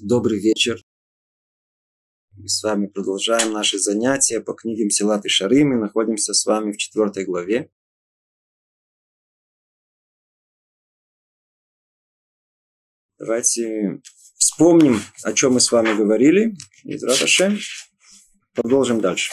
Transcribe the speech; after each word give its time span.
Добрый 0.00 0.40
вечер. 0.40 0.82
Мы 2.32 2.48
с 2.48 2.64
вами 2.64 2.88
продолжаем 2.88 3.52
наши 3.52 3.78
занятия 3.78 4.40
по 4.40 4.52
книге 4.52 4.86
Мсилат 4.86 5.24
и 5.24 5.28
Шары. 5.28 5.64
Мы 5.64 5.76
находимся 5.76 6.34
с 6.34 6.44
вами 6.46 6.72
в 6.72 6.76
четвертой 6.78 7.24
главе. 7.24 7.70
Давайте 13.18 14.02
вспомним, 14.36 15.00
о 15.22 15.32
чем 15.32 15.54
мы 15.54 15.60
с 15.60 15.70
вами 15.70 15.96
говорили. 15.96 16.56
И 16.82 16.98
продолжим 18.52 19.00
дальше. 19.00 19.32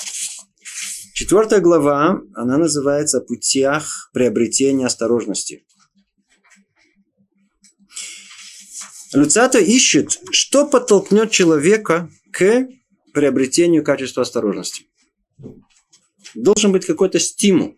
Четвертая 1.15 1.59
глава, 1.59 2.21
она 2.35 2.59
называется 2.59 3.17
«О 3.17 3.21
путях 3.21 4.11
приобретения 4.13 4.85
осторожности». 4.85 5.65
Люцата 9.13 9.59
ищет, 9.59 10.19
что 10.31 10.65
подтолкнет 10.65 11.31
человека 11.31 12.09
к 12.31 12.67
приобретению 13.13 13.83
качества 13.83 14.23
осторожности. 14.23 14.85
Должен 16.33 16.71
быть 16.71 16.85
какой-то 16.85 17.19
стимул. 17.19 17.75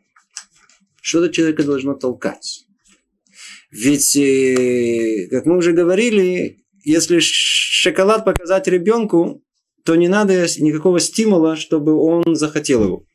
Что-то 1.02 1.34
человека 1.34 1.64
должно 1.64 1.96
толкать. 1.96 2.66
Ведь, 3.72 4.16
э, 4.16 5.28
как 5.32 5.46
мы 5.48 5.58
уже 5.58 5.72
говорили, 5.72 6.64
если 6.84 7.20
шоколад 7.20 8.26
показать 8.26 8.68
ребенку, 8.68 9.44
то 9.84 9.96
не 9.96 10.08
надо 10.08 10.46
никакого 10.60 11.00
стимула, 11.00 11.56
чтобы 11.56 11.96
он 11.96 12.36
захотел 12.36 12.84
его. 12.84 13.06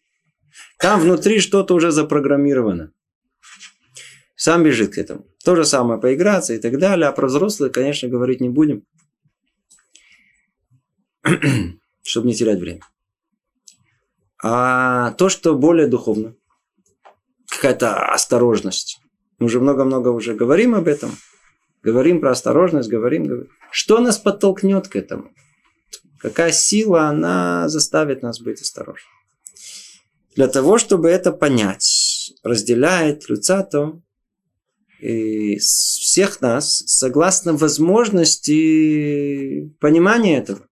Там 0.80 1.00
внутри 1.00 1.38
что-то 1.38 1.74
уже 1.74 1.92
запрограммировано. 1.92 2.92
Сам 4.38 4.62
бежит 4.62 4.94
к 4.94 4.98
этому. 4.98 5.26
То 5.44 5.56
же 5.56 5.64
самое 5.64 6.00
поиграться 6.00 6.54
и 6.54 6.58
так 6.58 6.78
далее. 6.78 7.08
А 7.08 7.12
про 7.12 7.26
взрослых, 7.26 7.72
конечно, 7.72 8.08
говорить 8.08 8.40
не 8.40 8.48
будем. 8.48 8.84
Чтобы 12.04 12.28
не 12.28 12.34
терять 12.34 12.60
время. 12.60 12.82
А 14.40 15.10
то, 15.14 15.28
что 15.28 15.56
более 15.56 15.88
духовно. 15.88 16.36
Какая-то 17.48 18.12
осторожность. 18.12 19.00
Мы 19.40 19.46
уже 19.46 19.58
много-много 19.58 20.10
уже 20.10 20.34
говорим 20.34 20.76
об 20.76 20.86
этом. 20.86 21.10
Говорим 21.82 22.20
про 22.20 22.30
осторожность, 22.30 22.88
говорим, 22.88 23.24
говорим. 23.24 23.50
Что 23.72 23.98
нас 23.98 24.18
подтолкнет 24.18 24.86
к 24.86 24.94
этому? 24.94 25.32
Какая 26.20 26.52
сила 26.52 27.08
она 27.08 27.68
заставит 27.68 28.22
нас 28.22 28.40
быть 28.40 28.62
осторожными? 28.62 29.10
Для 30.36 30.46
того, 30.46 30.78
чтобы 30.78 31.08
это 31.08 31.32
понять, 31.32 32.34
разделяет 32.44 33.28
Люцато 33.28 34.00
и 35.00 35.58
всех 35.58 36.40
нас 36.40 36.82
согласно 36.86 37.54
возможности 37.54 39.72
понимания 39.80 40.38
этого. 40.38 40.66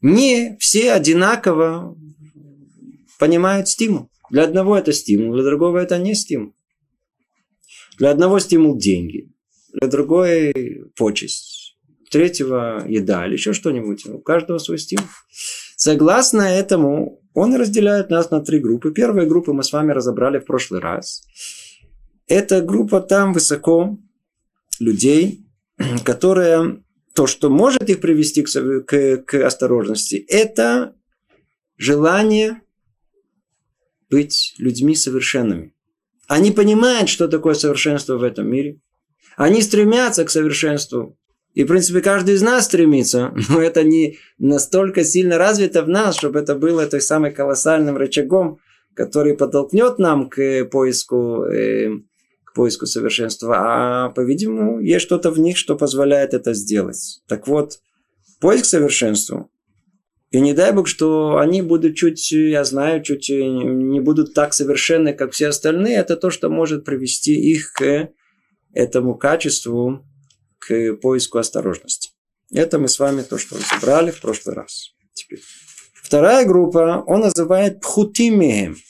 Не 0.00 0.56
все 0.58 0.92
одинаково 0.92 1.96
понимают 3.18 3.68
стимул. 3.68 4.08
Для 4.30 4.44
одного 4.44 4.78
это 4.78 4.92
стимул, 4.92 5.34
для 5.34 5.42
другого 5.42 5.78
это 5.78 5.98
не 5.98 6.14
стимул. 6.14 6.54
Для 7.98 8.10
одного 8.10 8.38
стимул 8.38 8.78
деньги, 8.78 9.28
для 9.72 9.88
другой 9.88 10.84
почесть, 10.96 11.76
третьего 12.10 12.84
еда 12.88 13.26
или 13.26 13.34
еще 13.34 13.52
что-нибудь. 13.52 14.06
У 14.06 14.20
каждого 14.20 14.58
свой 14.58 14.78
стимул. 14.78 15.06
Согласно 15.76 16.42
этому, 16.42 17.20
он 17.34 17.54
разделяет 17.54 18.10
нас 18.10 18.30
на 18.30 18.40
три 18.40 18.58
группы. 18.58 18.92
Первая 18.92 19.26
группа 19.26 19.52
мы 19.52 19.62
с 19.62 19.72
вами 19.72 19.92
разобрали 19.92 20.38
в 20.38 20.46
прошлый 20.46 20.80
раз. 20.80 21.22
Эта 22.30 22.62
группа 22.62 23.00
там 23.00 23.32
высоко 23.32 23.98
людей, 24.78 25.44
которая 26.04 26.80
то, 27.12 27.26
что 27.26 27.50
может 27.50 27.90
их 27.90 28.00
привести 28.00 28.44
к, 28.44 28.82
к, 28.82 29.16
к 29.24 29.34
осторожности, 29.44 30.24
это 30.28 30.94
желание 31.76 32.62
быть 34.08 34.54
людьми 34.58 34.94
совершенными. 34.94 35.74
Они 36.28 36.52
понимают, 36.52 37.08
что 37.08 37.26
такое 37.26 37.54
совершенство 37.54 38.16
в 38.16 38.22
этом 38.22 38.48
мире. 38.48 38.80
Они 39.36 39.60
стремятся 39.60 40.24
к 40.24 40.30
совершенству. 40.30 41.18
И, 41.54 41.64
в 41.64 41.66
принципе, 41.66 42.00
каждый 42.00 42.36
из 42.36 42.42
нас 42.42 42.66
стремится, 42.66 43.34
но 43.48 43.60
это 43.60 43.82
не 43.82 44.18
настолько 44.38 45.02
сильно 45.02 45.36
развито 45.36 45.82
в 45.82 45.88
нас, 45.88 46.16
чтобы 46.16 46.38
это 46.38 46.54
было 46.54 46.86
той 46.86 47.00
самым 47.00 47.34
колоссальным 47.34 47.96
рычагом, 47.96 48.60
который 48.94 49.36
подтолкнет 49.36 49.98
нам 49.98 50.30
к 50.30 50.66
поиску 50.66 51.42
э, 51.46 52.02
к 52.50 52.54
поиску 52.54 52.86
совершенства, 52.86 53.56
а, 53.58 54.10
по-видимому, 54.10 54.80
есть 54.80 55.04
что-то 55.04 55.30
в 55.30 55.38
них, 55.38 55.56
что 55.56 55.76
позволяет 55.76 56.34
это 56.34 56.52
сделать. 56.52 57.22
Так 57.28 57.46
вот, 57.46 57.78
поиск 58.40 58.64
совершенства. 58.64 59.48
И 60.30 60.40
не 60.40 60.52
дай 60.52 60.72
бог, 60.72 60.86
что 60.86 61.38
они 61.38 61.62
будут 61.62 61.96
чуть, 61.96 62.30
я 62.30 62.64
знаю, 62.64 63.02
чуть 63.02 63.28
не 63.30 64.00
будут 64.00 64.34
так 64.34 64.52
совершенны, 64.52 65.12
как 65.12 65.32
все 65.32 65.48
остальные. 65.48 65.96
Это 65.96 66.16
то, 66.16 66.30
что 66.30 66.48
может 66.48 66.84
привести 66.84 67.34
их 67.34 67.72
к 67.72 68.10
этому 68.72 69.16
качеству, 69.16 70.04
к 70.58 70.94
поиску 70.94 71.38
осторожности. 71.38 72.10
Это 72.52 72.78
мы 72.78 72.88
с 72.88 72.98
вами 72.98 73.22
то, 73.22 73.38
что 73.38 73.56
разобрали 73.56 74.10
в 74.10 74.20
прошлый 74.20 74.54
раз. 74.54 74.92
Теперь. 75.14 75.40
Вторая 75.94 76.44
группа, 76.46 77.02
он 77.06 77.20
называет 77.20 77.80
пхутимеем– 77.80 78.76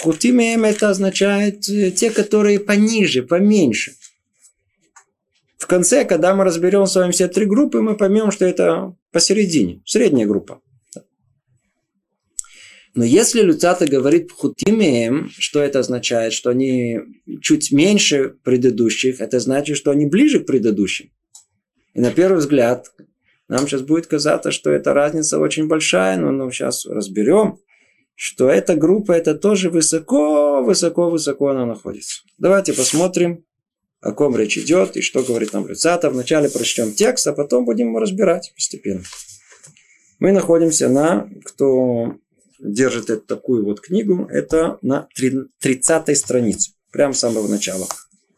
Хутимеем 0.00 0.64
это 0.64 0.90
означает 0.90 1.68
э, 1.68 1.90
те, 1.90 2.10
которые 2.10 2.60
пониже, 2.60 3.22
поменьше. 3.22 3.92
В 5.58 5.66
конце, 5.66 6.04
когда 6.04 6.34
мы 6.34 6.44
разберем 6.44 6.86
с 6.86 6.94
вами 6.94 7.12
все 7.12 7.28
три 7.28 7.46
группы, 7.46 7.80
мы 7.80 7.96
поймем, 7.96 8.30
что 8.30 8.44
это 8.44 8.94
посередине, 9.10 9.82
средняя 9.84 10.26
группа. 10.26 10.60
Но 12.94 13.04
если 13.04 13.42
Люцата 13.42 13.86
говорит 13.86 14.32
хутимеем, 14.32 15.30
что 15.38 15.60
это 15.60 15.80
означает? 15.80 16.32
Что 16.32 16.50
они 16.50 16.98
чуть 17.42 17.70
меньше 17.70 18.36
предыдущих, 18.42 19.20
это 19.20 19.38
значит, 19.38 19.76
что 19.76 19.90
они 19.90 20.06
ближе 20.06 20.40
к 20.40 20.46
предыдущим. 20.46 21.10
И 21.92 22.00
на 22.00 22.10
первый 22.10 22.38
взгляд 22.38 22.90
нам 23.48 23.66
сейчас 23.66 23.82
будет 23.82 24.06
казаться, 24.06 24.50
что 24.50 24.70
эта 24.70 24.94
разница 24.94 25.38
очень 25.38 25.68
большая, 25.68 26.18
но 26.18 26.32
мы 26.32 26.50
сейчас 26.52 26.86
разберем 26.86 27.58
что 28.16 28.48
эта 28.48 28.74
группа, 28.74 29.12
это 29.12 29.34
тоже 29.34 29.70
высоко, 29.70 30.62
высоко, 30.64 31.10
высоко 31.10 31.48
она 31.48 31.66
находится. 31.66 32.22
Давайте 32.38 32.72
посмотрим, 32.72 33.44
о 34.00 34.12
ком 34.12 34.36
речь 34.36 34.58
идет 34.58 34.96
и 34.96 35.02
что 35.02 35.22
говорит 35.22 35.52
нам 35.52 35.68
Люцата. 35.68 36.10
Вначале 36.10 36.48
прочтем 36.48 36.92
текст, 36.92 37.26
а 37.26 37.32
потом 37.32 37.64
будем 37.64 37.88
его 37.88 37.98
разбирать 37.98 38.52
постепенно. 38.54 39.02
Мы 40.18 40.32
находимся 40.32 40.88
на, 40.88 41.28
кто 41.44 42.16
держит 42.58 43.10
эту, 43.10 43.26
такую 43.26 43.64
вот 43.64 43.80
книгу, 43.80 44.26
это 44.30 44.78
на 44.80 45.08
30 45.60 46.16
странице, 46.16 46.72
прямо 46.90 47.12
с 47.12 47.18
самого 47.18 47.48
начала. 47.48 47.86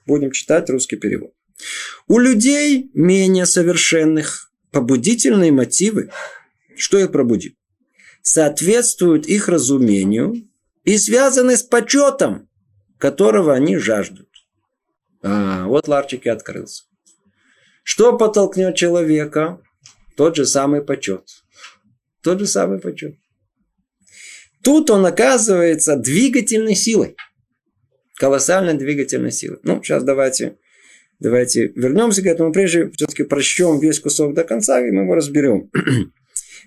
Будем 0.07 0.33
читать 0.33 0.69
русский 0.71 0.97
перевод. 0.97 1.33
У 2.09 2.19
людей 2.19 2.91
менее 2.95 3.47
совершенных 3.47 4.51
побудительные 4.73 5.53
мотивы. 5.53 6.11
Что 6.77 6.99
их 6.99 7.13
пробудит? 7.13 7.55
Соответствуют 8.29 9.27
их 9.27 9.49
разумению 9.49 10.49
и 10.85 10.99
связаны 10.99 11.57
с 11.57 11.63
почетом, 11.63 12.49
которого 12.99 13.55
они 13.55 13.77
жаждут. 13.77 14.29
А, 15.23 15.67
вот 15.67 15.89
ларчик 15.89 16.27
и 16.27 16.29
открылся. 16.29 16.85
Что 17.83 18.17
подтолкнет 18.17 18.77
человека? 18.77 19.61
Тот 20.17 20.37
же 20.37 20.45
самый 20.45 20.83
почет. 20.83 21.25
Тот 22.23 22.41
же 22.41 22.47
самый 22.47 22.81
почет. 22.81 23.17
Тут 24.63 24.91
он 24.91 25.07
оказывается 25.07 25.97
двигательной 25.97 26.75
силой. 26.75 27.17
Колоссальной 28.17 28.75
двигательной 28.75 29.33
силой. 29.33 29.59
Ну, 29.63 29.83
сейчас 29.83 30.05
давайте, 30.05 30.59
давайте 31.19 31.69
вернемся 31.69 32.23
к 32.23 32.27
этому. 32.27 32.53
Прежде 32.53 32.91
все-таки 32.91 33.23
прочтем 33.23 33.79
весь 33.79 34.01
кусок 34.01 34.35
до 34.35 34.45
конца, 34.45 34.87
и 34.87 34.91
мы 34.91 35.03
его 35.03 35.15
разберем. 35.15 35.71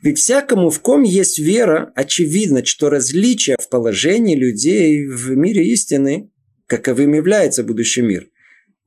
Ведь 0.01 0.17
всякому, 0.17 0.69
в 0.71 0.79
ком 0.81 1.03
есть 1.03 1.37
вера, 1.37 1.91
очевидно, 1.95 2.65
что 2.65 2.89
различия 2.89 3.55
в 3.59 3.69
положении 3.69 4.35
людей 4.35 5.05
в 5.05 5.31
мире 5.31 5.67
истины, 5.67 6.31
каковым 6.65 7.13
является 7.13 7.63
будущий 7.63 8.01
мир, 8.01 8.27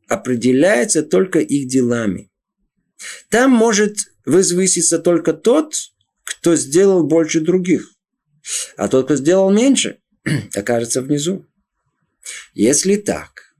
определяется 0.08 1.02
только 1.02 1.38
их 1.38 1.68
делами. 1.68 2.30
Там 3.28 3.52
может 3.52 3.96
возвыситься 4.26 4.98
только 4.98 5.32
тот, 5.32 5.74
кто 6.24 6.56
сделал 6.56 7.06
больше 7.06 7.40
других, 7.40 7.92
а 8.76 8.88
тот, 8.88 9.06
кто 9.06 9.16
сделал 9.16 9.52
меньше, 9.52 9.98
окажется 10.54 11.00
внизу. 11.00 11.46
Если 12.54 12.96
так, 12.96 13.54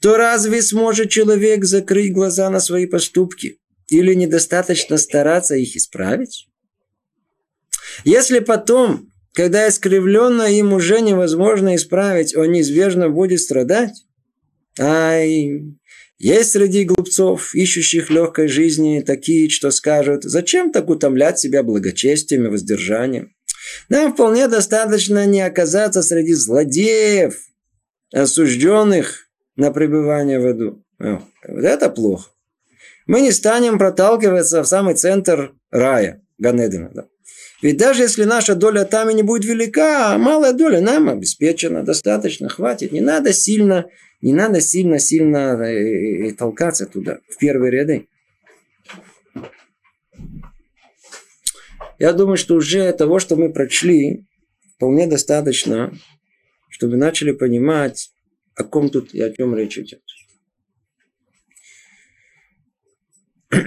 то 0.00 0.16
разве 0.16 0.62
сможет 0.62 1.10
человек 1.10 1.64
закрыть 1.64 2.12
глаза 2.12 2.48
на 2.48 2.60
свои 2.60 2.86
поступки 2.86 3.58
или 3.88 4.14
недостаточно 4.14 4.98
стараться 4.98 5.56
их 5.56 5.76
исправить? 5.76 6.49
Если 8.04 8.40
потом, 8.40 9.10
когда 9.32 9.68
искривленно 9.68 10.42
им 10.42 10.72
уже 10.72 11.00
невозможно 11.00 11.76
исправить, 11.76 12.34
он 12.36 12.52
неизбежно 12.52 13.08
будет 13.08 13.40
страдать, 13.40 14.04
ай, 14.78 15.76
Есть 16.18 16.52
среди 16.52 16.84
глупцов, 16.84 17.54
ищущих 17.54 18.10
легкой 18.10 18.48
жизни, 18.48 19.02
такие, 19.06 19.48
что 19.48 19.70
скажут, 19.70 20.24
зачем 20.24 20.70
так 20.70 20.90
утомлять 20.90 21.38
себя 21.38 21.62
благочестием 21.62 22.44
и 22.44 22.48
воздержанием? 22.50 23.32
Нам 23.88 24.12
вполне 24.12 24.48
достаточно 24.48 25.26
не 25.26 25.40
оказаться 25.40 26.02
среди 26.02 26.34
злодеев, 26.34 27.38
осужденных 28.12 29.28
на 29.56 29.70
пребывание 29.70 30.38
в 30.38 30.46
аду. 30.46 30.84
О, 30.98 31.22
вот 31.48 31.64
это 31.64 31.88
плохо. 31.88 32.30
Мы 33.06 33.22
не 33.22 33.32
станем 33.32 33.78
проталкиваться 33.78 34.62
в 34.62 34.66
самый 34.66 34.94
центр 34.94 35.52
рая, 35.70 36.22
Ганедина. 36.38 37.08
Ведь 37.62 37.76
даже 37.76 38.02
если 38.02 38.24
наша 38.24 38.54
доля 38.54 38.84
там 38.84 39.10
и 39.10 39.14
не 39.14 39.22
будет 39.22 39.44
велика, 39.44 40.16
малая 40.16 40.52
доля 40.52 40.80
нам 40.80 41.10
обеспечена, 41.10 41.82
достаточно, 41.84 42.48
хватит. 42.48 42.92
Не 42.92 43.00
надо 43.00 43.32
сильно, 43.32 43.86
не 44.22 44.32
надо 44.32 44.60
сильно-сильно 44.60 45.60
э, 45.62 46.28
э, 46.28 46.32
толкаться 46.32 46.86
туда, 46.86 47.18
в 47.28 47.36
первые 47.38 47.70
ряды. 47.70 48.08
Я 51.98 52.14
думаю, 52.14 52.38
что 52.38 52.54
уже 52.54 52.90
того, 52.94 53.18
что 53.18 53.36
мы 53.36 53.52
прочли, 53.52 54.26
вполне 54.76 55.06
достаточно, 55.06 55.92
чтобы 56.70 56.96
начали 56.96 57.32
понимать, 57.32 58.10
о 58.54 58.64
ком 58.64 58.88
тут 58.88 59.12
и 59.12 59.20
о 59.20 59.30
чем 59.30 59.54
речь 59.54 59.76
идет. 59.76 60.02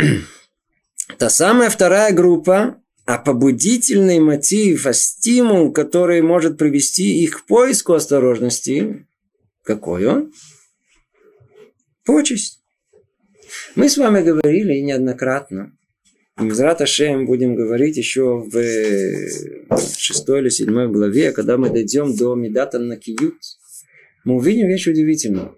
Та 1.19 1.30
самая 1.30 1.69
вторая 1.69 2.12
группа, 2.12 2.82
а 3.05 3.17
побудительный 3.17 4.19
мотив, 4.19 4.85
а 4.85 4.94
стимул, 4.94 5.71
который 5.71 6.21
может 6.21 6.57
привести 6.57 7.23
их 7.23 7.44
к 7.44 7.45
поиску 7.45 7.94
осторожности, 7.94 9.05
какой 9.63 10.05
он? 10.05 10.33
Почесть. 12.05 12.61
Мы 13.75 13.89
с 13.89 13.97
вами 13.97 14.21
говорили 14.21 14.79
неоднократно. 14.79 15.77
Мизрат 16.38 16.81
Ашем 16.81 17.25
будем 17.25 17.55
говорить 17.55 17.97
еще 17.97 18.39
в 18.39 18.53
шестой 19.97 20.41
или 20.41 20.49
седьмой 20.49 20.89
главе, 20.89 21.31
когда 21.31 21.57
мы 21.57 21.69
дойдем 21.69 22.15
до 22.15 22.35
Медата 22.35 22.79
Накиют. 22.79 23.35
Мы 24.23 24.35
увидим 24.35 24.67
вещь 24.67 24.88
удивительную. 24.88 25.57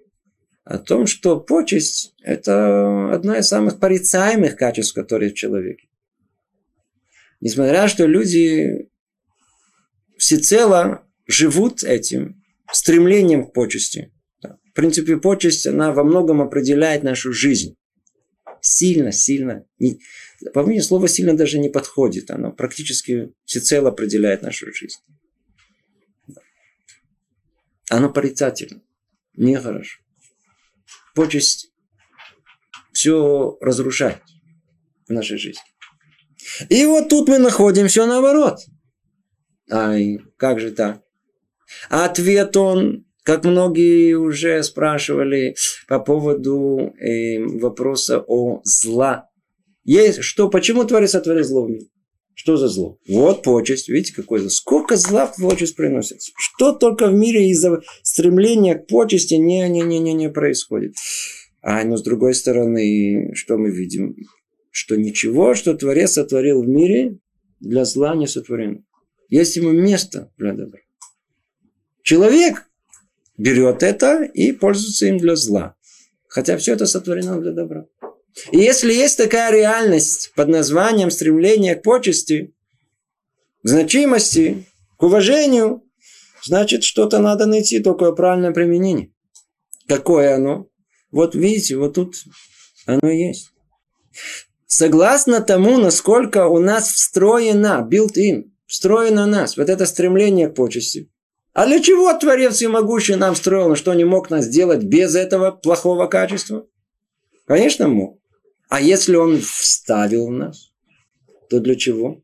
О 0.65 0.80
том, 0.80 1.06
что 1.06 1.39
почесть– 1.39 2.13
это 2.24 3.13
одно 3.13 3.36
из 3.36 3.48
самых 3.48 3.80
порицаемых 3.80 4.56
качеств, 4.56 4.95
которые 4.95 5.31
в 5.31 5.36
человеке. 5.36 5.88
Несмотря 7.42 7.88
что 7.88 8.06
люди 8.06 8.90
всецело 10.18 11.08
живут 11.28 11.84
этим 11.84 12.44
стремлением 12.72 13.48
к 13.48 13.54
почести. 13.54 14.12
В 14.42 14.72
принципе, 14.74 15.18
почесть, 15.18 15.68
она 15.68 15.94
во 15.94 16.04
многом 16.04 16.42
определяет 16.42 17.04
нашу 17.04 17.32
жизнь. 17.32 17.78
Сильно, 18.62 19.12
сильно. 19.12 19.66
По 20.54 20.64
мне 20.64 20.82
слово 20.82 21.08
сильно 21.08 21.38
даже 21.38 21.60
не 21.60 21.70
подходит. 21.70 22.32
Оно 22.32 22.52
практически 22.52 23.32
всецело 23.46 23.90
определяет 23.90 24.42
нашу 24.42 24.74
жизнь. 24.74 25.00
Оно 27.90 28.12
порицательно. 28.12 28.82
Нехорошо. 29.36 30.02
Почесть 31.14 31.72
все 32.92 33.58
разрушает 33.62 34.22
в 35.08 35.14
нашей 35.14 35.38
жизни. 35.38 35.62
И 36.69 36.86
вот 36.86 37.10
тут 37.10 37.28
мы 37.28 37.40
находим 37.40 37.88
все 37.88 38.06
наоборот. 38.06 38.60
Ай, 39.72 40.19
как 40.38 40.60
же 40.60 40.72
так? 40.72 41.02
Ответ 41.90 42.56
он, 42.57 43.06
как 43.24 43.44
многие 43.44 44.13
уже 44.13 44.62
спрашивали 44.63 45.56
по 45.88 46.00
поводу 46.00 46.94
э, 47.00 47.44
вопроса 47.44 48.24
о 48.25 48.62
зла. 48.63 49.30
Есть, 49.84 50.22
что, 50.24 50.50
почему 50.50 50.84
Творец 50.84 51.12
сотворил 51.12 51.44
зло 51.44 51.66
в 51.66 51.69
мире? 51.69 51.88
Что 52.36 52.58
за 52.58 52.68
зло? 52.68 53.00
Вот 53.08 53.44
почесть. 53.44 53.88
Видите, 53.88 54.13
какое 54.13 54.42
зло? 54.42 54.50
Сколько 54.50 54.98
зла 54.98 55.25
в 55.25 55.38
почесть 55.42 55.75
приносится? 55.75 56.31
Что 56.36 56.74
только 56.74 57.08
в 57.08 57.13
мире 57.13 57.50
из-за 57.50 57.81
стремления 58.04 58.75
к 58.75 58.88
почести 58.88 59.36
не-не-не-не 59.36 60.13
не 60.13 60.30
происходит. 60.30 60.96
А 61.62 61.84
но 61.84 61.98
с 61.98 62.04
другой 62.04 62.36
стороны, 62.36 63.31
что 63.34 63.58
мы 63.58 63.72
видим? 63.72 64.16
Что 64.75 64.98
ничего, 64.98 65.56
что 65.56 65.74
Творец 65.74 66.12
сотворил 66.12 66.62
в 66.62 66.68
мире, 66.68 67.18
для 67.62 67.86
зла 67.86 68.13
не 68.13 68.27
сотворено. 68.27 68.83
Есть 69.30 69.56
ему 69.56 69.72
место 69.72 70.33
для 70.38 70.51
добра. 70.51 70.81
Человек 72.04 72.68
берет 73.38 73.83
это 73.83 74.24
и 74.24 74.51
пользуется 74.51 75.06
им 75.06 75.18
для 75.18 75.38
зла. 75.38 75.77
Хотя 76.27 76.57
все 76.57 76.74
это 76.74 76.88
сотворено 76.88 77.39
для 77.39 77.54
добра. 77.54 77.86
И 78.51 78.57
если 78.57 78.92
есть 78.92 79.18
такая 79.18 79.50
реальность 79.54 80.33
под 80.36 80.50
названием 80.50 81.10
стремление 81.10 81.75
к 81.75 81.81
почести, 81.81 82.54
к 83.63 83.69
значимости, 83.69 84.66
к 84.98 85.04
уважению, 85.04 85.86
значит, 86.44 86.83
что-то 86.83 87.19
надо 87.19 87.45
найти, 87.45 87.80
такое 87.80 88.12
правильное 88.12 88.51
применение. 88.51 89.13
Какое 89.88 90.36
оно? 90.36 90.68
Вот 91.12 91.33
видите, 91.33 91.77
вот 91.77 91.94
тут 91.94 92.16
оно 92.86 93.10
есть 93.10 93.54
согласно 94.67 95.41
тому, 95.41 95.77
насколько 95.77 96.47
у 96.47 96.59
нас 96.59 96.91
встроена, 96.91 97.88
built-in, 97.89 98.51
встроено 98.65 99.25
нас 99.25 99.57
вот 99.57 99.69
это 99.69 99.85
стремление 99.85 100.50
к 100.50 100.56
почести. 100.56 101.09
А 101.53 101.65
для 101.65 101.79
чего 101.81 102.12
Творец 102.13 102.56
Всемогущий 102.56 103.15
нам 103.15 103.35
строил, 103.35 103.75
что 103.75 103.94
не 103.94 104.03
мог 104.03 104.29
нас 104.29 104.45
сделать 104.45 104.83
без 104.83 105.15
этого 105.15 105.51
плохого 105.51 106.07
качества? 106.07 106.67
Конечно, 107.45 107.88
мог. 107.88 108.19
А 108.67 108.81
если 108.81 109.15
он 109.15 109.39
вставил 109.39 110.27
в 110.27 110.31
нас, 110.31 110.71
то 111.50 111.59
для 111.59 111.75
чего? 111.75 112.21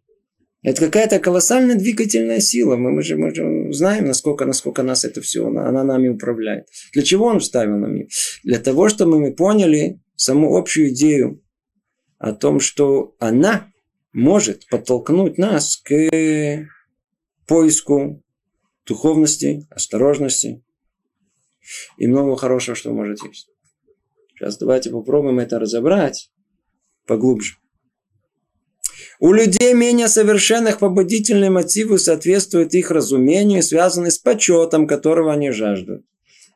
Это 0.63 0.81
какая-то 0.81 1.19
колоссальная 1.19 1.75
двигательная 1.75 2.39
сила. 2.39 2.75
Мы, 2.75 2.91
мы, 2.91 3.01
же, 3.01 3.15
мы 3.15 3.33
же 3.33 3.71
знаем, 3.71 4.05
насколько, 4.05 4.45
насколько 4.45 4.83
нас 4.83 5.05
это 5.05 5.21
все, 5.21 5.47
она, 5.47 5.67
она 5.67 5.83
нами 5.83 6.09
управляет. 6.09 6.67
Для 6.93 7.01
чего 7.01 7.25
он 7.25 7.39
вставил 7.39 7.77
нам? 7.77 7.95
Для 8.43 8.59
того, 8.59 8.89
чтобы 8.89 9.19
мы 9.19 9.33
поняли 9.33 10.01
саму 10.15 10.55
общую 10.55 10.89
идею 10.89 11.41
о 12.21 12.33
том, 12.33 12.59
что 12.59 13.15
она 13.17 13.71
может 14.13 14.67
подтолкнуть 14.69 15.39
нас 15.39 15.77
к 15.77 16.67
поиску 17.47 18.23
духовности, 18.85 19.67
осторожности 19.71 20.63
и 21.97 22.07
много 22.07 22.35
хорошего, 22.37 22.75
что 22.75 22.91
может 22.91 23.23
есть. 23.23 23.49
Сейчас 24.35 24.57
давайте 24.57 24.91
попробуем 24.91 25.39
это 25.39 25.57
разобрать 25.57 26.29
поглубже. 27.07 27.55
У 29.19 29.33
людей 29.33 29.73
менее 29.73 30.07
совершенных 30.07 30.77
побудительные 30.77 31.49
мотивы 31.49 31.97
соответствуют 31.97 32.75
их 32.75 32.91
разумению, 32.91 33.63
связаны 33.63 34.11
с 34.11 34.19
почетом, 34.19 34.85
которого 34.85 35.33
они 35.33 35.49
жаждут. 35.49 36.05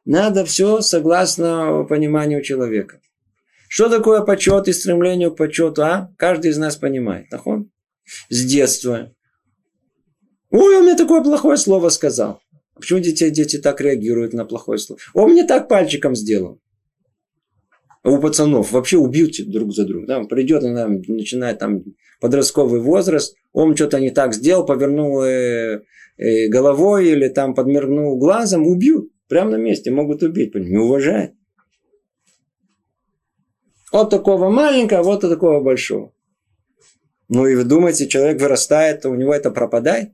Надо 0.04 0.46
все 0.46 0.82
согласно 0.82 1.86
пониманию 1.90 2.44
человека. 2.44 3.02
Что 3.76 3.90
такое 3.90 4.22
почет 4.22 4.70
и 4.70 4.72
стремление 4.72 5.30
к 5.30 5.36
почету, 5.36 5.84
а? 5.84 6.10
Каждый 6.18 6.52
из 6.52 6.58
нас 6.58 6.78
понимает. 6.78 7.30
Нахон? 7.30 7.72
С 8.30 8.46
детства. 8.46 9.12
Ой, 10.50 10.78
он 10.78 10.84
мне 10.84 10.96
такое 10.96 11.22
плохое 11.22 11.58
слово 11.58 11.90
сказал. 11.90 12.40
Почему 12.76 13.02
дети, 13.02 13.30
дети 13.30 13.58
так 13.58 13.82
реагируют 13.82 14.32
на 14.32 14.46
плохое 14.46 14.80
слово? 14.80 15.02
Он 15.14 15.32
мне 15.32 15.44
так 15.44 15.68
пальчиком 15.68 16.16
сделал. 16.16 16.62
А 18.02 18.12
у 18.12 18.22
пацанов 18.22 18.72
вообще 18.72 18.98
убьют 18.98 19.34
друг 19.46 19.74
за 19.74 19.86
друга. 19.86 20.08
Да? 20.08 20.24
Придет, 20.24 20.64
она 20.64 20.88
начинает 20.88 21.60
там 21.60 21.84
подростковый 22.22 22.80
возраст, 22.80 23.36
он 23.52 23.76
что-то 23.76 24.00
не 24.00 24.10
так 24.10 24.34
сделал, 24.34 24.66
повернул 24.66 25.22
э, 25.22 25.82
э, 26.16 26.48
головой 26.48 27.10
или 27.10 27.28
там 27.28 27.54
подмернул 27.54 28.18
глазом, 28.18 28.68
убьют. 28.68 29.12
Прямо 29.28 29.52
на 29.52 29.58
месте 29.58 29.92
могут 29.92 30.24
убить. 30.24 30.56
Не 30.56 30.78
уважает. 30.78 31.34
От 33.96 34.10
такого 34.10 34.50
маленького, 34.50 35.04
вот 35.04 35.24
от 35.24 35.32
такого 35.32 35.62
большого. 35.62 36.12
Ну 37.30 37.48
и 37.48 37.56
вы 37.56 37.64
думаете, 37.64 38.10
человек 38.10 38.42
вырастает, 38.42 39.02
то 39.02 39.10
у 39.10 39.16
него 39.16 39.34
это 39.34 39.52
пропадает? 39.52 40.10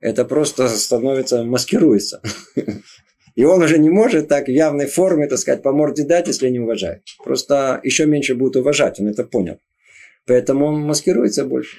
Это 0.00 0.24
просто 0.24 0.68
становится, 0.68 1.44
маскируется. 1.44 2.22
И 3.34 3.44
он 3.44 3.62
уже 3.62 3.78
не 3.78 3.90
может 3.90 4.28
так 4.28 4.46
в 4.46 4.50
явной 4.50 4.86
форме, 4.86 5.26
так 5.26 5.38
сказать, 5.38 5.62
по 5.62 5.72
морде 5.72 6.04
дать, 6.04 6.28
если 6.28 6.48
не 6.48 6.60
уважает. 6.60 7.02
Просто 7.22 7.78
еще 7.82 8.06
меньше 8.06 8.34
будет 8.36 8.56
уважать, 8.56 8.98
он 8.98 9.08
это 9.08 9.24
понял. 9.24 9.58
Поэтому 10.26 10.64
он 10.64 10.80
маскируется 10.80 11.44
больше. 11.44 11.76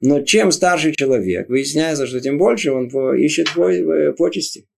Но 0.00 0.20
чем 0.20 0.52
старше 0.52 0.92
человек, 0.92 1.48
выясняется, 1.48 2.06
что 2.06 2.20
тем 2.20 2.36
больше 2.36 2.72
он 2.72 2.88
ищет 3.16 3.48
э, 3.56 4.12
почести. 4.12 4.68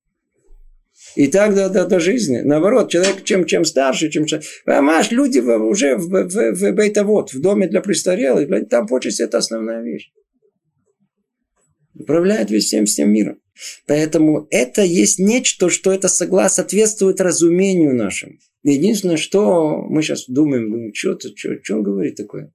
И 1.19 1.27
так 1.27 1.53
до, 1.53 1.69
до, 1.69 1.85
до 1.85 1.99
жизни. 1.99 2.43
Наоборот, 2.45 2.91
человек 2.91 3.25
чем, 3.25 3.45
чем 3.45 3.65
старше, 3.65 4.09
чем... 4.09 4.25
Понимаешь, 4.65 5.11
люди 5.11 5.41
уже 5.41 5.97
в, 5.97 6.07
в, 6.07 6.53
в 6.55 6.71
бейтовод, 6.71 7.33
в 7.33 7.41
доме 7.41 7.67
для 7.67 7.81
престарелых, 7.81 8.69
там 8.69 8.87
почесть– 8.87 9.19
это 9.27 9.39
основная 9.39 9.83
вещь. 9.83 10.13
Управляет 11.95 12.53
весь 12.53 12.67
всем, 12.67 12.85
всем 12.85 13.11
миром. 13.11 13.41
Поэтому 13.89 14.47
это 14.51 14.83
есть 14.83 15.19
нечто, 15.19 15.71
что 15.71 15.91
это 15.91 16.07
согласно 16.07 16.63
соответствует 16.63 17.21
разумению 17.21 17.97
нашему. 17.97 18.35
Единственное, 18.63 19.17
что 19.17 19.83
мы 19.89 20.05
сейчас 20.05 20.27
думаем, 20.29 20.71
думаем 20.71 20.95
что-то, 20.95 21.31
что, 21.35 21.57
что 21.61 21.75
он 21.75 21.83
говорит 21.83 22.15
такое? 22.15 22.53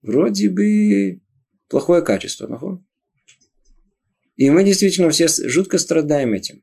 Вроде 0.00 0.48
бы 0.48 1.20
плохое 1.68 2.00
качество. 2.00 2.46
Нахуй. 2.46 2.78
И 4.36 4.48
мы 4.48 4.64
действительно 4.64 5.10
все 5.10 5.28
жутко 5.28 5.76
страдаем 5.76 6.32
этим. 6.32 6.62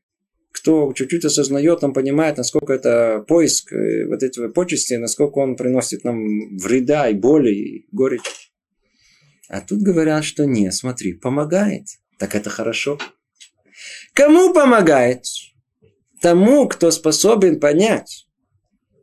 Кто 0.54 0.94
чуть-чуть 0.94 1.26
осознает, 1.26 1.84
он 1.84 1.94
понимает, 1.94 2.38
насколько 2.38 2.74
это 2.74 3.26
поиск 3.28 3.74
э, 3.74 4.06
вот 4.06 4.22
этого 4.22 4.50
почести, 4.50 4.94
насколько 4.94 5.40
он 5.40 5.56
приносит 5.56 6.04
нам 6.04 6.56
вреда 6.58 7.10
и 7.10 7.16
боли, 7.16 7.50
и 7.50 7.88
горечь. 7.92 8.52
А 9.50 9.62
тут 9.62 9.82
говорят, 9.82 10.24
что 10.24 10.46
нет, 10.46 10.74
смотри, 10.76 11.14
помогает. 11.14 11.88
Так 12.20 12.36
это 12.36 12.52
хорошо. 12.52 13.00
Кому 14.14 14.54
помогает? 14.54 15.26
Тому, 16.22 16.68
кто 16.68 16.92
способен 16.92 17.60
понять 17.60 18.28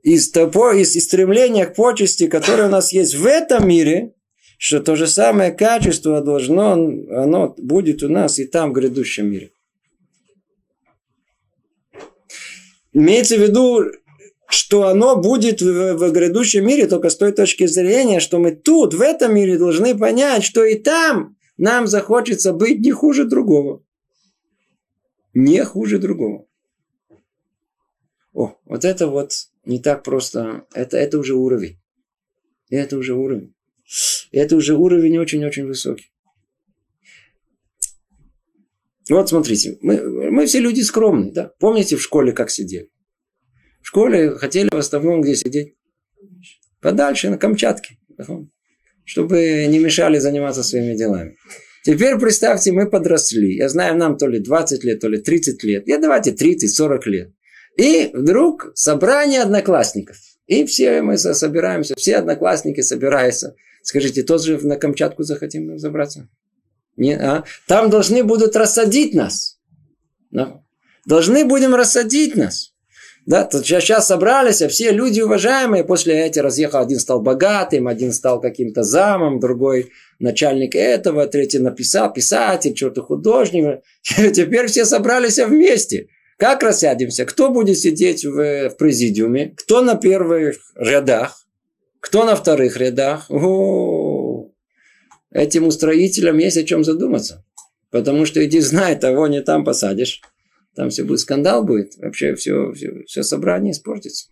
из 0.03 0.31
того, 0.31 0.71
из 0.71 0.95
стремления 0.95 1.67
к 1.67 1.75
почести, 1.75 2.29
которое 2.29 2.69
у 2.69 2.71
нас 2.71 2.93
есть 2.93 3.17
в 3.17 3.27
этом 3.27 3.69
мире, 3.69 4.15
что 4.57 4.81
то 4.81 4.95
же 4.95 5.09
самое 5.09 5.51
качество 5.51 6.23
должно, 6.23 6.73
оно 6.73 7.55
будет 7.59 8.05
у 8.05 8.09
нас 8.09 8.39
и 8.39 8.47
там, 8.47 8.71
в 8.71 8.75
грядущем 8.75 9.31
мире. 9.31 9.51
Имеется 12.93 13.37
в 13.37 13.41
виду, 13.41 13.85
что 14.49 14.89
оно 14.89 15.17
будет 15.17 15.63
в, 15.63 15.95
в 15.95 16.13
грядущем 16.13 16.67
мире 16.67 16.87
только 16.87 17.09
с 17.09 17.17
той 17.17 17.33
точки 17.33 17.67
зрения, 17.67 18.21
что 18.21 18.39
мы 18.39 18.53
тут, 18.53 18.95
в 18.95 19.01
этом 19.01 19.35
мире, 19.35 19.59
должны 19.59 19.97
понять, 19.97 20.45
что 20.45 20.65
и 20.65 20.75
там 20.77 21.37
нам 21.57 21.87
захочется 21.87 22.53
быть 22.53 22.81
не 22.81 22.91
хуже 22.91 23.25
другого. 23.25 23.85
Не 25.35 25.65
хуже 25.65 25.99
другого. 25.99 26.47
О, 28.33 28.57
вот 28.65 28.85
это 28.85 29.07
вот 29.07 29.33
не 29.65 29.79
так 29.79 30.03
просто. 30.03 30.65
Это, 30.75 30.97
это 30.97 31.19
уже 31.19 31.35
уровень. 31.35 31.79
Это 32.71 32.97
уже 32.97 33.15
уровень. 33.15 33.55
Это 34.33 34.57
уже 34.57 34.75
уровень 34.75 35.19
очень-очень 35.19 35.67
высокий. 35.67 36.13
Вот 39.09 39.29
смотрите, 39.29 39.79
мы, 39.81 40.31
мы 40.31 40.47
все 40.47 40.61
люди 40.61 40.83
скромные, 40.83 41.33
да? 41.33 41.53
Помните 41.59 41.97
в 41.97 42.03
школе, 42.03 42.33
как 42.33 42.51
сидели? 42.51 42.91
В 43.83 43.89
школе 43.89 44.31
хотели 44.33 44.69
в 44.71 44.77
основном 44.77 45.23
где 45.23 45.35
сидеть? 45.35 45.75
Подальше, 46.81 47.31
на 47.31 47.39
Камчатке. 47.39 47.97
Чтобы 49.05 49.67
не 49.69 49.79
мешали 49.79 50.19
заниматься 50.19 50.63
своими 50.63 50.97
делами. 50.97 51.37
Теперь 51.85 52.19
представьте, 52.19 52.73
мы 52.73 52.91
подросли. 52.91 53.57
Я 53.57 53.69
знаю, 53.69 53.97
нам 53.97 54.19
то 54.19 54.27
ли 54.27 54.39
20 54.39 54.85
лет, 54.85 55.01
то 55.01 55.09
ли 55.09 55.21
30 55.21 55.63
лет. 55.65 55.89
Я 55.89 55.99
давайте 55.99 56.33
30-40 56.33 57.01
лет. 57.07 57.33
И 57.79 58.11
вдруг 58.13 58.73
собрание 58.75 59.41
одноклассников. 59.41 60.17
И 60.47 60.65
все 60.67 61.01
мы 61.01 61.17
собираемся, 61.17 61.95
все 61.97 62.17
одноклассники 62.17 62.81
собираются. 62.81 63.55
Скажите, 63.83 64.23
тоже 64.23 64.59
на 64.67 64.77
Камчатку 64.77 65.23
захотим 65.23 65.79
забраться? 65.79 66.29
Нет, 67.01 67.21
а? 67.23 67.45
Там 67.67 67.89
должны 67.89 68.23
будут 68.23 68.55
рассадить 68.57 69.15
нас. 69.15 69.59
Да? 70.31 70.61
Должны 71.07 71.47
будем 71.47 71.75
рассадить 71.75 72.37
нас. 72.37 72.75
Да, 73.25 73.45
тут 73.45 73.65
сейчас 73.65 74.07
собрались, 74.07 74.61
а 74.61 74.69
все 74.69 74.91
люди 74.91 75.23
уважаемые, 75.23 75.85
после 75.85 76.15
этого 76.27 76.45
разъехал, 76.45 76.81
один 76.81 76.99
стал 76.99 77.23
богатым, 77.23 77.89
один 77.89 78.13
стал 78.13 78.41
каким-то 78.41 78.83
замом, 78.83 79.41
другой 79.41 79.91
начальник 80.19 80.75
этого, 80.75 81.27
третий 81.27 81.59
написал, 81.59 82.13
писатель, 82.13 82.77
что-то 82.77 83.03
художник. 83.03 83.81
Теперь 84.03 84.67
все 84.67 84.85
собрались 84.85 85.39
вместе. 85.39 86.09
Как 86.37 86.63
рассядемся? 86.63 87.25
Кто 87.25 87.49
будет 87.49 87.79
сидеть 87.79 88.27
в, 88.27 88.69
в 88.69 88.77
президиуме? 88.77 89.55
Кто 89.57 89.81
на 89.81 89.95
первых 89.95 90.57
рядах? 90.77 91.47
Кто 92.01 92.25
на 92.25 92.35
вторых 92.35 92.77
рядах? 92.79 93.27
О, 93.31 94.00
этим 95.31 95.67
устроителям 95.67 96.39
есть 96.39 96.57
о 96.57 96.65
чем 96.65 96.85
задуматься. 96.85 97.45
Потому 97.91 98.25
что 98.25 98.45
иди 98.45 98.61
знай, 98.61 98.99
того 98.99 99.27
не 99.27 99.43
там 99.43 99.65
посадишь. 99.65 100.23
Там 100.75 100.91
все 100.91 101.05
будет 101.05 101.21
скандал 101.21 101.65
будет. 101.65 101.97
Вообще 101.97 102.35
все, 102.35 102.73
все, 102.73 103.05
все 103.07 103.23
собрание 103.23 103.73
испортится. 103.73 104.31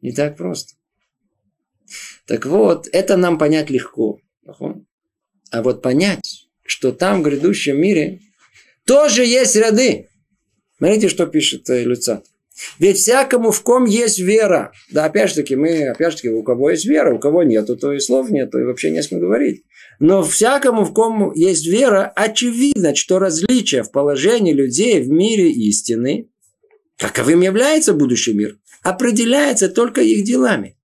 Не 0.00 0.12
так 0.12 0.36
просто. 0.36 0.74
Так 2.26 2.46
вот, 2.46 2.88
это 2.92 3.16
нам 3.16 3.38
понять 3.38 3.70
легко. 3.70 4.20
А 5.50 5.62
вот 5.62 5.82
понять, 5.82 6.48
что 6.64 6.92
там 6.92 7.20
в 7.20 7.24
грядущем 7.24 7.80
мире 7.80 8.20
тоже 8.84 9.24
есть 9.24 9.56
ряды. 9.56 10.08
Смотрите, 10.78 11.08
что 11.08 11.26
пишет 11.26 11.68
э, 11.70 11.84
Люцат. 11.84 12.26
Ведь 12.78 12.98
всякому 12.98 13.50
в 13.50 13.62
ком 13.62 13.84
есть 13.84 14.18
вера. 14.18 14.72
Да, 14.90 15.04
опять 15.04 15.30
же 15.30 15.36
таки, 15.36 15.56
мы, 15.56 15.88
опять 15.88 16.12
же 16.12 16.16
таки, 16.16 16.28
у 16.30 16.42
кого 16.42 16.70
есть 16.70 16.84
вера, 16.84 17.14
у 17.14 17.18
кого 17.18 17.42
нету, 17.42 17.76
то 17.76 17.92
и 17.92 17.98
слов 17.98 18.30
нету, 18.30 18.58
и 18.58 18.64
вообще 18.64 18.90
не 18.90 19.02
с 19.02 19.08
кем 19.08 19.20
говорить. 19.20 19.64
Но 19.98 20.22
всякому, 20.22 20.84
в 20.84 20.92
ком 20.92 21.32
есть 21.34 21.66
вера, 21.66 22.12
очевидно, 22.14 22.94
что 22.94 23.18
различие 23.18 23.82
в 23.82 23.90
положении 23.90 24.52
людей 24.52 25.00
в 25.00 25.08
мире 25.08 25.50
истины, 25.50 26.28
каковым 26.98 27.40
является 27.40 27.94
будущий 27.94 28.32
мир, 28.32 28.58
определяется 28.82 29.68
только 29.68 30.00
их 30.00 30.24
делами. 30.24 30.76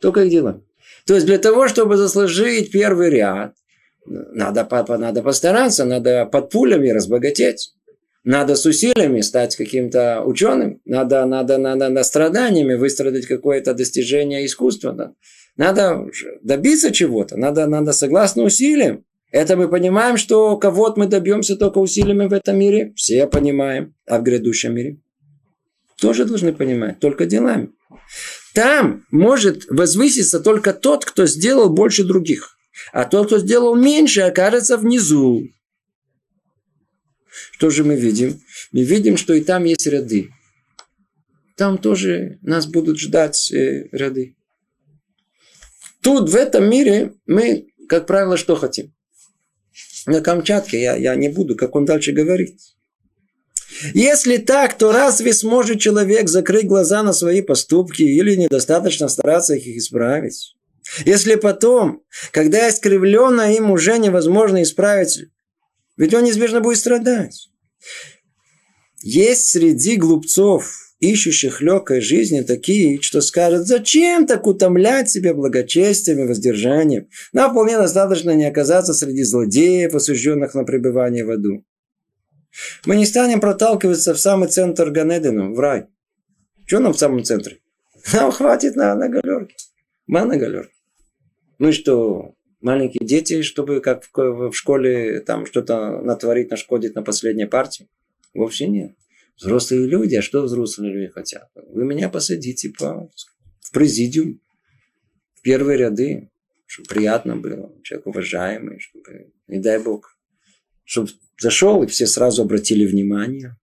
Только 0.00 0.24
их 0.24 0.30
делами. 0.30 0.62
То 1.06 1.14
есть 1.14 1.26
для 1.26 1.38
того, 1.38 1.68
чтобы 1.68 1.96
заслужить 1.96 2.70
первый 2.70 3.10
ряд, 3.10 3.54
надо, 4.06 4.66
надо 4.98 5.22
постараться, 5.22 5.84
надо 5.84 6.26
под 6.26 6.50
пулями 6.50 6.88
разбогатеть. 6.90 7.74
Надо 8.24 8.56
с 8.56 8.64
усилиями 8.64 9.20
стать 9.20 9.54
каким-то 9.54 10.22
ученым, 10.24 10.80
надо, 10.86 11.26
надо, 11.26 11.58
надо, 11.58 11.90
надо 11.90 12.02
страданиями 12.04 12.74
выстрадать 12.74 13.26
какое-то 13.26 13.74
достижение 13.74 14.46
искусства. 14.46 14.92
Да. 14.92 15.12
Надо 15.56 16.06
добиться 16.42 16.90
чего-то, 16.90 17.36
надо, 17.36 17.66
надо 17.66 17.92
согласно 17.92 18.44
усилиям. 18.44 19.04
Это 19.30 19.56
мы 19.56 19.68
понимаем, 19.68 20.16
что 20.16 20.56
кого-то 20.56 21.00
мы 21.00 21.06
добьемся 21.06 21.56
только 21.56 21.78
усилиями 21.78 22.26
в 22.26 22.32
этом 22.32 22.58
мире. 22.58 22.92
Все 22.96 23.26
понимаем. 23.26 23.94
А 24.06 24.18
в 24.18 24.22
грядущем 24.22 24.74
мире? 24.74 25.00
Тоже 26.00 26.24
должны 26.24 26.52
понимать, 26.52 27.00
только 27.00 27.26
делами. 27.26 27.70
Там 28.54 29.04
может 29.10 29.64
возвыситься 29.68 30.40
только 30.40 30.72
тот, 30.72 31.04
кто 31.04 31.26
сделал 31.26 31.68
больше 31.68 32.04
других. 32.04 32.56
А 32.92 33.04
тот, 33.04 33.26
кто 33.26 33.38
сделал 33.38 33.74
меньше, 33.74 34.22
окажется 34.22 34.76
внизу. 34.76 35.42
Что 37.56 37.70
же 37.70 37.84
мы 37.84 37.94
видим? 37.94 38.40
Мы 38.72 38.82
видим, 38.82 39.16
что 39.16 39.32
и 39.32 39.40
там 39.40 39.62
есть 39.62 39.86
ряды. 39.86 40.30
Там 41.56 41.78
тоже 41.78 42.40
нас 42.42 42.66
будут 42.66 42.98
ждать 42.98 43.52
э, 43.52 43.88
ряды. 43.92 44.34
Тут, 46.02 46.28
в 46.30 46.34
этом 46.34 46.68
мире, 46.68 47.14
мы, 47.26 47.68
как 47.88 48.08
правило, 48.08 48.36
что 48.36 48.56
хотим? 48.56 48.92
На 50.06 50.20
Камчатке, 50.20 50.82
я, 50.82 50.96
я 50.96 51.14
не 51.14 51.28
буду, 51.28 51.54
как 51.54 51.76
он 51.76 51.84
дальше 51.84 52.10
говорит. 52.10 52.58
Если 53.94 54.38
так, 54.38 54.76
то 54.76 54.90
разве 54.90 55.32
сможет 55.32 55.78
человек 55.78 56.28
закрыть 56.28 56.66
глаза 56.66 57.04
на 57.04 57.12
свои 57.12 57.40
поступки 57.40 58.02
или 58.02 58.34
недостаточно 58.34 59.06
стараться 59.06 59.54
их 59.54 59.76
исправить? 59.76 60.56
Если 61.04 61.36
потом, 61.36 62.02
когда 62.32 62.68
искривленно 62.68 63.54
им 63.54 63.70
уже 63.70 63.96
невозможно 63.98 64.60
исправить, 64.62 65.28
ведь 65.96 66.14
он 66.14 66.24
неизбежно 66.24 66.60
будет 66.60 66.78
страдать. 66.78 67.50
Есть 69.02 69.50
среди 69.50 69.96
глупцов, 69.96 70.84
ищущих 71.00 71.60
легкой 71.60 72.00
жизни, 72.00 72.40
такие, 72.40 73.00
что 73.02 73.20
скажут, 73.20 73.66
зачем 73.66 74.26
так 74.26 74.46
утомлять 74.46 75.10
себя 75.10 75.34
благочестием 75.34 76.20
и 76.20 76.26
воздержанием? 76.26 77.08
Нам 77.32 77.50
вполне 77.50 77.76
достаточно 77.76 78.30
не 78.30 78.44
оказаться 78.44 78.94
среди 78.94 79.22
злодеев, 79.22 79.94
осужденных 79.94 80.54
на 80.54 80.64
пребывание 80.64 81.24
в 81.24 81.30
аду. 81.30 81.64
Мы 82.86 82.96
не 82.96 83.06
станем 83.06 83.40
проталкиваться 83.40 84.14
в 84.14 84.20
самый 84.20 84.48
центр 84.48 84.90
Ганедена, 84.90 85.50
в 85.50 85.58
рай. 85.58 85.86
Что 86.66 86.78
нам 86.78 86.92
в 86.92 86.98
самом 86.98 87.24
центре? 87.24 87.58
Нам 88.12 88.30
хватит 88.30 88.76
на, 88.76 88.94
на 88.94 89.08
галерке. 89.08 89.56
Мы 90.06 90.24
на 90.24 90.36
галерке. 90.36 90.72
Мы 91.58 91.72
что, 91.72 92.33
маленькие 92.64 93.06
дети, 93.06 93.42
чтобы 93.42 93.80
как 93.80 94.08
в, 94.14 94.52
школе 94.52 95.20
там 95.20 95.46
что-то 95.46 96.00
натворить, 96.00 96.50
нашкодить 96.50 96.94
на 96.94 97.02
последней 97.02 97.46
партии? 97.46 97.88
Вовсе 98.32 98.66
нет. 98.66 98.96
Взрослые 99.36 99.86
люди, 99.86 100.14
а 100.16 100.22
что 100.22 100.42
взрослые 100.42 100.92
люди 100.92 101.12
хотят? 101.12 101.50
Вы 101.54 101.84
меня 101.84 102.08
посадите 102.08 102.70
по, 102.70 103.10
в 103.60 103.72
президиум, 103.72 104.40
в 105.34 105.42
первые 105.42 105.78
ряды, 105.78 106.30
чтобы 106.66 106.88
приятно 106.88 107.36
было, 107.36 107.72
человек 107.82 108.06
уважаемый, 108.06 108.80
чтобы, 108.80 109.32
не 109.46 109.60
дай 109.60 109.78
бог, 109.78 110.16
чтобы 110.84 111.10
зашел, 111.38 111.82
и 111.82 111.86
все 111.86 112.06
сразу 112.06 112.42
обратили 112.42 112.86
внимание. 112.86 113.56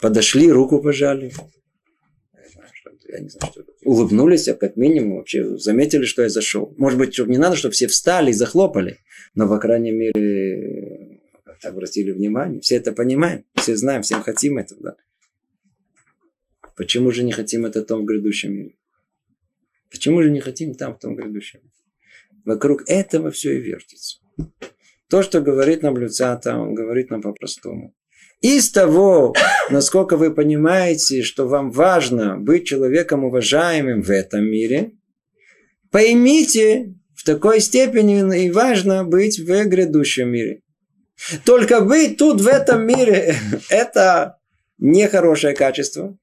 Подошли, 0.00 0.50
руку 0.52 0.82
пожали. 0.82 1.32
Я 3.08 3.20
не 3.20 3.28
знаю, 3.30 3.52
что 3.52 3.64
улыбнулись, 3.84 4.48
а 4.48 4.54
как 4.54 4.76
минимум 4.76 5.16
вообще 5.16 5.56
заметили, 5.56 6.04
что 6.04 6.22
я 6.22 6.28
зашел. 6.28 6.74
Может 6.76 6.98
быть, 6.98 7.18
не 7.18 7.38
надо, 7.38 7.56
чтобы 7.56 7.72
все 7.72 7.86
встали 7.86 8.30
и 8.30 8.34
захлопали, 8.34 8.98
но, 9.34 9.48
по 9.48 9.58
крайней 9.58 9.92
мере, 9.92 11.20
обратили 11.62 12.12
внимание. 12.12 12.60
Все 12.60 12.76
это 12.76 12.92
понимаем, 12.92 13.44
все 13.54 13.76
знаем, 13.76 14.02
всем 14.02 14.22
хотим 14.22 14.58
этого. 14.58 14.82
Да? 14.82 14.96
Почему 16.76 17.10
же 17.10 17.24
не 17.24 17.32
хотим 17.32 17.64
это 17.64 17.82
в 17.82 18.04
грядущем 18.04 18.52
мире? 18.52 18.76
Почему 19.90 20.22
же 20.22 20.30
не 20.30 20.40
хотим 20.40 20.74
там, 20.74 20.94
в 20.94 20.98
том 20.98 21.16
грядущем? 21.16 21.60
Вокруг 22.44 22.82
этого 22.88 23.30
все 23.30 23.58
и 23.58 23.60
вертится. 23.60 24.18
То, 25.08 25.22
что 25.22 25.40
говорит 25.40 25.82
нам 25.82 25.96
Люцата, 25.96 26.56
он 26.56 26.74
говорит 26.74 27.10
нам 27.10 27.22
по-простому. 27.22 27.94
Из 28.40 28.70
того, 28.70 29.34
насколько 29.68 30.16
вы 30.16 30.32
понимаете, 30.32 31.22
что 31.22 31.48
вам 31.48 31.70
важно 31.70 32.36
быть 32.38 32.66
человеком 32.66 33.24
уважаемым 33.24 34.02
в 34.02 34.10
этом 34.10 34.44
мире, 34.44 34.92
поймите, 35.90 36.94
в 37.16 37.24
такой 37.24 37.60
степени 37.60 38.44
и 38.44 38.50
важно 38.50 39.04
быть 39.04 39.40
в 39.40 39.64
грядущем 39.64 40.28
мире. 40.28 40.62
Только 41.44 41.80
быть 41.80 42.16
тут, 42.16 42.40
в 42.40 42.46
этом 42.46 42.86
мире, 42.86 43.34
это 43.70 44.38
нехорошее 44.78 45.54
качество. 45.54 46.16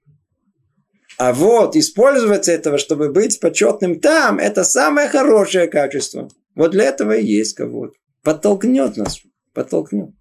А 1.17 1.34
вот 1.34 1.75
использовать 1.75 2.48
этого, 2.48 2.77
чтобы 2.77 3.12
быть 3.12 3.41
почетным 3.41 4.00
там, 4.00 4.39
это 4.39 4.63
самое 4.63 5.10
хорошее 5.10 5.67
качество. 5.67 6.29
Вот 6.55 6.72
для 6.72 6.86
этого 6.86 7.12
и 7.12 7.25
есть 7.25 7.55
кого-то. 7.55 7.93
Подтолкнет 8.24 8.95
нас. 8.95 9.19
Подтолкнет. 9.53 10.12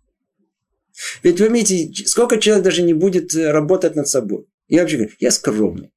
Ведь 1.23 1.41
вы 1.41 1.49
видите, 1.49 2.07
сколько 2.07 2.39
человек 2.39 2.65
даже 2.65 2.83
не 2.83 2.95
будет 2.95 3.35
работать 3.35 3.97
над 3.97 4.09
собой. 4.09 4.47
Я 4.69 4.83
вообще 4.83 4.97
говорю, 4.97 5.15
я 5.19 5.31
скромный. 5.31 5.91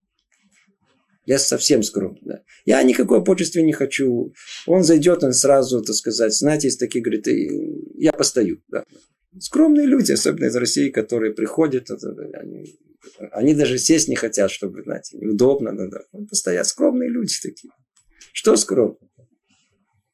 Я 1.26 1.40
совсем 1.40 1.84
скромный. 1.84 2.22
Да. 2.22 2.42
Я 2.66 2.82
никакой 2.84 3.24
почести 3.24 3.60
не 3.60 3.74
хочу. 3.74 4.34
Он 4.66 4.84
зайдет, 4.84 5.24
он 5.24 5.34
сразу, 5.34 5.84
так 5.84 5.96
сказать, 5.96 6.34
знаете, 6.34 6.68
есть 6.68 6.80
такие, 6.80 7.04
говорит, 7.04 7.28
я 7.96 8.14
постою. 8.14 8.62
Да. 8.70 8.86
Скромные 9.40 9.86
люди, 9.86 10.14
особенно 10.14 10.46
из 10.46 10.56
России, 10.56 10.90
которые 10.90 11.34
приходят, 11.34 11.90
они, 12.34 12.80
они 13.32 13.54
даже 13.54 13.78
сесть 13.78 14.08
не 14.08 14.16
хотят, 14.16 14.52
чтобы, 14.52 14.84
знаете, 14.84 15.18
неудобно. 15.18 15.76
Да, 15.76 15.88
да. 15.88 16.20
Постоят 16.30 16.66
скромные 16.66 17.10
люди 17.10 17.36
такие. 17.42 17.72
Что 18.32 18.56
скромно? 18.56 18.98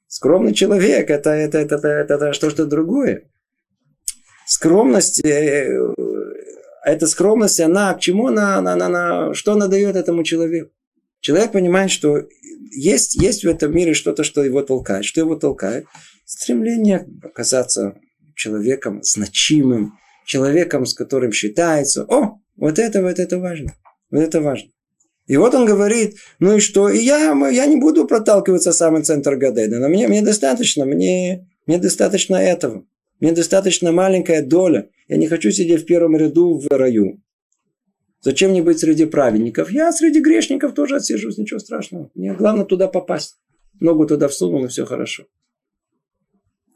Скромный 0.07 0.53
человек 0.53 1.09
это, 1.09 1.29
это, 1.29 1.59
это, 1.59 1.75
это, 1.75 2.13
это 2.13 2.33
что-то 2.33 2.65
другое. 2.65 3.29
Скромность, 4.45 5.23
э, 5.23 5.93
эта 6.85 7.07
скромность, 7.07 7.59
она 7.59 7.93
к 7.93 7.99
чему 7.99 8.27
она, 8.27 8.57
она, 8.57 8.73
она, 8.73 8.85
она, 8.85 9.33
что 9.33 9.53
она 9.53 9.67
дает 9.67 9.95
этому 9.95 10.23
человеку? 10.23 10.71
Человек 11.21 11.53
понимает, 11.53 11.91
что 11.91 12.27
есть, 12.71 13.15
есть 13.15 13.43
в 13.43 13.47
этом 13.47 13.73
мире 13.73 13.93
что-то, 13.93 14.23
что 14.23 14.43
его 14.43 14.61
толкает. 14.61 15.05
Что 15.05 15.21
его 15.21 15.35
толкает? 15.35 15.85
Стремление 16.25 17.07
оказаться 17.23 17.95
человеком 18.35 19.01
значимым, 19.03 19.93
человеком, 20.25 20.85
с 20.85 20.93
которым 20.93 21.31
считается. 21.31 22.03
О, 22.03 22.39
вот 22.57 22.79
это, 22.79 23.01
вот 23.01 23.19
это 23.19 23.39
важно. 23.39 23.73
Вот 24.11 24.21
это 24.21 24.41
важно. 24.41 24.69
И 25.25 25.37
вот 25.37 25.55
он 25.55 25.65
говорит, 25.65 26.17
ну 26.39 26.57
и 26.57 26.59
что? 26.59 26.89
И 26.89 26.99
я, 26.99 27.31
я 27.49 27.65
не 27.65 27.77
буду 27.77 28.05
проталкиваться 28.05 28.71
в 28.71 28.75
самый 28.75 29.03
центр 29.03 29.35
Гадеда, 29.35 29.79
но 29.79 29.87
мне, 29.87 30.07
мне 30.07 30.21
достаточно, 30.21 30.85
мне, 30.85 31.47
мне 31.65 31.77
достаточно 31.77 32.35
этого. 32.35 32.85
Мне 33.19 33.31
достаточно 33.31 33.91
маленькая 33.91 34.45
доля. 34.45 34.89
Я 35.07 35.17
не 35.17 35.27
хочу 35.27 35.51
сидеть 35.51 35.83
в 35.83 35.85
первом 35.85 36.17
ряду 36.17 36.57
в 36.57 36.67
раю. 36.69 37.21
Зачем 38.21 38.51
мне 38.51 38.63
быть 38.63 38.79
среди 38.79 39.05
праведников? 39.05 39.71
Я 39.71 39.91
среди 39.91 40.21
грешников 40.21 40.73
тоже 40.73 40.95
отсижусь, 40.95 41.37
ничего 41.37 41.59
страшного. 41.59 42.09
Мне 42.15 42.33
главное 42.33 42.65
туда 42.65 42.87
попасть. 42.87 43.37
Ногу 43.79 44.07
туда 44.07 44.27
всунул, 44.27 44.63
и 44.65 44.69
все 44.69 44.85
хорошо. 44.85 45.25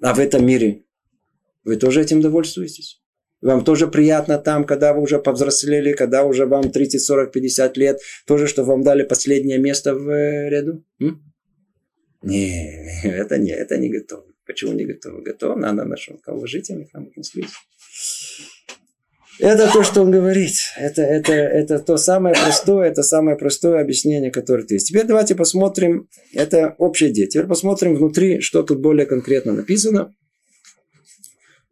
А 0.01 0.13
в 0.13 0.19
этом 0.19 0.45
мире 0.45 0.83
вы 1.63 1.77
тоже 1.77 2.01
этим 2.01 2.21
довольствуетесь? 2.21 3.01
Вам 3.41 3.63
тоже 3.63 3.87
приятно 3.87 4.39
там, 4.39 4.65
когда 4.65 4.93
вы 4.93 5.01
уже 5.01 5.19
повзрослели, 5.19 5.93
когда 5.93 6.23
уже 6.23 6.45
вам 6.45 6.71
30, 6.71 7.01
40, 7.01 7.31
50 7.31 7.77
лет, 7.77 7.99
тоже, 8.25 8.47
что 8.47 8.63
вам 8.63 8.83
дали 8.83 9.03
последнее 9.03 9.59
место 9.59 9.93
в 9.93 10.09
э, 10.09 10.49
ряду? 10.49 10.83
М? 10.99 11.21
Не, 12.23 12.89
это 13.03 13.37
не, 13.37 13.51
это 13.51 13.77
не 13.77 13.89
готово. 13.89 14.25
Почему 14.47 14.73
не 14.73 14.85
готово? 14.85 15.21
Готово, 15.21 15.55
надо 15.55 15.83
нашим 15.83 16.19
уважительных 16.25 16.93
нам 16.93 17.07
отнеслись. 17.07 17.51
Это 19.39 19.71
то, 19.71 19.83
что 19.83 20.01
он 20.01 20.09
говорит. 20.09 20.55
Это, 20.77 21.03
это, 21.03 21.33
это 21.33 21.79
то 21.79 21.97
самое 21.97 22.33
простое, 22.33 22.89
это 22.89 23.03
самое 23.03 23.37
простое 23.37 23.81
объяснение, 23.81 24.31
которое 24.31 24.65
есть. 24.67 24.87
Теперь 24.87 25.05
давайте 25.05 25.35
посмотрим, 25.35 26.07
это 26.33 26.75
общее 26.79 27.11
идея. 27.11 27.27
Теперь 27.27 27.45
посмотрим 27.45 27.95
внутри, 27.95 28.41
что 28.41 28.63
тут 28.63 28.79
более 28.79 29.05
конкретно 29.05 29.53
написано. 29.53 30.15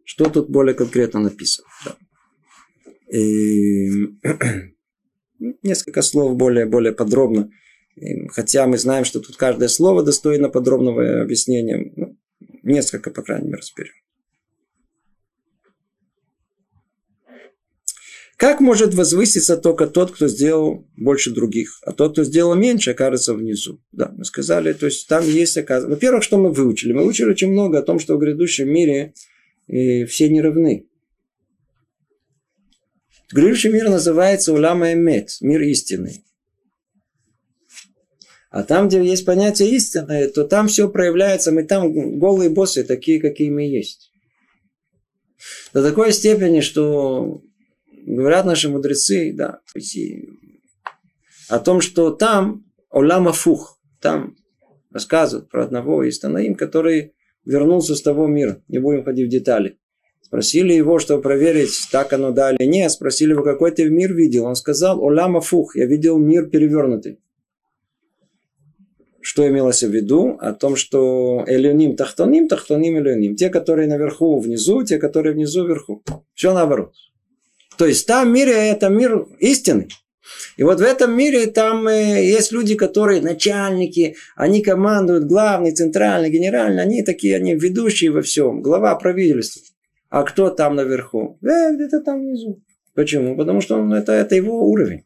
Что 0.04 0.30
тут 0.30 0.50
более 0.50 0.76
конкретно 0.76 1.22
написано? 1.22 1.68
Да. 1.86 1.96
И... 3.18 3.90
Несколько 5.64 6.02
слов 6.02 6.38
более, 6.38 6.66
более 6.66 6.94
подробно. 6.94 7.50
Хотя 8.30 8.68
мы 8.68 8.78
знаем, 8.78 9.06
что 9.06 9.20
тут 9.20 9.38
каждое 9.38 9.68
слово 9.68 10.04
достойно 10.04 10.50
подробного 10.50 11.22
объяснения. 11.22 11.92
Ну, 11.96 12.18
несколько, 12.66 13.12
по 13.12 13.22
крайней 13.22 13.48
мере, 13.48 13.60
разберем. 13.60 13.94
Как 18.38 18.60
может 18.60 18.94
возвыситься 18.94 19.56
только 19.56 19.88
тот, 19.88 20.12
кто 20.12 20.28
сделал 20.28 20.86
больше 20.98 21.32
других, 21.32 21.80
а 21.84 21.94
тот, 21.94 22.12
кто 22.12 22.26
сделал 22.26 22.54
меньше, 22.56 22.92
окажется 22.92 23.34
внизу? 23.34 23.82
Да, 23.94 24.12
мы 24.18 24.26
сказали, 24.26 24.74
то 24.74 24.88
есть 24.88 25.08
там 25.08 25.26
есть, 25.26 25.58
оказывается... 25.58 25.96
Во-первых, 25.96 26.22
что 26.24 26.38
мы 26.38 26.52
выучили? 26.52 26.92
Мы 26.92 27.04
выучили 27.04 27.30
очень 27.30 27.52
много 27.52 27.80
о 27.80 27.82
том, 27.82 27.98
что 27.98 28.18
в 28.18 28.20
грядущем 28.20 28.68
мире 28.70 29.14
и 29.68 30.04
все 30.04 30.28
не 30.28 30.42
равны. 30.42 30.86
Грядущий 33.32 33.72
мир 33.72 33.90
называется 33.90 34.52
Улама 34.52 34.92
Эмет, 34.92 35.38
мир 35.40 35.62
истины. 35.62 36.26
А 38.56 38.64
там, 38.64 38.88
где 38.88 39.04
есть 39.04 39.26
понятие 39.26 39.72
истины, 39.72 40.30
то 40.30 40.46
там 40.46 40.70
все 40.70 40.88
проявляется, 40.88 41.52
мы 41.52 41.64
там 41.64 42.18
голые 42.18 42.50
боссы, 42.50 42.86
такие, 42.86 43.20
какие 43.20 43.50
мы 43.50 43.64
есть. 43.64 44.14
До 45.74 45.84
такой 45.84 46.14
степени, 46.14 46.62
что 46.62 47.42
говорят 48.06 48.46
наши 48.46 48.70
мудрецы, 48.70 49.34
да, 49.34 49.60
о 51.50 51.60
том, 51.60 51.82
что 51.82 52.12
там 52.12 52.64
Олама 52.90 53.34
Фух, 53.34 53.78
там 54.00 54.38
рассказывают 54.90 55.50
про 55.50 55.66
одного 55.66 56.06
из 56.06 56.18
Танаим, 56.20 56.56
который 56.56 57.14
вернулся 57.44 57.94
с 57.94 58.02
того 58.02 58.26
мира. 58.26 58.64
Не 58.70 58.80
будем 58.80 59.04
ходить 59.04 59.28
в 59.28 59.32
детали. 59.32 59.80
Спросили 60.22 60.72
его, 60.72 61.00
чтобы 61.00 61.22
проверить, 61.22 61.90
так 61.92 62.14
оно 62.14 62.32
да 62.32 62.54
или 62.54 62.66
нет. 62.66 62.90
Спросили 62.90 63.32
его, 63.32 63.44
какой 63.44 63.72
ты 63.72 63.90
мир 63.90 64.14
видел. 64.14 64.46
Он 64.46 64.56
сказал, 64.56 65.06
Оляма 65.06 65.42
фух, 65.42 65.76
я 65.76 65.88
видел 65.88 66.18
мир 66.18 66.48
перевернутый. 66.48 67.20
Что 69.26 69.48
имелось 69.48 69.82
в 69.82 69.90
виду? 69.90 70.38
О 70.40 70.54
том, 70.54 70.76
что 70.76 71.44
элюним 71.48 71.96
тахтоним, 71.96 72.48
тахтоним 72.48 73.00
элюним. 73.00 73.36
Те, 73.36 73.50
которые 73.50 73.88
наверху 73.88 74.40
внизу, 74.40 74.84
те, 74.84 75.00
которые 75.00 75.34
внизу 75.34 75.66
вверху. 75.66 76.04
Все 76.36 76.54
наоборот. 76.54 76.94
То 77.76 77.88
есть 77.88 78.06
там 78.06 78.32
мире 78.32 78.52
это 78.54 78.90
мир 78.90 79.26
истины. 79.40 79.88
И 80.58 80.64
вот 80.64 80.80
в 80.80 80.84
этом 80.84 81.18
мире 81.18 81.48
там 81.48 81.88
э, 81.88 82.24
есть 82.24 82.52
люди, 82.52 82.76
которые 82.76 83.20
начальники, 83.20 84.16
они 84.36 84.62
командуют, 84.62 85.24
главный, 85.24 85.72
центральный, 85.72 86.30
генеральный, 86.30 86.84
они 86.84 87.02
такие, 87.02 87.36
они 87.36 87.56
ведущие 87.56 88.12
во 88.12 88.22
всем, 88.22 88.62
глава 88.62 88.94
правительства. 88.94 89.64
А 90.10 90.22
кто 90.22 90.52
там 90.52 90.76
наверху? 90.76 91.40
Э, 91.42 91.74
где-то 91.74 92.02
там 92.02 92.20
внизу. 92.20 92.62
Почему? 92.94 93.36
Потому 93.36 93.62
что 93.62 93.78
он, 93.78 93.92
это, 93.92 94.12
это 94.12 94.36
его 94.36 94.70
уровень. 94.70 95.04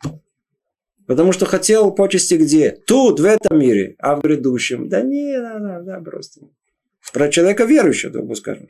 Потому 1.10 1.32
что 1.32 1.48
хотел 1.48 1.92
почести 1.92 2.36
где? 2.36 2.70
Тут, 2.70 3.20
в 3.20 3.26
этом 3.26 3.58
мире, 3.58 3.96
а 3.98 4.16
в 4.16 4.22
грядущем. 4.22 4.90
Да 4.90 5.02
не, 5.02 5.40
да, 5.40 5.58
да, 5.58 5.82
да, 5.82 6.00
просто. 6.02 6.42
Про 7.12 7.30
человека 7.30 7.64
верующего, 7.64 8.12
да, 8.12 8.36
скажем. 8.36 8.68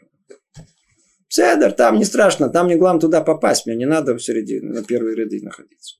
Седер, 1.27 1.73
там 1.73 1.97
не 1.97 2.05
страшно, 2.05 2.47
там 2.47 2.69
не 2.69 2.77
главное 2.77 3.01
туда 3.01 3.19
попасть, 3.19 3.65
мне 3.65 3.75
не 3.75 3.85
надо 3.85 4.15
в 4.15 4.23
середине, 4.23 4.69
на 4.69 4.85
первые 4.85 5.17
ряды 5.17 5.41
находиться. 5.43 5.97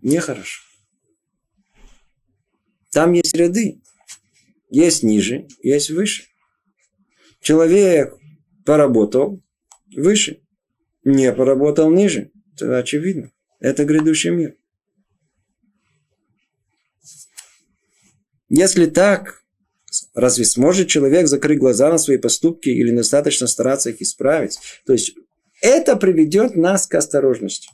Нехорошо. 0.00 0.62
Там 2.92 3.12
есть 3.12 3.34
ряды. 3.34 3.82
Есть 4.70 5.02
ниже, 5.02 5.48
есть 5.64 5.90
выше. 5.90 6.26
Человек 7.40 8.14
поработал 8.64 9.42
выше, 9.96 10.44
не 11.02 11.32
поработал 11.32 11.90
ниже. 11.90 12.30
Это 12.54 12.78
очевидно. 12.78 13.30
Это 13.60 13.84
грядущий 13.84 14.30
мир. 14.30 14.56
Если 18.48 18.86
так, 18.86 19.42
разве 20.14 20.44
сможет 20.44 20.88
человек 20.88 21.26
закрыть 21.26 21.58
глаза 21.58 21.90
на 21.90 21.98
свои 21.98 22.18
поступки 22.18 22.68
или 22.68 22.94
достаточно 22.94 23.46
стараться 23.46 23.90
их 23.90 24.00
исправить? 24.00 24.58
То 24.86 24.92
есть 24.92 25.14
это 25.60 25.96
приведет 25.96 26.56
нас 26.56 26.86
к 26.86 26.94
осторожности. 26.94 27.68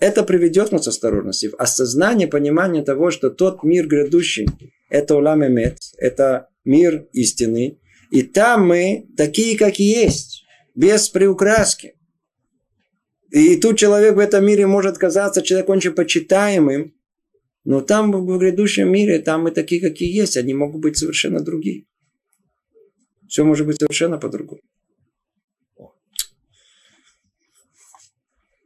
Это 0.00 0.22
приведет 0.22 0.70
нас 0.72 0.84
к 0.84 0.88
осторожности, 0.88 1.50
осознание, 1.58 2.28
понимание 2.28 2.82
того, 2.82 3.10
что 3.10 3.30
тот 3.30 3.62
мир 3.62 3.86
грядущий, 3.86 4.48
это 4.90 5.16
улам 5.16 5.44
эмет, 5.44 5.78
это 5.96 6.48
мир 6.64 7.06
истины, 7.12 7.78
и 8.10 8.22
там 8.22 8.66
мы 8.66 9.06
такие, 9.16 9.58
как 9.58 9.78
есть, 9.78 10.44
без 10.74 11.08
приукраски. 11.08 11.94
И 13.30 13.56
тут 13.56 13.78
человек 13.78 14.16
в 14.16 14.18
этом 14.18 14.44
мире 14.44 14.66
может 14.66 14.96
казаться 14.96 15.42
человеком 15.42 15.76
очень 15.76 15.92
почитаемым, 15.92 16.94
но 17.64 17.82
там 17.82 18.12
в 18.12 18.38
грядущем 18.38 18.90
мире, 18.90 19.18
там 19.18 19.48
и 19.48 19.50
такие, 19.50 19.80
какие 19.80 20.14
есть, 20.14 20.36
они 20.36 20.54
могут 20.54 20.80
быть 20.80 20.96
совершенно 20.96 21.40
другие. 21.40 21.84
Все 23.28 23.44
может 23.44 23.66
быть 23.66 23.78
совершенно 23.78 24.16
по-другому. 24.16 24.62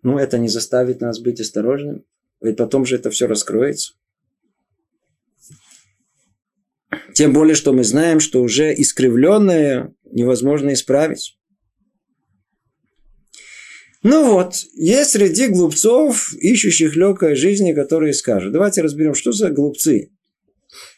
Ну, 0.04 0.18
это 0.18 0.38
не 0.38 0.48
заставит 0.48 1.00
нас 1.00 1.20
быть 1.20 1.40
осторожным. 1.40 2.04
Ведь 2.40 2.56
потом 2.56 2.84
же 2.84 2.96
это 2.96 3.10
все 3.10 3.26
раскроется. 3.26 3.94
Тем 7.14 7.32
более, 7.32 7.54
что 7.54 7.72
мы 7.72 7.84
знаем, 7.84 8.20
что 8.20 8.42
уже 8.42 8.72
искривленное 8.74 9.94
невозможно 10.04 10.72
исправить. 10.72 11.38
Ну 14.02 14.32
вот, 14.32 14.54
есть 14.74 15.10
среди 15.10 15.46
глупцов, 15.46 16.32
ищущих 16.34 16.96
легкой 16.96 17.36
жизни, 17.36 17.72
которые 17.72 18.12
скажут. 18.14 18.52
Давайте 18.52 18.82
разберем, 18.82 19.14
что 19.14 19.30
за 19.30 19.50
глупцы. 19.50 20.10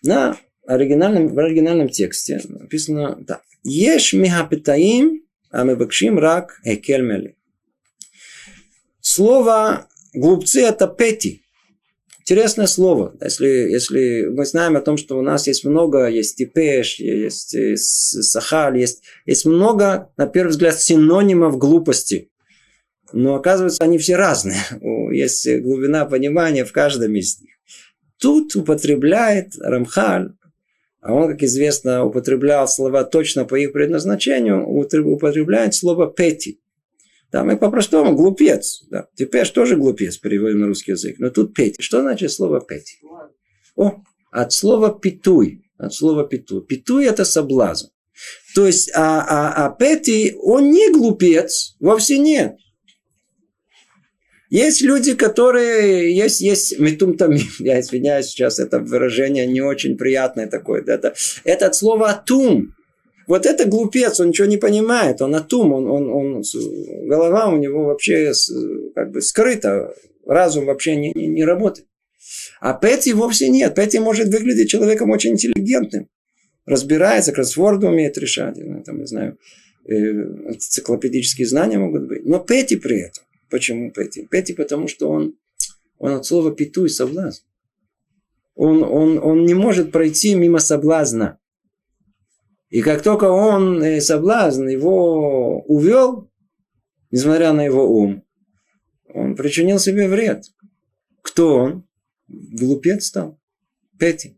На 0.03 0.39
оригинальном, 0.67 1.29
в 1.29 1.39
оригинальном 1.39 1.91
тексте 1.91 2.41
написано 2.49 3.23
так. 3.27 3.43
Еш 3.63 4.15
михапитаим, 4.15 5.23
а 5.51 5.65
мы 5.65 5.77
бакшим 5.77 6.19
рак 6.19 6.61
экельмели. 6.65 7.37
Слово 9.01 9.87
глупцы 10.15 10.63
это 10.63 10.87
пети. 10.87 11.43
Интересное 12.21 12.67
слово. 12.67 13.15
Если, 13.21 13.47
если 13.47 14.29
мы 14.31 14.47
знаем 14.47 14.77
о 14.77 14.81
том, 14.81 14.97
что 14.97 15.19
у 15.19 15.23
нас 15.23 15.47
есть 15.47 15.67
много, 15.67 16.07
есть 16.07 16.37
типеш, 16.39 16.99
есть 16.99 17.55
сахаль, 17.77 18.79
есть, 18.79 19.03
есть 19.27 19.45
много, 19.45 20.11
на 20.17 20.27
первый 20.27 20.49
взгляд, 20.51 20.81
синонимов 20.81 21.59
глупости. 21.59 22.31
Но 23.15 23.37
оказывается, 23.37 23.85
они 23.85 23.99
все 23.99 24.17
разные. 24.17 24.61
Есть 25.13 25.49
глубина 25.61 26.05
понимания 26.05 26.65
в 26.65 26.73
каждом 26.73 27.15
из 27.15 27.41
них. 27.41 27.55
Тут 28.19 28.57
употребляет 28.57 29.57
Рамхаль, 29.59 30.33
а 31.01 31.13
он, 31.13 31.29
как 31.29 31.43
известно, 31.43 32.05
употреблял 32.05 32.67
слова 32.67 33.05
точно 33.05 33.45
по 33.45 33.55
их 33.55 33.73
предназначению, 33.73 34.67
употребляет 34.67 35.75
слово 35.75 36.11
«пети». 36.11 36.61
Там 37.31 37.51
и 37.51 37.57
по-простому 37.57 38.15
глупец. 38.15 38.85
Да. 38.91 39.09
Теперь 39.15 39.49
тоже 39.49 39.77
глупец, 39.77 40.17
переводим 40.19 40.61
на 40.61 40.67
русский 40.67 40.93
язык. 40.93 41.17
Но 41.19 41.31
тут 41.31 41.53
пети. 41.53 41.83
Что 41.83 42.01
значит 42.01 42.31
слово 42.31 42.61
пети? 42.61 42.99
О, 43.75 44.03
от 44.31 44.53
слова 44.53 44.97
питуй. 44.99 45.65
От 45.77 45.93
слова 45.93 46.27
питуй. 46.27 46.65
Питуй 46.65 47.07
это 47.07 47.25
соблазн. 47.25 47.89
То 48.55 48.67
есть, 48.67 48.91
а, 48.95 49.25
а, 49.29 49.67
а 49.67 49.71
пети, 49.71 50.37
он 50.41 50.71
не 50.71 50.93
глупец, 50.93 51.77
вовсе 51.81 52.19
нет. 52.19 52.57
Есть 54.55 54.83
люди, 54.83 55.17
которые, 55.17 56.15
есть, 56.15 56.41
есть 56.41 56.79
метумтами, 56.79 57.41
я 57.59 57.81
извиняюсь 57.81 58.27
сейчас, 58.27 58.61
это 58.61 58.79
выражение 58.79 59.47
не 59.47 59.61
очень 59.61 59.97
приятное 59.97 60.47
такое. 60.47 60.81
Это, 60.87 61.13
это 61.43 61.67
от 61.67 61.75
слова 61.75 62.11
атум. 62.11 62.73
Вот 63.27 63.47
это 63.47 63.65
глупец, 63.65 64.21
он 64.21 64.29
ничего 64.29 64.47
не 64.47 64.57
понимает, 64.57 65.21
он 65.23 65.35
атум, 65.35 65.73
он, 65.73 65.91
он, 65.91 66.09
он, 66.09 66.43
голова 67.09 67.49
у 67.49 67.57
него 67.57 67.87
вообще 67.87 68.33
как 68.95 69.11
бы 69.11 69.23
скрыта, 69.23 69.93
разум 70.25 70.67
вообще 70.67 70.95
не, 70.95 71.11
не, 71.17 71.27
не 71.27 71.45
работает. 71.45 71.89
А 72.61 72.75
Петти 72.75 73.13
вовсе 73.13 73.49
нет. 73.49 73.75
Петти 73.75 73.99
может 73.99 74.29
выглядеть 74.29 74.71
человеком 74.71 75.11
очень 75.11 75.33
интеллигентным. 75.33 76.09
Разбирается, 76.65 77.33
кроссворды 77.33 77.89
умеет 77.89 78.17
решать. 78.19 78.57
Ну, 78.57 78.85
там, 78.85 79.01
не 79.01 79.07
знаю, 79.07 79.37
э, 79.89 79.95
энциклопедические 79.95 81.49
знания 81.49 81.79
могут 81.79 82.07
быть. 82.07 82.25
Но 82.25 82.39
Петти 82.39 82.77
при 82.77 83.01
этом. 83.01 83.25
Почему 83.51 83.91
Петти? 83.91 84.27
Петти 84.27 84.53
потому, 84.53 84.89
что 84.89 85.11
он, 85.11 85.37
он 85.99 86.13
от 86.13 86.27
слова 86.27 86.55
пету 86.55 86.85
и 86.85 86.89
соблазн. 86.89 87.45
Он, 88.55 88.83
он, 88.83 89.19
он 89.19 89.45
не 89.45 89.55
может 89.55 89.93
пройти 89.93 90.35
мимо 90.35 90.59
соблазна. 90.59 91.39
И 92.71 92.83
как 92.83 93.03
только 93.03 93.25
он, 93.25 93.83
э, 93.83 94.01
соблазн, 94.01 94.69
его 94.69 95.61
увел, 95.63 96.31
несмотря 97.11 97.53
на 97.53 97.65
его 97.65 97.89
ум, 97.89 98.25
он 99.09 99.37
причинил 99.37 99.79
себе 99.79 100.09
вред. 100.09 100.45
Кто 101.23 101.57
он? 101.57 101.89
Глупец 102.27 103.07
стал. 103.07 103.41
Петти. 103.99 104.37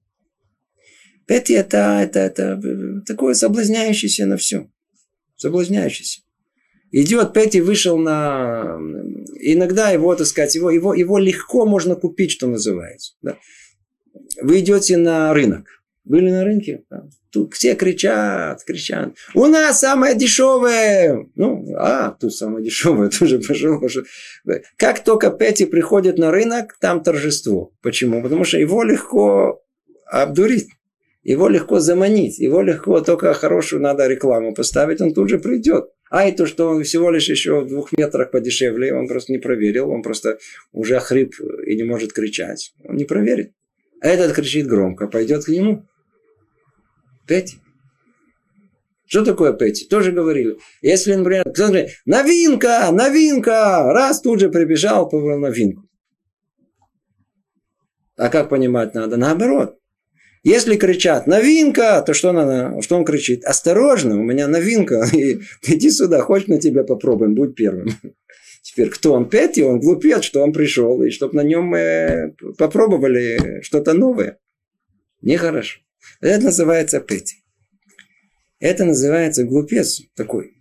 Петти 1.27 1.55
это, 1.55 2.01
это, 2.03 2.21
это 2.21 3.03
такое 3.07 3.35
соблазняющееся 3.35 4.27
на 4.27 4.37
все. 4.37 4.71
Соблазняющееся. 5.37 6.21
Идет, 6.99 7.35
Петти 7.35 7.61
вышел 7.61 7.99
на... 7.99 8.79
Иногда 9.39 9.91
его, 9.91 10.15
так 10.15 10.27
сказать, 10.27 10.55
его, 10.55 10.71
его, 10.71 10.95
его 10.95 11.19
легко 11.19 11.67
можно 11.67 11.95
купить, 11.95 12.31
что 12.31 12.47
называется. 12.47 13.13
Да. 13.21 13.37
Вы 14.41 14.61
идете 14.61 14.97
на 14.97 15.35
рынок. 15.35 15.67
Были 16.05 16.31
на 16.31 16.43
рынке? 16.43 16.85
Да. 16.89 17.07
Тут 17.31 17.53
все 17.53 17.75
кричат, 17.75 18.65
кричат. 18.65 19.15
У 19.35 19.45
нас 19.45 19.81
самое 19.81 20.17
дешевое. 20.17 21.29
Ну, 21.35 21.67
а, 21.77 22.13
тут 22.13 22.35
самое 22.35 22.65
дешевое 22.65 23.11
тоже 23.19 23.41
пошел. 23.41 23.79
Как 24.79 25.05
только 25.05 25.29
Петти 25.29 25.67
приходит 25.67 26.17
на 26.17 26.31
рынок, 26.31 26.79
там 26.81 27.03
торжество. 27.03 27.75
Почему? 27.83 28.23
Потому 28.23 28.45
что 28.45 28.57
его 28.57 28.83
легко 28.83 29.63
обдурить. 30.07 30.69
Его 31.23 31.49
легко 31.49 31.79
заманить. 31.79 32.39
Его 32.39 32.63
легко, 32.63 33.03
только 33.03 33.35
хорошую 33.35 33.83
надо 33.83 34.07
рекламу 34.07 34.55
поставить, 34.55 35.03
он 35.03 35.13
тут 35.13 35.29
же 35.29 35.39
придет. 35.39 35.91
А 36.11 36.25
это, 36.25 36.47
что 36.47 36.69
он 36.69 36.85
всего 36.85 37.11
лишь 37.11 37.29
еще 37.29 37.61
в 37.61 37.69
двух 37.69 37.93
метрах 37.93 38.31
подешевле, 38.31 38.95
он 38.95 39.09
просто 39.09 39.33
не 39.33 39.39
проверил, 39.39 39.91
он 39.91 40.03
просто 40.03 40.39
уже 40.73 41.01
хрип 41.01 41.35
и 41.67 41.75
не 41.77 41.83
может 41.83 42.13
кричать. 42.13 42.75
Он 42.85 42.97
не 42.97 43.05
проверит. 43.05 43.53
А 44.01 44.09
этот 44.09 44.33
кричит 44.33 44.67
громко, 44.67 45.09
пойдет 45.09 45.45
к 45.45 45.49
нему. 45.49 45.87
Петти. 47.27 47.57
Что 49.07 49.25
такое 49.25 49.53
Петти? 49.53 49.87
Тоже 49.87 50.13
говорили. 50.13 50.59
Если, 50.83 51.15
например, 51.15 51.45
говорит, 51.45 51.91
новинка, 52.05 52.89
новинка, 52.93 53.93
раз 53.93 54.21
тут 54.21 54.41
же 54.41 54.49
прибежал, 54.49 55.09
повел 55.09 55.39
новинку. 55.39 55.89
А 58.17 58.29
как 58.29 58.49
понимать 58.49 58.95
надо? 58.95 59.17
Наоборот. 59.17 59.77
Если 60.47 60.77
кричат 60.77 61.27
«новинка», 61.27 62.01
то 62.03 62.15
что, 62.15 62.31
надо, 62.31 62.81
что 62.81 62.97
он 62.97 63.05
кричит? 63.05 63.45
«Осторожно, 63.45 64.17
у 64.17 64.23
меня 64.23 64.47
новинка, 64.47 65.05
и, 65.13 65.41
иди 65.65 65.91
сюда, 65.91 66.21
хочешь 66.21 66.47
на 66.47 66.61
тебя 66.61 66.85
попробуем, 66.85 67.35
будь 67.35 67.57
первым». 67.57 67.89
Теперь 68.63 68.91
кто 68.91 69.15
он? 69.15 69.29
Петти, 69.29 69.65
он 69.65 69.81
глупец, 69.81 70.23
что 70.23 70.45
он 70.45 70.53
пришел, 70.53 71.03
и 71.03 71.11
чтобы 71.11 71.35
на 71.35 71.41
нем 71.41 71.75
э, 71.75 72.33
попробовали 72.59 73.61
что-то 73.63 73.93
новое. 73.93 74.39
Нехорошо. 75.21 75.81
Это 76.21 76.45
называется 76.45 77.01
Петти. 77.01 77.43
Это 78.61 78.85
называется 78.85 79.43
глупец 79.43 80.01
такой. 80.15 80.53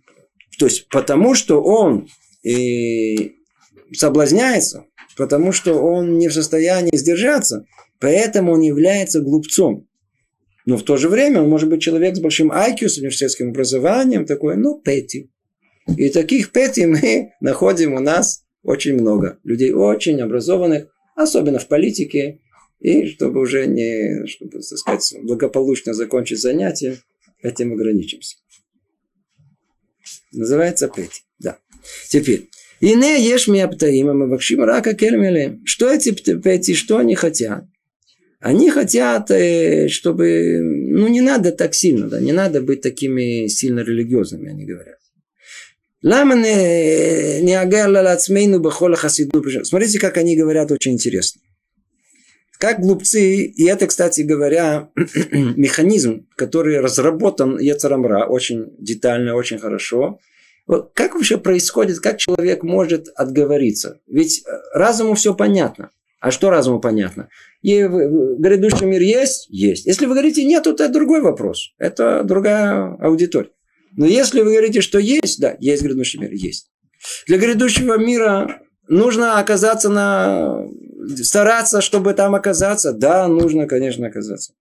То 0.58 0.66
есть, 0.66 0.88
потому 0.88 1.34
что 1.36 1.62
он 1.62 2.08
и 2.42 3.36
соблазняется, 3.92 4.86
потому 5.16 5.52
что 5.52 5.74
он 5.80 6.18
не 6.18 6.26
в 6.26 6.34
состоянии 6.34 6.96
сдержаться, 6.96 7.66
поэтому 8.00 8.52
он 8.52 8.60
является 8.60 9.20
глупцом. 9.20 9.88
Но 10.64 10.76
в 10.76 10.82
то 10.82 10.96
же 10.96 11.08
время 11.08 11.42
он 11.42 11.48
может 11.48 11.68
быть 11.68 11.80
человек 11.80 12.16
с 12.16 12.20
большим 12.20 12.50
IQ, 12.50 12.88
с 12.88 12.98
университетским 12.98 13.50
образованием, 13.50 14.26
такой, 14.26 14.56
ну, 14.56 14.80
Петти. 14.80 15.30
И 15.96 16.08
таких 16.08 16.50
Петти 16.50 16.86
мы 16.86 17.32
находим 17.40 17.94
у 17.94 18.00
нас 18.00 18.44
очень 18.62 18.94
много. 18.94 19.38
Людей 19.44 19.72
очень 19.72 20.20
образованных, 20.20 20.88
особенно 21.14 21.60
в 21.60 21.68
политике, 21.68 22.40
и 22.80 23.06
чтобы 23.06 23.40
уже 23.40 23.66
не, 23.66 24.26
чтобы, 24.26 24.50
так 24.50 24.62
сказать, 24.62 25.14
благополучно 25.22 25.94
закончить 25.94 26.40
занятие, 26.40 26.98
этим 27.42 27.72
ограничимся. 27.72 28.36
Называется 30.32 30.88
Пети. 30.88 31.22
Да. 31.38 31.58
Теперь. 32.08 32.50
И 32.80 32.94
не 32.94 33.24
ешь 33.24 33.48
ми 33.48 33.60
аптаим, 33.60 34.18
мы 34.18 34.28
вакшим 34.28 34.62
рака 34.64 34.94
кельмели. 34.94 35.60
Что 35.64 35.90
эти 35.90 36.10
пети, 36.12 36.74
что 36.74 36.98
они 36.98 37.14
хотят? 37.14 37.64
Они 38.46 38.70
хотят, 38.70 39.28
э, 39.32 39.88
чтобы, 39.88 40.60
ну, 40.60 41.08
не 41.08 41.20
надо 41.20 41.50
так 41.50 41.74
сильно, 41.74 42.06
да, 42.06 42.20
не 42.20 42.30
надо 42.30 42.60
быть 42.60 42.80
такими 42.80 43.48
сильно 43.48 43.80
религиозными, 43.80 44.48
они 44.48 44.64
говорят. 44.64 44.98
Смотрите, 49.64 49.98
как 49.98 50.16
они 50.16 50.36
говорят 50.36 50.70
очень 50.70 50.92
интересно. 50.92 51.42
Как 52.60 52.78
глупцы, 52.78 53.46
и 53.46 53.64
это, 53.64 53.88
кстати 53.88 54.20
говоря, 54.20 54.90
механизм, 55.32 56.28
который 56.36 56.78
разработан 56.78 57.58
Ецарамра 57.58 58.26
очень 58.26 58.76
детально, 58.78 59.34
очень 59.34 59.58
хорошо. 59.58 60.20
Как 60.94 61.14
вообще 61.14 61.38
происходит, 61.38 61.98
как 61.98 62.18
человек 62.18 62.62
может 62.62 63.08
отговориться? 63.16 63.98
Ведь 64.06 64.44
э, 64.46 64.50
разуму 64.72 65.14
все 65.14 65.34
понятно. 65.34 65.90
А 66.26 66.32
что 66.32 66.50
разуму 66.50 66.80
понятно? 66.80 67.28
И 67.62 67.82
грядущий 67.82 68.84
мир 68.84 69.00
есть? 69.00 69.46
Есть. 69.48 69.86
Если 69.86 70.06
вы 70.06 70.14
говорите 70.14 70.44
нет, 70.44 70.64
то 70.64 70.72
это 70.72 70.88
другой 70.88 71.20
вопрос. 71.20 71.72
Это 71.78 72.24
другая 72.24 72.96
аудитория. 73.00 73.50
Но 73.92 74.06
если 74.06 74.40
вы 74.40 74.50
говорите, 74.50 74.80
что 74.80 74.98
есть, 74.98 75.40
да, 75.40 75.54
есть 75.60 75.84
грядущий 75.84 76.18
мир, 76.18 76.32
есть. 76.32 76.72
Для 77.28 77.38
грядущего 77.38 77.96
мира 77.96 78.60
нужно 78.88 79.38
оказаться 79.38 79.88
на... 79.88 80.64
Стараться, 81.22 81.80
чтобы 81.80 82.12
там 82.12 82.34
оказаться. 82.34 82.92
Да, 82.92 83.28
нужно, 83.28 83.68
конечно, 83.68 84.08
оказаться. 84.08 84.54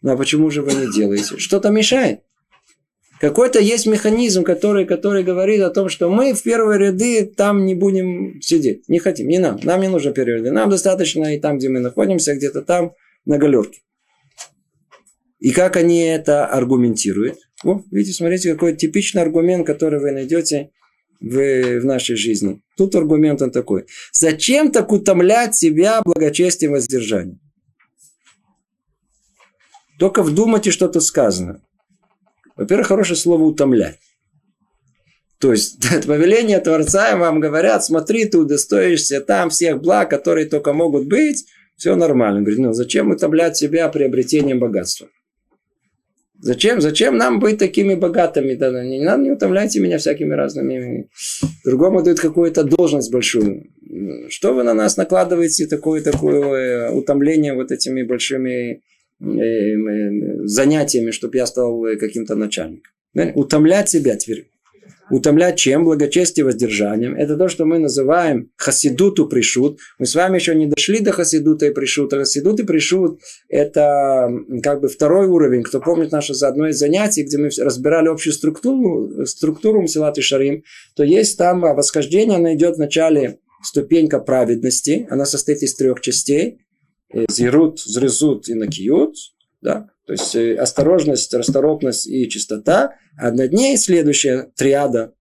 Но 0.00 0.16
почему 0.16 0.50
же 0.50 0.62
вы 0.62 0.72
не 0.72 0.92
делаете? 0.92 1.38
Что-то 1.38 1.70
мешает. 1.70 2.22
Какой-то 3.22 3.60
есть 3.60 3.86
механизм, 3.86 4.42
который, 4.42 4.84
который 4.84 5.22
говорит 5.22 5.60
о 5.60 5.70
том, 5.70 5.88
что 5.88 6.10
мы 6.10 6.34
в 6.34 6.42
первые 6.42 6.76
ряды 6.80 7.24
там 7.24 7.64
не 7.64 7.76
будем 7.76 8.40
сидеть. 8.42 8.88
Не 8.88 8.98
хотим, 8.98 9.28
не 9.28 9.38
нам. 9.38 9.60
Нам 9.62 9.80
не 9.80 9.86
нужно 9.86 10.10
первые 10.10 10.38
ряды. 10.38 10.50
Нам 10.50 10.68
достаточно 10.68 11.32
и 11.32 11.38
там, 11.38 11.58
где 11.58 11.68
мы 11.68 11.78
находимся, 11.78 12.34
где-то 12.34 12.62
там, 12.62 12.94
на 13.24 13.38
галерке. 13.38 13.78
И 15.38 15.52
как 15.52 15.76
они 15.76 16.00
это 16.00 16.46
аргументируют? 16.46 17.38
О, 17.62 17.82
видите, 17.92 18.16
смотрите, 18.16 18.54
какой 18.54 18.74
типичный 18.74 19.22
аргумент, 19.22 19.64
который 19.68 20.00
вы 20.00 20.10
найдете 20.10 20.70
в, 21.20 21.78
в 21.78 21.84
нашей 21.84 22.16
жизни. 22.16 22.60
Тут 22.76 22.96
аргумент 22.96 23.40
он 23.40 23.52
такой. 23.52 23.84
Зачем 24.12 24.72
так 24.72 24.90
утомлять 24.90 25.54
себя 25.54 26.02
благочестием 26.04 26.72
воздержанием? 26.72 27.38
Только 30.00 30.24
вдумайте, 30.24 30.72
что 30.72 30.88
тут 30.88 31.04
сказано. 31.04 31.62
Во-первых, 32.62 32.86
хорошее 32.86 33.16
слово 33.16 33.42
«утомлять». 33.42 33.98
То 35.38 35.50
есть, 35.52 35.84
это 35.92 36.06
повеление 36.06 36.60
Творца 36.60 37.16
вам 37.16 37.40
говорят, 37.40 37.84
смотри, 37.84 38.26
ты 38.26 38.38
удостоишься 38.38 39.20
там 39.20 39.50
всех 39.50 39.80
благ, 39.80 40.08
которые 40.08 40.46
только 40.46 40.72
могут 40.72 41.08
быть, 41.08 41.44
все 41.76 41.96
нормально. 41.96 42.38
Он 42.38 42.44
говорит, 42.44 42.60
ну 42.60 42.72
зачем 42.72 43.10
утомлять 43.10 43.56
себя 43.56 43.88
приобретением 43.88 44.60
богатства? 44.60 45.08
Зачем? 46.38 46.80
Зачем 46.80 47.16
нам 47.16 47.38
быть 47.38 47.58
такими 47.58 47.94
богатыми? 47.94 48.54
Да, 48.54 48.84
не 48.84 49.00
надо, 49.00 49.22
не 49.22 49.30
утомляйте 49.30 49.80
меня 49.80 49.98
всякими 49.98 50.34
разными. 50.34 51.08
Другому 51.64 52.02
дают 52.02 52.20
какую-то 52.20 52.64
должность 52.64 53.12
большую. 53.12 53.70
Что 54.28 54.52
вы 54.52 54.62
на 54.64 54.74
нас 54.74 54.96
накладываете 54.96 55.66
такое, 55.66 56.02
такое 56.02 56.90
утомление 56.90 57.54
вот 57.54 57.70
этими 57.70 58.02
большими 58.02 58.72
э, 58.72 58.80
занятиями, 60.44 61.10
чтобы 61.10 61.36
я 61.36 61.46
стал 61.46 61.82
каким-то 61.98 62.34
начальником? 62.34 62.92
Утомлять 63.34 63.88
себя 63.88 64.16
теперь 64.16 64.52
утомлять 65.12 65.58
чем? 65.58 65.84
Благочестие 65.84 66.44
воздержанием. 66.44 67.14
Это 67.14 67.36
то, 67.36 67.48
что 67.48 67.64
мы 67.64 67.78
называем 67.78 68.50
хасидуту 68.56 69.26
пришут. 69.26 69.78
Мы 69.98 70.06
с 70.06 70.14
вами 70.14 70.36
еще 70.36 70.54
не 70.54 70.66
дошли 70.66 71.00
до 71.00 71.12
хасидута 71.12 71.66
и 71.66 71.70
пришута. 71.70 72.18
Хасидут 72.18 72.60
и 72.60 72.64
пришут– 72.64 73.20
это 73.48 74.30
как 74.62 74.80
бы 74.80 74.88
второй 74.88 75.26
уровень. 75.26 75.62
Кто 75.62 75.80
помнит 75.80 76.12
наше 76.12 76.34
за 76.34 76.48
одно 76.48 76.68
из 76.68 76.78
занятий, 76.78 77.24
где 77.24 77.36
мы 77.38 77.50
разбирали 77.58 78.08
общую 78.08 78.32
структуру, 78.32 79.26
структуру 79.26 79.82
Мсилат 79.82 80.16
и 80.18 80.22
Шарим, 80.22 80.62
то 80.96 81.04
есть 81.04 81.36
там 81.36 81.60
восхождение, 81.60 82.36
оно 82.36 82.54
идет 82.54 82.76
в 82.76 82.78
начале 82.78 83.38
ступенька 83.62 84.18
праведности. 84.18 85.06
Она 85.10 85.26
состоит 85.26 85.62
из 85.62 85.74
трех 85.74 86.00
частей. 86.00 86.58
Зирут, 87.30 87.80
зрезут 87.80 88.48
и 88.48 88.54
накиют. 88.54 89.16
Да? 89.60 89.88
То 90.06 90.12
есть 90.12 90.34
э, 90.34 90.56
осторожность, 90.56 91.32
расторопность 91.32 92.06
и 92.06 92.28
чистота. 92.28 92.96
А 93.16 93.30
над 93.30 93.52
ней 93.52 93.76
следующая 93.76 94.50
триада 94.56 95.14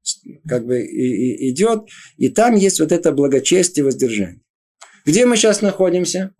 как 0.47 0.65
бы 0.65 0.81
и, 0.81 1.45
и 1.45 1.51
идет. 1.51 1.87
И 2.17 2.29
там 2.29 2.55
есть 2.55 2.79
вот 2.79 2.91
это 2.91 3.11
благочестие 3.11 3.83
воздержание. 3.83 4.41
Где 5.05 5.25
мы 5.25 5.35
сейчас 5.35 5.61
находимся? 5.61 6.33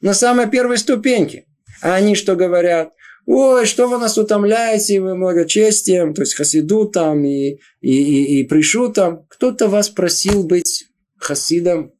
На 0.00 0.14
самой 0.14 0.48
первой 0.50 0.78
ступеньке. 0.78 1.46
А 1.82 1.94
они 1.94 2.14
что 2.14 2.36
говорят? 2.36 2.92
Ой, 3.26 3.66
что 3.66 3.88
вы 3.88 3.98
нас 3.98 4.16
утомляете, 4.16 5.00
вы 5.00 5.18
благочестием, 5.18 6.14
то 6.14 6.22
есть 6.22 6.34
хасиду 6.34 6.86
там 6.86 7.24
и, 7.24 7.58
и, 7.80 7.90
и, 7.90 8.40
и 8.40 8.44
пришу 8.44 8.92
там. 8.92 9.26
Кто-то 9.28 9.68
вас 9.68 9.88
просил 9.88 10.44
быть 10.44 10.86
хасидом? 11.18 11.92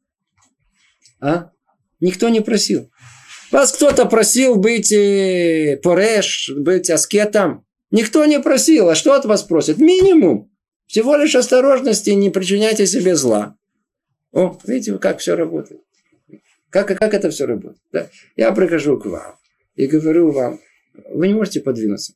А? 1.19 1.51
Никто 1.99 2.29
не 2.29 2.41
просил. 2.41 2.91
Вас 3.51 3.71
кто-то 3.71 4.05
просил 4.05 4.55
быть 4.55 4.91
э, 4.91 5.79
пореш, 5.81 6.51
быть 6.55 6.89
аскетом. 6.89 7.65
Никто 7.91 8.25
не 8.25 8.39
просил. 8.39 8.89
А 8.89 8.95
что 8.95 9.13
от 9.13 9.25
вас 9.25 9.43
просят? 9.43 9.77
Минимум. 9.77 10.51
Всего 10.85 11.15
лишь 11.15 11.35
осторожности, 11.35 12.11
не 12.11 12.29
причиняйте 12.29 12.85
себе 12.85 13.15
зла. 13.15 13.57
О, 14.31 14.57
видите, 14.65 14.97
как 14.97 15.19
все 15.19 15.35
работает. 15.35 15.81
Как, 16.69 16.87
как 16.87 17.13
это 17.13 17.29
все 17.29 17.45
работает. 17.45 17.81
Да? 17.91 18.09
Я 18.35 18.51
прихожу 18.51 18.99
к 18.99 19.05
вам 19.05 19.37
и 19.75 19.87
говорю 19.87 20.31
вам, 20.31 20.59
вы 21.09 21.27
не 21.27 21.33
можете 21.33 21.61
подвинуться. 21.61 22.13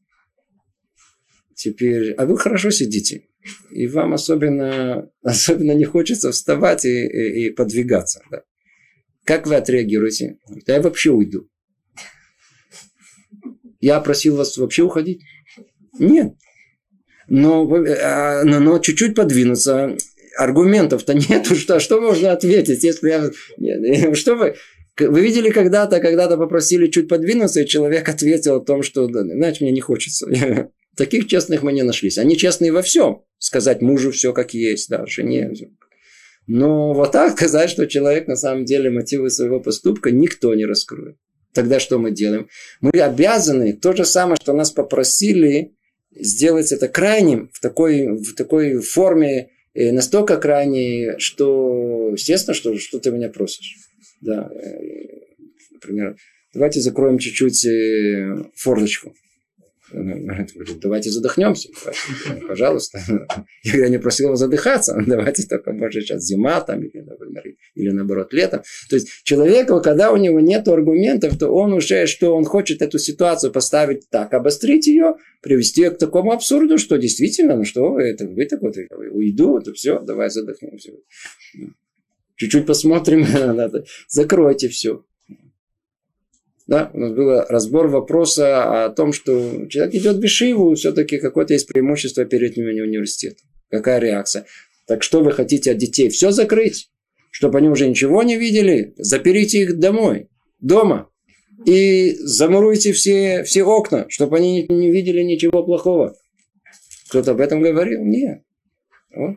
Теперь, 1.53 2.13
а 2.13 2.25
вы 2.25 2.37
хорошо 2.37 2.71
сидите. 2.71 3.27
И 3.71 3.87
вам 3.87 4.13
особенно, 4.13 5.09
особенно 5.23 5.71
не 5.73 5.85
хочется 5.85 6.31
вставать 6.31 6.85
и, 6.85 7.05
и, 7.05 7.47
и 7.47 7.49
подвигаться. 7.51 8.21
Да? 8.29 8.43
Как 9.25 9.47
вы 9.47 9.55
отреагируете? 9.55 10.37
Да 10.65 10.75
я 10.75 10.81
вообще 10.81 11.11
уйду. 11.11 11.47
Я 13.79 13.99
просил 13.99 14.35
вас 14.35 14.57
вообще 14.57 14.83
уходить? 14.83 15.21
Нет. 15.99 16.33
Но, 17.27 17.69
а, 17.73 18.43
но, 18.43 18.59
но 18.59 18.79
чуть-чуть 18.79 19.15
подвинуться. 19.15 19.97
Аргументов-то 20.37 21.13
нету. 21.13 21.55
Что, 21.55 21.79
что 21.79 22.01
можно 22.01 22.31
ответить, 22.31 22.83
если 22.83 23.09
я... 23.09 24.13
Что 24.15 24.35
вы... 24.35 24.55
Вы 24.99 25.21
видели 25.21 25.49
когда-то, 25.49 25.99
когда-то 25.99 26.37
попросили 26.37 26.87
чуть 26.87 27.07
подвинуться, 27.07 27.61
и 27.61 27.65
человек 27.65 28.09
ответил 28.09 28.57
о 28.57 28.59
том, 28.59 28.83
что, 28.83 29.07
знаете, 29.07 29.63
мне 29.63 29.71
не 29.71 29.81
хочется. 29.81 30.27
Таких 30.97 31.27
честных 31.27 31.63
мы 31.63 31.71
не 31.71 31.83
нашлись. 31.83 32.17
Они 32.17 32.37
честные 32.37 32.71
во 32.71 32.81
всем. 32.81 33.23
Сказать 33.37 33.81
мужу 33.81 34.11
все 34.11 34.33
как 34.33 34.53
есть, 34.53 34.89
да, 34.89 35.05
жене. 35.05 35.51
Но 36.47 36.93
вот 36.93 37.11
так 37.11 37.31
сказать, 37.37 37.69
что 37.69 37.87
человек 37.87 38.27
на 38.27 38.35
самом 38.35 38.65
деле 38.65 38.89
мотивы 38.89 39.29
своего 39.29 39.59
поступка 39.59 40.11
никто 40.11 40.53
не 40.55 40.65
раскроет. 40.65 41.17
Тогда 41.53 41.79
что 41.79 41.97
мы 41.97 42.11
делаем? 42.11 42.47
Мы 42.79 42.91
обязаны 42.91 43.73
то 43.73 43.93
же 43.93 44.05
самое, 44.05 44.37
что 44.41 44.53
нас 44.53 44.71
попросили 44.71 45.73
сделать 46.13 46.71
это 46.71 46.87
крайним 46.87 47.49
в 47.53 47.59
такой, 47.59 48.07
в 48.07 48.35
такой 48.35 48.81
форме, 48.81 49.49
э, 49.73 49.91
настолько 49.91 50.37
крайней, 50.37 51.17
что 51.19 52.11
естественно, 52.13 52.53
что, 52.53 52.77
что 52.77 52.99
ты 52.99 53.11
меня 53.11 53.29
просишь. 53.29 53.75
Да, 54.21 54.49
э, 54.53 54.81
например, 55.71 56.15
давайте 56.53 56.79
закроем 56.79 57.17
чуть-чуть 57.17 57.65
э, 57.65 58.43
форточку. 58.55 59.13
Говорит, 59.93 60.79
давайте 60.79 61.09
задохнемся. 61.09 61.69
Пожалуйста. 62.47 62.99
Я 63.63 63.89
не 63.89 63.99
просил 63.99 64.27
его 64.27 64.35
задыхаться. 64.35 64.95
Давайте 65.07 65.47
только, 65.47 65.73
может, 65.73 66.03
сейчас 66.03 66.23
зима 66.23 66.61
там, 66.61 66.83
или, 66.83 67.01
например, 67.01 67.43
или 67.75 67.89
наоборот 67.89 68.33
лето. 68.33 68.63
То 68.89 68.95
есть 68.95 69.09
человеку, 69.23 69.81
когда 69.81 70.11
у 70.11 70.17
него 70.17 70.39
нет 70.39 70.67
аргументов, 70.67 71.37
то 71.37 71.49
он 71.49 71.73
уже, 71.73 72.07
что 72.07 72.35
он 72.35 72.45
хочет 72.45 72.81
эту 72.81 72.99
ситуацию 72.99 73.51
поставить 73.51 74.09
так, 74.09 74.33
обострить 74.33 74.87
ее, 74.87 75.15
привести 75.41 75.81
ее 75.81 75.91
к 75.91 75.97
такому 75.97 76.31
абсурду, 76.31 76.77
что 76.77 76.97
действительно, 76.97 77.55
ну 77.55 77.65
что 77.65 77.99
это 77.99 78.27
вы 78.27 78.45
такой, 78.45 78.71
уйду, 79.11 79.57
это 79.57 79.73
все, 79.73 79.99
давай 79.99 80.29
задохнемся. 80.29 80.91
Чуть-чуть 82.35 82.65
посмотрим, 82.65 83.25
закройте 84.07 84.69
все. 84.69 85.03
Да, 86.71 86.89
у 86.93 86.99
нас 86.99 87.11
был 87.11 87.41
разбор 87.49 87.89
вопроса 87.89 88.85
о 88.85 88.89
том, 88.91 89.11
что 89.11 89.67
человек 89.67 89.93
идет 89.93 90.15
в 90.15 90.19
Бешиву, 90.21 90.73
все-таки 90.75 91.17
какое-то 91.17 91.51
есть 91.51 91.67
преимущество 91.67 92.23
перед 92.23 92.55
ними 92.55 92.79
университетом. 92.79 93.45
Какая 93.69 93.99
реакция? 93.99 94.45
Так 94.87 95.03
что 95.03 95.21
вы 95.21 95.33
хотите 95.33 95.71
от 95.71 95.77
детей? 95.77 96.07
Все 96.07 96.31
закрыть? 96.31 96.89
Чтобы 97.29 97.57
они 97.57 97.67
уже 97.67 97.89
ничего 97.89 98.23
не 98.23 98.37
видели? 98.37 98.93
Заперите 98.95 99.63
их 99.63 99.79
домой, 99.79 100.29
дома. 100.61 101.09
И 101.65 102.15
замуруйте 102.19 102.93
все, 102.93 103.43
все 103.43 103.63
окна, 103.63 104.05
чтобы 104.07 104.37
они 104.37 104.65
не 104.69 104.91
видели 104.91 105.23
ничего 105.23 105.65
плохого. 105.65 106.15
Кто-то 107.09 107.31
об 107.31 107.41
этом 107.41 107.61
говорил? 107.61 108.01
Нет. 108.01 108.43
Вот. 109.13 109.35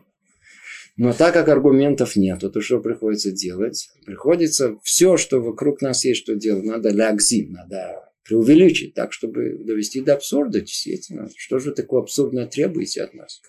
Но 0.97 1.11
так 1.11 1.33
как 1.33 1.49
аргументов 1.49 2.15
нет, 2.15 2.39
то 2.39 2.61
что 2.61 2.79
приходится 2.79 3.31
делать? 3.31 3.89
Приходится 4.05 4.77
все, 4.81 5.17
что 5.17 5.41
вокруг 5.41 5.81
нас 5.81 6.05
есть, 6.05 6.21
что 6.21 6.35
делать, 6.35 6.63
надо 6.63 6.89
лягзим, 6.89 7.51
надо 7.51 8.11
преувеличить 8.23 8.93
так, 8.93 9.11
чтобы 9.11 9.57
довести 9.59 10.01
до 10.01 10.13
абсурда, 10.13 10.61
действительно. 10.61 11.29
Что 11.35 11.59
же 11.59 11.73
такое 11.73 12.01
абсурдное 12.01 12.47
требуете 12.47 13.03
от 13.03 13.13
нас? 13.13 13.41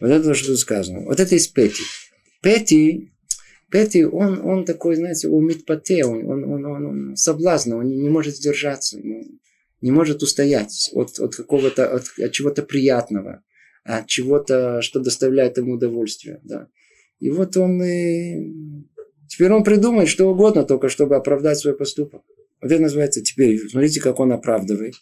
Вот 0.00 0.10
это 0.10 0.24
то, 0.24 0.34
что 0.34 0.56
сказано. 0.56 1.02
Вот 1.02 1.20
это 1.20 1.34
есть 1.34 1.52
Пети. 1.52 1.82
Пети, 2.42 3.12
Пети, 3.70 4.04
он, 4.04 4.40
он 4.44 4.64
такой, 4.64 4.96
знаете, 4.96 5.28
умит 5.28 5.66
поте, 5.66 6.06
он, 6.06 6.26
он, 6.26 6.44
он, 6.44 6.64
он, 6.64 6.86
он 6.86 7.16
соблазна, 7.16 7.76
он 7.76 7.88
не 7.88 8.08
может 8.08 8.34
сдержаться, 8.34 8.98
не 8.98 9.90
может 9.90 10.22
устоять 10.22 10.90
от, 10.94 11.18
от 11.20 11.36
какого-то, 11.36 11.86
от, 11.94 12.04
от 12.18 12.32
чего-то 12.32 12.62
приятного 12.62 13.42
от 13.84 14.06
чего-то, 14.06 14.82
что 14.82 15.00
доставляет 15.00 15.56
ему 15.56 15.74
удовольствие. 15.74 16.40
Да. 16.44 16.68
И 17.18 17.30
вот 17.30 17.56
он 17.56 17.82
и... 17.82 18.84
Теперь 19.28 19.52
он 19.52 19.62
придумает 19.62 20.08
что 20.08 20.28
угодно, 20.28 20.64
только 20.64 20.88
чтобы 20.88 21.16
оправдать 21.16 21.58
свой 21.58 21.76
поступок. 21.76 22.22
Вот 22.60 22.70
это 22.70 22.82
называется 22.82 23.22
теперь, 23.22 23.58
смотрите, 23.68 24.00
как 24.00 24.18
он 24.20 24.32
оправдывает. 24.32 24.94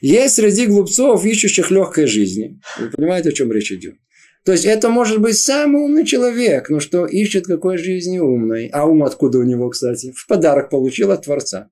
Есть 0.00 0.36
среди 0.36 0.66
глупцов, 0.66 1.24
ищущих 1.24 1.70
легкой 1.70 2.06
жизни. 2.06 2.60
Вы 2.78 2.90
понимаете, 2.90 3.30
о 3.30 3.32
чем 3.32 3.50
речь 3.52 3.72
идет? 3.72 3.96
То 4.44 4.52
есть 4.52 4.64
это 4.64 4.88
может 4.88 5.20
быть 5.20 5.36
самый 5.36 5.82
умный 5.82 6.06
человек, 6.06 6.70
но 6.70 6.80
что 6.80 7.04
ищет 7.06 7.46
какой 7.46 7.76
жизни 7.76 8.18
умной. 8.18 8.68
А 8.68 8.86
ум 8.86 9.02
откуда 9.02 9.38
у 9.38 9.42
него, 9.42 9.68
кстати? 9.68 10.12
В 10.16 10.26
подарок 10.26 10.70
получил 10.70 11.10
от 11.10 11.24
Творца. 11.24 11.70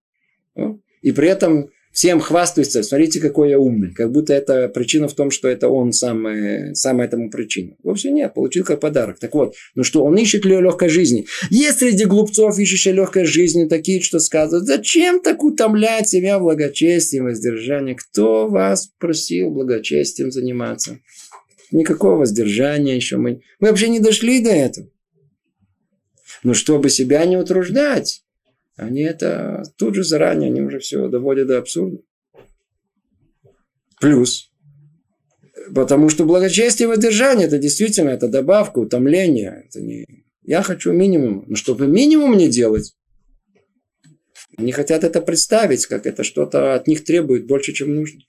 И 1.03 1.13
при 1.13 1.29
этом 1.29 1.71
всем 1.97 2.21
хвастается, 2.21 2.83
смотрите, 2.83 3.21
какой 3.21 3.49
я 3.49 3.59
умный. 3.59 3.91
Как 3.95 4.13
будто 4.13 4.35
это 4.35 4.69
причина 4.69 5.09
в 5.09 5.15
том, 5.15 5.31
что 5.31 5.49
это 5.49 5.71
он 5.71 5.95
сам, 5.95 6.27
сам 6.75 7.01
этому 7.01 7.31
причина. 7.31 7.75
Вовсе 7.83 8.11
нет, 8.11 8.35
получил 8.35 8.65
как 8.65 8.81
подарок. 8.81 9.19
Так 9.19 9.33
вот, 9.33 9.55
ну 9.75 9.83
что, 9.83 10.05
он 10.05 10.15
ищет 10.19 10.45
легкой 10.45 10.91
жизни. 10.91 11.27
Есть 11.49 11.79
среди 11.79 12.05
глупцов, 12.05 12.59
ищущие 12.59 12.93
легкой 12.93 13.25
жизни, 13.25 13.65
такие, 13.65 14.03
что 14.03 14.19
сказывают, 14.19 14.67
зачем 14.67 15.23
так 15.23 15.43
утомлять 15.43 16.07
себя 16.07 16.39
благочестием, 16.39 17.25
воздержанием? 17.25 17.97
Кто 17.97 18.47
вас 18.47 18.91
просил 18.99 19.51
благочестием 19.51 20.31
заниматься? 20.31 20.99
Никакого 21.73 22.17
воздержания 22.17 22.95
еще 22.95 23.17
мы... 23.17 23.41
Мы 23.59 23.69
вообще 23.69 23.89
не 23.89 24.01
дошли 24.01 24.43
до 24.43 24.51
этого. 24.51 24.91
Но 26.43 26.53
чтобы 26.53 26.91
себя 26.91 27.25
не 27.25 27.39
утруждать, 27.39 28.23
они 28.77 29.03
это 29.03 29.63
тут 29.77 29.95
же 29.95 30.05
заранее, 30.05 30.51
они 30.51 30.61
уже 30.61 30.79
все 30.79 31.09
доводят 31.09 31.49
до 31.49 31.59
абсурда. 31.59 31.99
Плюс, 34.01 34.51
потому 35.75 36.09
что 36.09 36.25
благочестие 36.25 36.87
и 36.87 36.89
воздержание, 36.89 37.47
это 37.47 37.59
действительно, 37.59 38.11
это 38.11 38.29
добавка, 38.29 38.79
утомление. 38.79 39.65
Это 39.67 39.81
не... 39.81 40.07
Я 40.43 40.63
хочу 40.63 40.93
минимум. 40.93 41.45
Но 41.49 41.57
чтобы 41.57 41.87
минимум 41.87 42.37
не 42.37 42.49
делать, 42.49 42.95
они 44.57 44.73
хотят 44.73 45.05
это 45.05 45.21
представить, 45.21 45.87
как 45.87 46.07
это 46.07 46.23
что-то 46.23 46.75
от 46.75 46.87
них 46.87 47.05
требует 47.05 47.47
больше, 47.47 47.73
чем 47.73 47.95
нужно. 47.95 48.21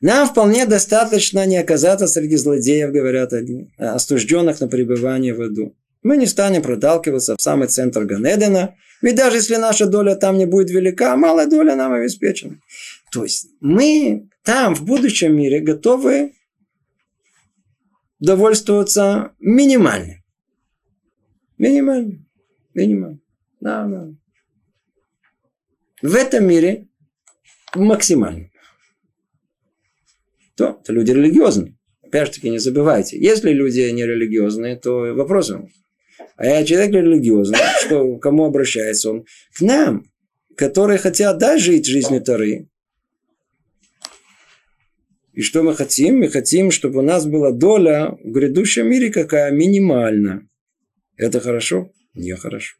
Нам 0.00 0.28
вполне 0.28 0.66
достаточно 0.66 1.46
не 1.46 1.58
оказаться 1.58 2.06
среди 2.08 2.36
злодеев, 2.36 2.90
говорят 2.90 3.32
одни, 3.32 3.72
остужденных 3.76 4.60
на 4.60 4.68
пребывание 4.68 5.32
в 5.34 5.42
аду. 5.42 5.76
Мы 6.02 6.16
не 6.16 6.26
станем 6.26 6.62
проталкиваться 6.62 7.36
в 7.36 7.42
самый 7.42 7.68
центр 7.68 8.04
Ганедена, 8.04 8.74
ведь 9.02 9.16
даже 9.16 9.36
если 9.36 9.56
наша 9.56 9.86
доля 9.86 10.16
там 10.16 10.36
не 10.38 10.46
будет 10.46 10.70
велика, 10.70 11.16
малая 11.16 11.46
доля 11.46 11.76
нам 11.76 11.92
обеспечена. 11.92 12.60
То 13.10 13.24
есть 13.24 13.48
мы 13.60 14.28
там, 14.42 14.74
в 14.74 14.84
будущем 14.84 15.36
мире, 15.36 15.60
готовы 15.60 16.34
довольствоваться 18.18 19.32
минимально. 19.38 20.22
Минимально. 21.58 22.24
Минимально. 22.74 23.20
Да, 23.60 23.86
да. 23.86 24.08
В 26.00 26.14
этом 26.16 26.46
мире 26.46 26.88
максимально. 27.74 28.50
То, 30.56 30.80
это 30.82 30.92
люди 30.92 31.12
религиозные. 31.12 31.76
Опять 32.02 32.28
же 32.28 32.34
таки, 32.34 32.50
не 32.50 32.58
забывайте. 32.58 33.18
Если 33.18 33.50
люди 33.52 33.88
не 33.90 34.04
религиозные, 34.04 34.76
то 34.76 35.14
вопрос 35.14 35.52
а 36.36 36.46
я 36.46 36.64
человек 36.64 36.92
религиозный, 36.92 37.58
что 37.84 38.16
кому 38.18 38.44
обращается 38.44 39.10
он? 39.10 39.24
К 39.54 39.60
нам, 39.60 40.04
которые 40.56 40.98
хотят 40.98 41.38
да, 41.38 41.58
жить 41.58 41.86
жизнью 41.86 42.22
Тары. 42.22 42.68
И 45.32 45.40
что 45.40 45.62
мы 45.62 45.74
хотим? 45.74 46.18
Мы 46.18 46.28
хотим, 46.28 46.70
чтобы 46.70 46.98
у 46.98 47.02
нас 47.02 47.26
была 47.26 47.52
доля 47.52 48.16
в 48.22 48.30
грядущем 48.30 48.88
мире 48.88 49.10
какая 49.10 49.50
минимальна. 49.50 50.46
Это 51.16 51.40
хорошо? 51.40 51.90
Не 52.14 52.34
хорошо. 52.36 52.76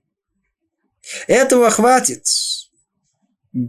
Этого 1.26 1.70
хватит, 1.70 2.24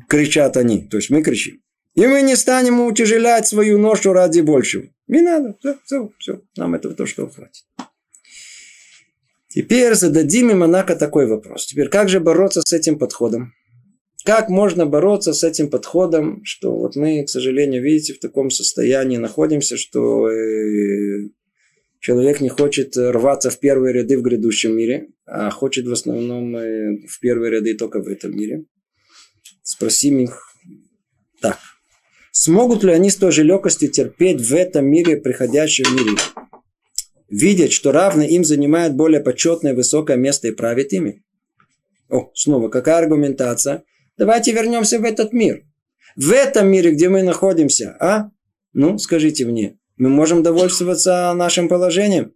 кричат 0.09 0.57
они. 0.57 0.87
То 0.87 0.97
есть 0.97 1.09
мы 1.09 1.23
кричим. 1.23 1.61
И 1.95 2.07
мы 2.07 2.21
не 2.23 2.35
станем 2.35 2.81
утяжелять 2.81 3.47
свою 3.47 3.77
ношу 3.77 4.13
ради 4.13 4.41
большего. 4.41 4.87
Не 5.07 5.21
надо. 5.21 5.55
Все, 5.59 5.77
все, 5.85 6.11
все. 6.17 6.41
Нам 6.57 6.75
этого 6.75 6.95
то, 6.95 7.05
что 7.05 7.29
хватит. 7.29 7.63
Теперь 9.53 9.93
зададим 9.93 10.49
им, 10.49 10.59
Монако, 10.59 10.95
такой 10.95 11.27
вопрос. 11.27 11.67
Теперь, 11.67 11.87
как 11.87 12.09
же 12.09 12.19
бороться 12.19 12.61
с 12.65 12.73
этим 12.73 12.97
подходом? 12.97 13.53
Как 14.25 14.49
можно 14.49 14.87
бороться 14.87 15.31
с 15.33 15.43
этим 15.43 15.69
подходом, 15.69 16.41
что 16.43 16.75
вот 16.75 16.95
мы, 16.95 17.23
к 17.23 17.29
сожалению, 17.29 17.83
видите, 17.83 18.13
в 18.13 18.19
таком 18.19 18.49
состоянии 18.49 19.17
находимся, 19.17 19.77
что 19.77 20.27
э, 20.27 21.29
человек 21.99 22.41
не 22.41 22.49
хочет 22.49 22.97
рваться 22.97 23.51
в 23.51 23.59
первые 23.59 23.93
ряды 23.93 24.17
в 24.17 24.23
грядущем 24.23 24.75
мире, 24.75 25.09
а 25.27 25.51
хочет 25.51 25.85
в 25.85 25.91
основном 25.91 26.55
э, 26.55 27.05
в 27.07 27.19
первые 27.19 27.51
ряды 27.51 27.75
только 27.75 28.01
в 28.01 28.07
этом 28.07 28.35
мире. 28.35 28.65
Спросим 29.61 30.17
их 30.17 30.47
так. 31.41 31.59
Смогут 32.31 32.83
ли 32.83 32.91
они 32.91 33.11
с 33.11 33.17
той 33.17 33.31
же 33.31 33.43
легкостью 33.43 33.91
терпеть 33.91 34.41
в 34.41 34.55
этом 34.55 34.87
мире, 34.87 35.17
приходящем 35.17 35.95
мире? 35.95 36.17
Видят, 37.29 37.71
что 37.71 37.91
равные 37.91 38.29
им 38.29 38.43
занимают 38.43 38.93
более 38.93 39.21
почетное 39.21 39.73
высокое 39.73 40.17
место 40.17 40.47
и 40.47 40.51
правят 40.51 40.93
ими. 40.93 41.23
О, 42.09 42.31
снова, 42.35 42.69
какая 42.69 42.97
аргументация? 42.97 43.83
Давайте 44.17 44.51
вернемся 44.51 44.99
в 44.99 45.03
этот 45.03 45.33
мир. 45.33 45.63
В 46.15 46.31
этом 46.31 46.67
мире, 46.67 46.91
где 46.91 47.09
мы 47.09 47.23
находимся, 47.23 47.95
а? 47.99 48.29
Ну, 48.73 48.97
скажите 48.97 49.45
мне, 49.45 49.79
мы 49.97 50.09
можем 50.09 50.43
довольствоваться 50.43 51.33
нашим 51.33 51.67
положением? 51.67 52.33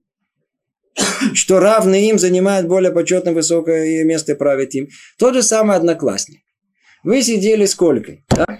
Что 1.34 1.60
равные 1.60 2.10
им 2.10 2.18
занимают 2.18 2.68
более 2.68 2.92
почетное 2.92 3.34
высокое 3.34 4.04
место 4.04 4.32
и 4.32 4.36
правят 4.36 4.74
им. 4.74 4.88
Тот 5.20 5.36
же 5.36 5.44
самый 5.44 5.76
одноклассник. 5.76 6.42
Вы 7.04 7.22
сидели 7.22 7.66
сколько? 7.66 8.18
Да? 8.30 8.60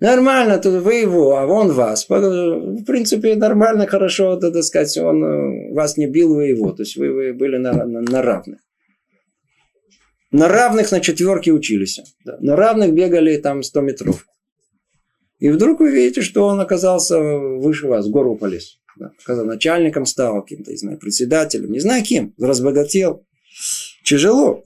Нормально, 0.00 0.58
тут 0.58 0.82
вы 0.82 0.94
его, 0.94 1.36
а 1.36 1.46
он 1.46 1.72
вас. 1.72 2.08
В 2.08 2.84
принципе, 2.84 3.34
нормально, 3.34 3.86
хорошо, 3.86 4.36
так 4.36 4.62
сказать, 4.62 4.96
он 4.96 5.24
э, 5.24 5.74
вас 5.74 5.96
не 5.96 6.06
бил, 6.06 6.34
вы 6.34 6.46
его. 6.46 6.72
То 6.72 6.82
есть 6.82 6.96
вы, 6.96 7.12
вы 7.12 7.32
были 7.32 7.56
на, 7.56 7.72
на, 7.72 8.00
на 8.00 8.22
равных. 8.22 8.60
На 10.30 10.46
равных 10.46 10.92
на 10.92 11.00
четверке 11.00 11.52
учились. 11.52 12.00
Да. 12.24 12.36
На 12.40 12.54
равных 12.54 12.92
бегали 12.92 13.36
там 13.38 13.62
100 13.64 13.80
метров. 13.80 14.26
И 15.40 15.48
вдруг 15.50 15.80
вы 15.80 15.90
видите, 15.90 16.22
что 16.22 16.44
он 16.46 16.60
оказался 16.60 17.18
выше 17.18 17.88
вас, 17.88 18.06
в 18.06 18.10
гору 18.10 18.36
полез. 18.36 18.78
Да. 18.96 19.12
Начальником 19.26 20.06
стал, 20.06 20.42
каким-то, 20.42 20.70
не 20.70 20.76
знаю, 20.76 20.98
председателем, 20.98 21.72
не 21.72 21.80
знаю 21.80 22.04
кем, 22.04 22.34
разбогател. 22.38 23.24
Тяжело. 24.04 24.64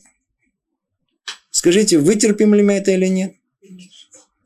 Скажите, 1.51 1.99
вытерпим 1.99 2.55
ли 2.55 2.63
мы 2.63 2.75
это 2.75 2.91
или 2.91 3.07
нет? 3.07 3.35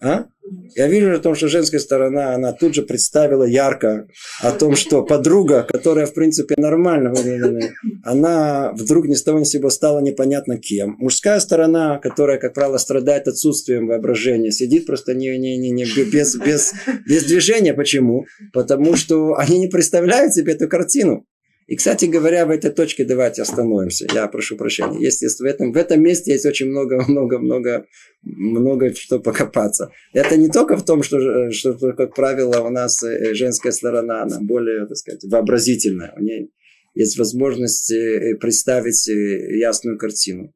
А? 0.01 0.27
Я 0.75 0.89
вижу 0.89 1.13
о 1.13 1.19
том, 1.19 1.35
что 1.35 1.49
женская 1.49 1.79
сторона, 1.79 2.35
она 2.35 2.53
тут 2.53 2.75
же 2.75 2.83
представила 2.83 3.45
ярко 3.45 4.07
о 4.41 4.53
том, 4.53 4.77
что 4.77 5.03
подруга, 5.03 5.63
которая, 5.63 6.07
в 6.07 6.15
принципе, 6.15 6.55
нормально, 6.59 7.15
она 8.05 8.73
вдруг 8.75 9.07
ни 9.07 9.15
с 9.15 9.23
того 9.23 9.41
ни 9.41 9.45
с 9.45 9.51
сего 9.51 9.71
стала 9.71 10.01
непонятно 10.01 10.59
кем. 10.59 10.97
Мужская 10.99 11.41
сторона, 11.41 11.99
которая, 11.99 12.39
как 12.39 12.55
правило, 12.55 12.79
страдает 12.79 13.29
отсутствием 13.29 13.87
воображения, 13.87 14.51
сидит 14.51 14.87
просто 14.87 15.15
не, 15.15 15.37
не, 15.39 15.57
не, 15.57 15.71
не, 15.71 15.85
без, 15.85 16.37
без, 16.37 16.75
без 17.07 17.25
движения. 17.25 17.75
Почему? 17.75 18.27
Потому 18.53 18.97
что 18.97 19.35
они 19.37 19.59
не 19.59 19.69
представляют 19.69 20.35
себе 20.35 20.53
эту 20.53 20.69
картину. 20.69 21.25
И, 21.67 21.75
кстати 21.75 22.05
говоря, 22.05 22.47
в 22.47 22.51
этой 22.51 22.71
точке 22.71 23.05
давайте 23.05 23.43
остановимся. 23.43 24.07
Я 24.15 24.29
прошу 24.29 24.57
прощения. 24.57 25.01
Есть, 25.01 25.23
в, 25.41 25.45
этом, 25.45 25.73
в 25.73 25.77
этом 25.77 26.01
месте 26.01 26.33
есть 26.33 26.47
очень 26.47 26.69
много, 26.69 27.05
много, 27.09 27.39
много, 27.41 27.87
много 28.23 28.95
что 28.95 29.19
покопаться. 29.19 29.91
Это 30.13 30.37
не 30.37 30.49
только 30.49 30.77
в 30.77 30.85
том, 30.85 31.03
что, 31.03 31.51
что, 31.51 31.75
как 31.75 32.15
правило, 32.15 32.61
у 32.61 32.71
нас 32.71 33.03
э, 33.03 33.35
женская 33.35 33.73
сторона, 33.73 34.23
она 34.23 34.39
более, 34.41 34.87
так 34.87 34.97
сказать, 34.97 35.25
вообразительная. 35.25 36.15
У 36.17 36.23
нее 36.23 36.49
есть 36.95 37.19
возможность 37.19 37.91
э, 37.91 38.37
представить 38.41 39.09
э, 39.09 39.59
ясную 39.59 39.99
картину. 39.99 40.55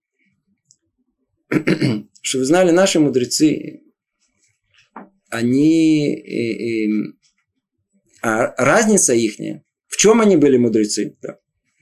Что 2.22 2.38
вы 2.38 2.44
знали, 2.44 2.70
наши 2.70 3.00
мудрецы, 3.00 3.80
они, 5.28 7.14
а 8.22 8.54
разница 8.56 9.14
ихняя, 9.14 9.64
в 9.90 9.96
чем 9.98 10.22
они 10.22 10.38
были 10.38 10.56
мудрецы? 10.56 11.16
Да. 11.20 11.36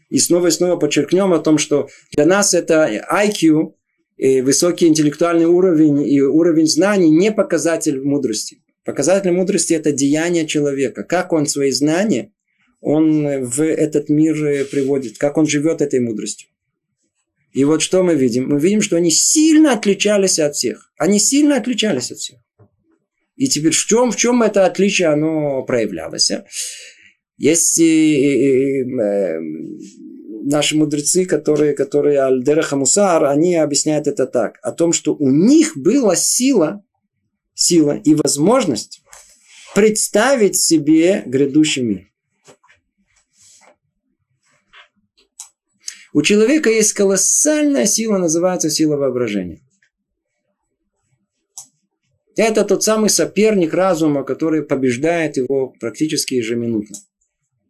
И 0.09 0.19
снова 0.19 0.49
и 0.49 0.51
снова 0.51 0.77
подчеркнем 0.77 1.33
о 1.33 1.39
том, 1.39 1.59
что 1.59 1.89
для 2.13 2.27
нас 2.27 2.55
это 2.55 3.05
IQ, 3.13 3.75
и 4.17 4.41
высокий 4.41 4.89
интеллектуальный 4.89 5.45
уровень 5.45 6.03
и 6.05 6.21
уровень 6.21 6.67
знаний 6.67 7.11
не 7.11 7.31
показатель 7.31 8.03
мудрости. 8.03 8.65
Показатель 8.85 9.31
мудрости– 9.31 9.75
это 9.75 9.93
деяние 9.93 10.47
человека. 10.47 11.05
Как 11.05 11.33
он 11.33 11.47
свои 11.47 11.71
знания, 11.71 12.33
он 12.81 13.45
в 13.45 13.63
этот 13.63 14.09
мир 14.09 14.35
приводит, 14.71 15.19
как 15.19 15.37
он 15.37 15.47
живет 15.47 15.83
этой 15.83 16.01
мудростью. 16.01 16.49
И 17.53 17.65
вот 17.65 17.83
что 17.83 18.03
мы 18.03 18.15
видим? 18.15 18.49
Мы 18.49 18.59
видим, 18.59 18.83
что 18.83 18.97
они 18.97 19.11
сильно 19.11 19.75
отличались 19.75 20.39
от 20.39 20.57
всех. 20.57 20.93
Они 20.99 21.21
сильно 21.21 21.57
отличались 21.57 22.11
от 22.11 22.19
всех. 22.19 22.39
И 23.37 23.47
теперь 23.47 23.73
в 23.73 23.87
чем, 23.87 24.11
в 24.11 24.17
чем 24.17 24.43
это 24.43 24.67
отличие 24.67 25.09
оно 25.09 25.63
проявлялось? 25.63 26.33
Есть 27.39 27.79
и, 27.79 27.85
и, 27.85 28.81
и, 28.81 28.83
эм, 28.83 29.79
наши 30.45 30.77
мудрецы, 30.77 31.25
которые, 31.25 31.73
которые 31.73 32.21
Альдера 32.21 32.63
Хамусар, 32.63 33.25
они 33.27 33.55
объясняют 33.55 34.09
это 34.09 34.27
так. 34.27 34.59
О 34.63 34.73
том, 34.73 34.93
что 34.93 35.15
у 35.15 35.31
них 35.31 35.77
была 35.77 36.17
сила, 36.17 36.85
сила 37.55 37.93
и 37.93 38.15
возможность 38.17 39.03
представить 39.75 40.57
себе 40.57 41.23
грядущий 41.27 41.83
мир. 41.83 42.09
У 46.13 46.23
человека 46.23 46.71
есть 46.71 46.95
колоссальная 46.95 47.87
сила, 47.87 48.19
называется 48.19 48.69
сила 48.69 48.97
воображения. 48.97 49.61
Это 52.35 52.65
тот 52.65 52.83
самый 52.83 53.11
соперник 53.11 53.75
разума, 53.75 54.25
который 54.25 54.65
побеждает 54.65 55.37
его 55.37 55.69
практически 55.79 56.35
ежеминутно. 56.35 56.97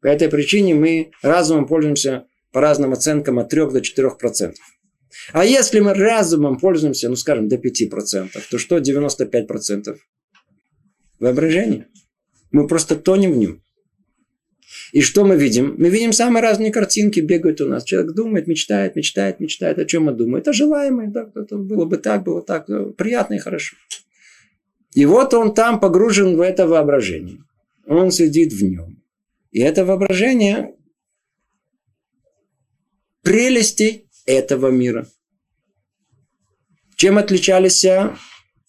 По 0.01 0.07
этой 0.07 0.28
причине 0.28 0.74
мы 0.74 1.11
разумом 1.22 1.66
пользуемся 1.66 2.26
по 2.53 2.61
разным 2.61 2.92
оценкам 2.92 3.38
от 3.38 3.49
3 3.49 3.70
до 3.70 3.80
4%. 3.80 4.55
А 5.32 5.44
если 5.44 5.80
мы 5.80 5.94
разумом 5.94 6.59
пользуемся, 6.59 7.09
ну 7.09 7.16
скажем, 7.16 7.49
до 7.49 7.57
5%, 7.57 8.30
то 8.51 8.59
что 8.59 8.78
95%? 8.78 9.96
Воображение. 11.18 11.88
Мы 12.53 12.66
просто 12.66 12.96
тонем 12.96 13.32
в 13.32 13.36
нем. 13.36 13.62
И 14.92 15.03
что 15.03 15.24
мы 15.24 15.36
видим? 15.36 15.74
Мы 15.76 15.90
видим 15.90 16.12
самые 16.12 16.42
разные 16.42 16.72
картинки, 16.72 17.20
бегают 17.20 17.61
у 17.61 17.66
нас. 17.66 17.84
Человек 17.84 18.12
думает, 18.12 18.46
мечтает, 18.46 18.96
мечтает, 18.96 19.40
мечтает. 19.40 19.78
О 19.78 19.84
чем 19.84 20.09
он 20.09 20.16
думает? 20.16 20.44
Это 20.44 20.53
желаемое. 20.53 21.09
Да, 21.09 21.30
это 21.34 21.57
было 21.57 21.84
бы 21.84 21.99
так, 21.99 22.22
было 22.22 22.42
так. 22.42 22.66
Приятно 22.96 23.34
и 23.34 23.38
хорошо. 23.38 23.76
И 24.94 25.05
вот 25.05 25.34
он 25.34 25.55
там 25.55 25.80
погружен 25.80 26.36
в 26.36 26.40
это 26.40 26.66
воображение. 26.66 27.38
Он 27.86 28.11
сидит 28.11 28.53
в 28.53 28.62
нем. 28.62 28.97
И 29.51 29.61
это 29.61 29.84
воображение 29.84 30.74
прелести 33.22 34.09
этого 34.26 34.70
мира. 34.70 35.09
Чем 36.96 37.18
отличались, 37.18 37.84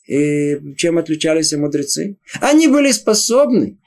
и 0.07 0.75
чем 0.77 0.97
отличались 0.97 1.53
мудрецы? 1.53 2.17
Они 2.41 2.67
были 2.67 2.91
способны 2.91 3.79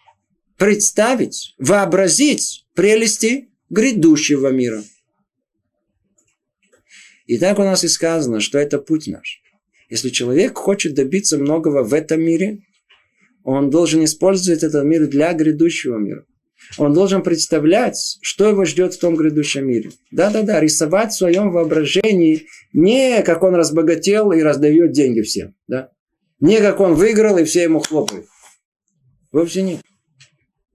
представить, 0.57 1.55
вообразить 1.59 2.66
прелести 2.74 3.49
грядущего 3.70 4.49
мира. 4.49 4.82
И 7.26 7.38
так 7.38 7.59
у 7.59 7.62
нас 7.62 7.84
и 7.84 7.88
сказано, 7.88 8.40
что 8.40 8.59
это 8.59 8.78
путь 8.78 9.07
наш. 9.07 9.40
Если 9.88 10.11
человек 10.11 10.57
хочет 10.59 10.95
добиться 10.95 11.38
многого 11.38 11.82
в 11.82 11.95
этом 11.95 12.20
мире, 12.20 12.62
он 13.45 13.70
должен 13.70 14.05
использовать 14.05 14.62
этот 14.62 14.84
мир 14.84 15.07
для 15.07 15.32
грядущего 15.32 15.99
мира. 15.99 16.26
Он 16.79 16.95
должен 16.95 17.23
представлять, 17.23 18.18
что 18.23 18.49
его 18.49 18.64
ждет 18.64 18.95
в 18.95 18.99
том 18.99 19.14
грядущем 19.14 19.66
мире. 19.66 19.91
Да-да-да, 20.11 20.61
рисовать 20.61 21.12
в 21.12 21.16
своем 21.16 21.51
воображении 21.51 22.47
не 22.73 23.23
как 23.23 23.43
он 23.43 23.55
разбогател 23.55 24.33
и 24.33 24.41
раздает 24.41 24.93
деньги 24.93 25.20
всем. 25.20 25.55
Да? 25.68 25.91
Не 26.41 26.59
как 26.61 26.81
он 26.81 26.95
выиграл 26.95 27.39
и 27.39 27.45
все 27.45 27.64
ему 27.64 27.81
хлопают. 27.81 28.27
Вовсе 29.31 29.62
нет. 29.62 29.81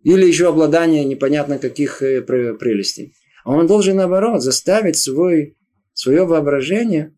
Или 0.03 0.25
еще 0.25 0.47
обладание 0.49 1.03
непонятно 1.03 1.57
каких 1.57 2.01
э, 2.01 2.21
прелестей. 2.21 3.13
А 3.43 3.53
он 3.53 3.67
должен, 3.67 3.97
наоборот, 3.97 4.41
заставить 4.41 4.97
свой, 4.97 5.57
свое 5.93 6.25
воображение 6.25 7.13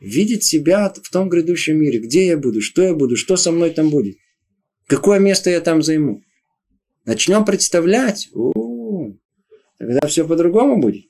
видеть 0.00 0.44
себя 0.44 0.92
в 1.02 1.10
том 1.10 1.28
грядущем 1.28 1.78
мире. 1.78 1.98
Где 2.00 2.26
я 2.26 2.38
буду, 2.38 2.60
что 2.60 2.82
я 2.82 2.94
буду, 2.94 3.16
что 3.16 3.36
со 3.36 3.52
мной 3.52 3.70
там 3.70 3.90
будет. 3.90 4.16
Какое 4.86 5.18
место 5.18 5.50
я 5.50 5.60
там 5.60 5.82
займу. 5.82 6.22
Начнем 7.08 7.46
представлять. 7.46 8.28
У-у-у, 8.34 9.18
тогда 9.78 10.06
все 10.08 10.28
по-другому 10.28 10.78
будет. 10.78 11.06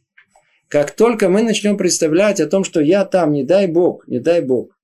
Как 0.69 0.93
только 0.93 1.29
мы 1.29 1.43
начнем 1.43 1.77
представлять 1.77 2.39
о 2.39 2.47
том, 2.47 2.63
что 2.63 2.81
я 2.81 3.05
там, 3.05 3.33
не 3.33 3.43
дай 3.43 3.67
Бог, 3.67 4.07
не 4.07 4.21
дай 4.21 4.41
Бог, 4.41 4.79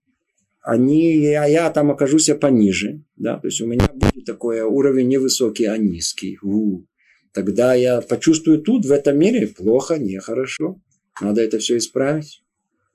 они, 0.61 1.19
я, 1.19 1.45
я 1.45 1.71
там 1.71 1.93
окажусь 1.93 2.29
пониже, 2.41 3.05
да, 3.15 3.39
то 3.39 3.47
есть 3.47 3.61
у 3.61 3.67
меня 3.69 3.87
будет 3.95 4.25
такой 4.25 4.63
уровень 4.63 5.07
не 5.07 5.19
высокий, 5.19 5.67
а 5.67 5.79
низкий. 5.79 6.37
У-у. 6.43 6.85
Тогда 7.33 7.75
я 7.75 8.01
почувствую 8.01 8.61
тут, 8.61 8.85
в 8.85 8.91
этом 8.91 9.17
мире, 9.17 9.47
плохо, 9.47 9.99
нехорошо. 9.99 10.81
Надо 11.21 11.43
это 11.43 11.61
все 11.61 11.77
исправить. 11.77 12.43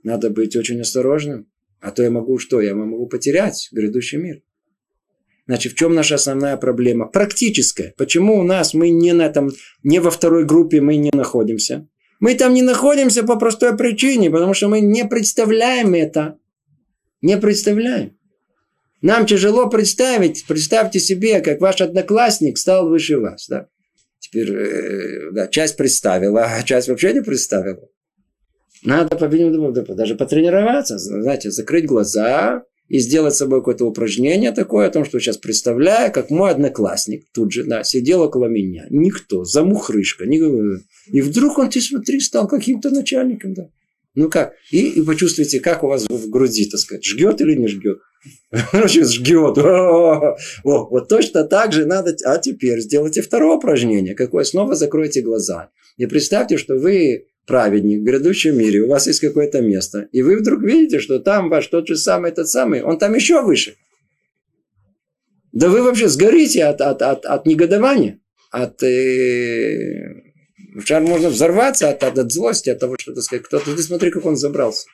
Надо 0.04 0.30
быть 0.30 0.58
очень 0.58 0.82
осторожным. 0.82 1.48
А 1.80 1.92
то 1.92 2.04
я 2.04 2.12
могу 2.12 2.38
что? 2.38 2.60
Я 2.60 2.76
могу 2.76 3.08
потерять 3.08 3.70
грядущий 3.72 4.18
мир. 4.18 4.42
Значит, 5.50 5.72
в 5.72 5.76
чем 5.78 5.96
наша 5.96 6.14
основная 6.14 6.58
проблема? 6.58 7.08
Практическая. 7.08 7.96
Почему 7.98 8.38
у 8.38 8.44
нас 8.44 8.76
мы 8.76 8.92
не 8.92 9.14
на 9.14 9.24
этом, 9.24 9.50
не 9.82 9.98
во 9.98 10.12
второй 10.12 10.46
группе 10.46 10.80
мы 10.80 10.96
не 10.96 11.10
находимся? 11.12 11.88
Мы 12.20 12.36
там 12.36 12.54
не 12.54 12.62
находимся 12.62 13.24
по 13.24 13.36
простой 13.36 13.76
причине, 13.76 14.30
потому 14.30 14.54
что 14.54 14.68
мы 14.68 14.80
не 14.80 15.06
представляем 15.06 15.96
это. 15.96 16.38
Не 17.24 17.36
представляем. 17.40 18.16
Нам 19.02 19.26
тяжело 19.26 19.68
представить, 19.72 20.46
представьте 20.48 21.00
себе, 21.00 21.42
как 21.42 21.62
ваш 21.62 21.82
одноклассник 21.82 22.60
стал 22.60 22.88
выше 22.88 23.18
вас. 23.18 23.48
Да? 23.50 23.70
Теперь 24.20 24.52
э, 24.52 25.32
да, 25.32 25.48
часть 25.48 25.78
представила, 25.78 26.44
а 26.44 26.62
часть 26.62 26.90
вообще 26.90 27.12
не 27.12 27.22
представила. 27.22 27.88
Надо, 28.84 29.16
по-видимому, 29.16 29.72
даже 29.72 30.14
потренироваться, 30.14 31.00
знаете, 31.00 31.50
закрыть 31.50 31.88
глаза 31.88 32.66
и 32.90 32.98
сделать 33.00 33.36
собой 33.36 33.60
какое-то 33.60 33.86
упражнение 33.86 34.52
такое 34.52 34.88
о 34.88 34.92
том, 34.92 35.06
что 35.06 35.20
сейчас 35.20 35.38
представляю, 35.38 36.12
как 36.12 36.32
мой 36.32 36.50
одноклассник 36.52 37.26
тут 37.34 37.54
же 37.54 37.64
да, 37.64 37.84
сидел 37.84 38.22
около 38.22 38.48
меня. 38.48 38.88
Никто, 38.90 39.46
замухрышка. 39.46 40.26
Не... 40.26 40.40
И 41.08 41.22
вдруг 41.22 41.60
он, 41.60 41.70
ты 41.70 41.82
смотри, 41.82 42.20
стал 42.20 42.48
каким-то 42.48 42.90
начальником. 42.90 43.54
Да. 43.54 43.70
Ну 44.16 44.30
как? 44.30 44.54
И, 44.72 44.88
и 44.88 45.02
почувствуйте, 45.04 45.60
как 45.60 45.84
у 45.84 45.88
вас 45.88 46.08
в 46.10 46.30
груди, 46.30 46.68
так 46.68 46.80
сказать, 46.80 47.06
жгет 47.06 47.40
или 47.42 47.56
не 47.56 47.68
жгет. 47.68 48.00
Короче, 48.72 49.04
жгет. 49.06 49.58
Вот 50.64 51.08
точно 51.08 51.44
так 51.44 51.72
же 51.72 51.86
надо. 51.86 52.16
А 52.26 52.40
теперь 52.40 52.80
сделайте 52.80 53.22
второе 53.22 53.58
упражнение. 53.58 54.16
Какое? 54.16 54.44
Снова 54.44 54.74
закройте 54.76 55.22
глаза. 55.22 55.70
И 55.98 56.08
представьте, 56.08 56.58
что 56.58 56.76
вы 56.76 57.28
праведник 57.50 58.02
в 58.02 58.04
грядущем 58.04 58.56
мире, 58.56 58.82
у 58.82 58.90
вас 58.90 59.08
есть 59.08 59.22
какое-то 59.22 59.60
место, 59.60 60.08
и 60.12 60.22
вы 60.22 60.38
вдруг 60.38 60.62
видите, 60.62 61.00
что 61.00 61.18
там 61.18 61.50
ваш 61.50 61.66
тот 61.68 61.88
же 61.88 61.98
самый, 61.98 62.30
этот 62.30 62.48
самый, 62.48 62.84
он 62.84 63.00
там 63.00 63.16
еще 63.16 63.42
выше. 63.42 63.76
Да 65.52 65.68
вы 65.70 65.82
вообще 65.82 66.08
сгорите 66.08 66.64
от, 66.66 66.80
от, 66.80 67.02
от, 67.02 67.26
от 67.26 67.46
негодования, 67.48 68.20
от... 68.52 68.84
Э, 68.84 70.22
в 70.76 71.00
можно 71.00 71.30
взорваться 71.30 71.90
от, 71.90 72.04
от, 72.04 72.20
от 72.20 72.32
злости, 72.32 72.70
от 72.70 72.80
того, 72.80 72.96
что, 73.00 73.16
так 73.16 73.24
сказать, 73.24 73.46
кто-то... 73.46 73.76
Ты 73.76 73.82
смотри, 73.82 74.12
как 74.12 74.28
он 74.28 74.38
забрался. 74.38 74.88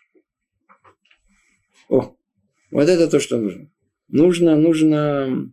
О, 1.89 2.16
вот 2.72 2.89
это 2.89 3.10
то, 3.10 3.20
что 3.20 3.38
нужно. 3.38 3.70
Нужно, 4.08 4.56
нужно... 4.56 5.51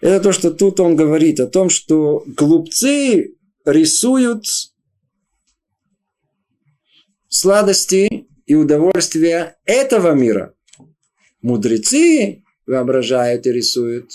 Это 0.00 0.20
то, 0.20 0.32
что 0.32 0.50
тут 0.50 0.80
он 0.80 0.96
говорит 0.96 1.40
о 1.40 1.46
том, 1.46 1.68
что 1.68 2.24
глупцы 2.26 3.34
рисуют 3.66 4.46
сладости 7.28 8.26
и 8.46 8.54
удовольствия 8.54 9.56
этого 9.64 10.12
мира. 10.12 10.54
Мудрецы 11.42 12.42
воображают 12.66 13.46
и 13.46 13.52
рисуют 13.52 14.10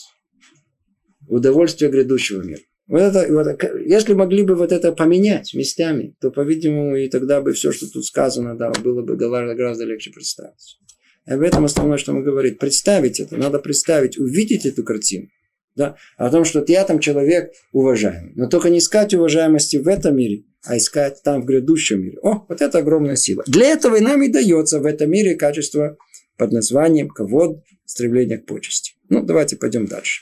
удовольствие 1.28 1.90
грядущего 1.92 2.42
мира. 2.42 2.62
Вот 2.88 3.00
это, 3.00 3.26
вот, 3.32 3.64
если 3.86 4.14
могли 4.14 4.44
бы 4.44 4.56
вот 4.56 4.74
это 4.74 4.92
поменять 4.92 5.54
местами, 5.54 6.14
то, 6.20 6.30
по-видимому, 6.30 6.98
и 6.98 7.08
тогда 7.08 7.40
бы 7.40 7.54
все, 7.54 7.72
что 7.72 7.90
тут 7.90 8.06
сказано, 8.06 8.58
да, 8.58 8.72
было 8.84 9.02
бы 9.02 9.16
гораздо 9.16 9.86
легче 9.86 10.12
представить. 10.12 10.78
Об 11.26 11.42
этом 11.42 11.66
основное, 11.66 11.98
что 11.98 12.12
мы 12.14 12.24
говорим. 12.24 12.58
Представить 12.58 13.20
это, 13.20 13.38
надо 13.38 13.60
представить, 13.60 14.18
увидеть 14.18 14.66
эту 14.66 14.84
картину. 14.84 15.28
Да? 15.76 15.96
О 16.18 16.30
том, 16.30 16.44
что 16.44 16.66
я 16.68 16.84
там 16.84 17.00
человек 17.00 17.54
уважаемый. 17.72 18.34
Но 18.36 18.48
только 18.50 18.70
не 18.70 18.80
искать 18.80 19.14
уважаемости 19.14 19.78
в 19.78 19.88
этом 19.88 20.18
мире, 20.18 20.44
а 20.64 20.78
искать 20.78 21.22
там 21.24 21.42
в 21.42 21.46
грядущем 21.46 22.02
мире. 22.02 22.20
О, 22.22 22.46
вот 22.48 22.62
это 22.62 22.80
огромная 22.80 23.16
сила. 23.16 23.44
Для 23.48 23.68
этого 23.68 23.96
и 23.96 24.02
нам 24.02 24.22
и 24.22 24.28
дается 24.28 24.80
в 24.80 24.86
этом 24.86 25.10
мире 25.10 25.36
качество 25.36 25.98
под 26.38 26.52
названием 26.52 27.10
ковод, 27.10 27.64
стремление 27.86 28.38
к 28.38 28.46
почести. 28.46 28.94
Ну, 29.10 29.24
давайте 29.24 29.58
пойдем 29.58 29.86
дальше. 29.86 30.22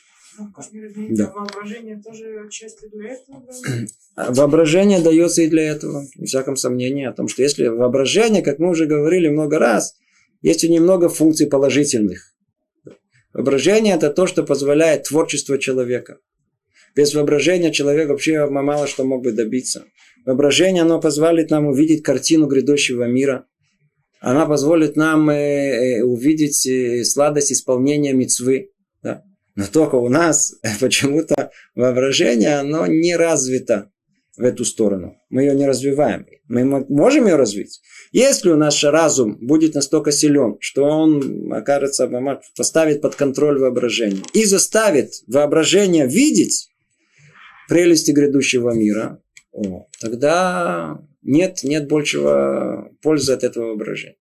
Да. 1.09 1.33
Воображение 1.33 2.01
тоже 2.01 2.47
часть 2.49 2.79
для 2.91 3.09
этого? 3.09 3.43
А 4.15 4.33
воображение 4.33 5.01
дается 5.01 5.41
и 5.41 5.47
для 5.47 5.63
этого. 5.69 6.05
Ни 6.15 6.25
всяком 6.25 6.55
сомнении 6.55 7.05
о 7.05 7.13
том, 7.13 7.27
что 7.27 7.41
если 7.41 7.67
воображение, 7.67 8.41
как 8.41 8.59
мы 8.59 8.69
уже 8.69 8.85
говорили 8.85 9.27
много 9.27 9.59
раз, 9.59 9.95
есть 10.41 10.63
у 10.63 10.67
него 10.67 10.83
много 10.83 11.09
функций 11.09 11.47
положительных. 11.47 12.33
Воображение– 13.33 13.95
это 13.95 14.09
то, 14.09 14.27
что 14.27 14.43
позволяет 14.43 15.03
творчество 15.03 15.57
человека. 15.57 16.19
Без 16.95 17.13
воображения 17.13 17.71
человек 17.71 18.09
вообще 18.09 18.45
мало 18.47 18.87
что 18.87 19.03
мог 19.03 19.23
бы 19.23 19.31
добиться. 19.31 19.85
Воображение, 20.29 20.83
оно 20.83 21.01
позволит 21.01 21.49
нам 21.49 21.65
увидеть 21.65 22.03
картину 22.03 22.45
грядущего 22.45 23.05
мира. 23.05 23.47
Она 24.21 24.45
позволит 24.45 24.95
нам 24.95 25.27
э, 25.31 25.33
э, 25.33 26.03
увидеть 26.03 26.67
э, 26.67 27.03
сладость 27.03 27.51
исполнения 27.51 28.13
мецвы. 28.13 28.69
Да? 29.01 29.23
Но 29.55 29.65
только 29.65 29.95
у 29.95 30.07
нас 30.07 30.53
почему-то 30.79 31.49
воображение, 31.73 32.59
оно 32.59 32.85
не 32.85 33.15
развито 33.15 33.89
в 34.37 34.43
эту 34.43 34.65
сторону. 34.65 35.15
Мы 35.31 35.41
ее 35.41 35.55
не 35.55 35.65
развиваем. 35.65 36.27
Мы 36.47 36.63
можем 36.63 37.25
ее 37.25 37.35
развить. 37.35 37.81
Если 38.11 38.51
у 38.51 38.55
нас 38.55 38.83
разум 38.83 39.35
будет 39.41 39.73
настолько 39.73 40.11
силен, 40.11 40.57
что 40.59 40.83
он, 40.83 41.51
окажется, 41.51 42.07
поставит 42.55 43.01
под 43.01 43.15
контроль 43.15 43.57
воображение 43.57 44.21
и 44.33 44.45
заставит 44.45 45.09
воображение 45.25 46.05
видеть 46.05 46.69
прелести 47.67 48.11
грядущего 48.11 48.75
мира, 48.75 49.23
тогда 49.99 51.01
нет, 51.21 51.63
нет 51.63 51.87
большего 51.87 52.91
пользы 53.01 53.33
от 53.33 53.43
этого 53.43 53.67
воображения. 53.67 54.15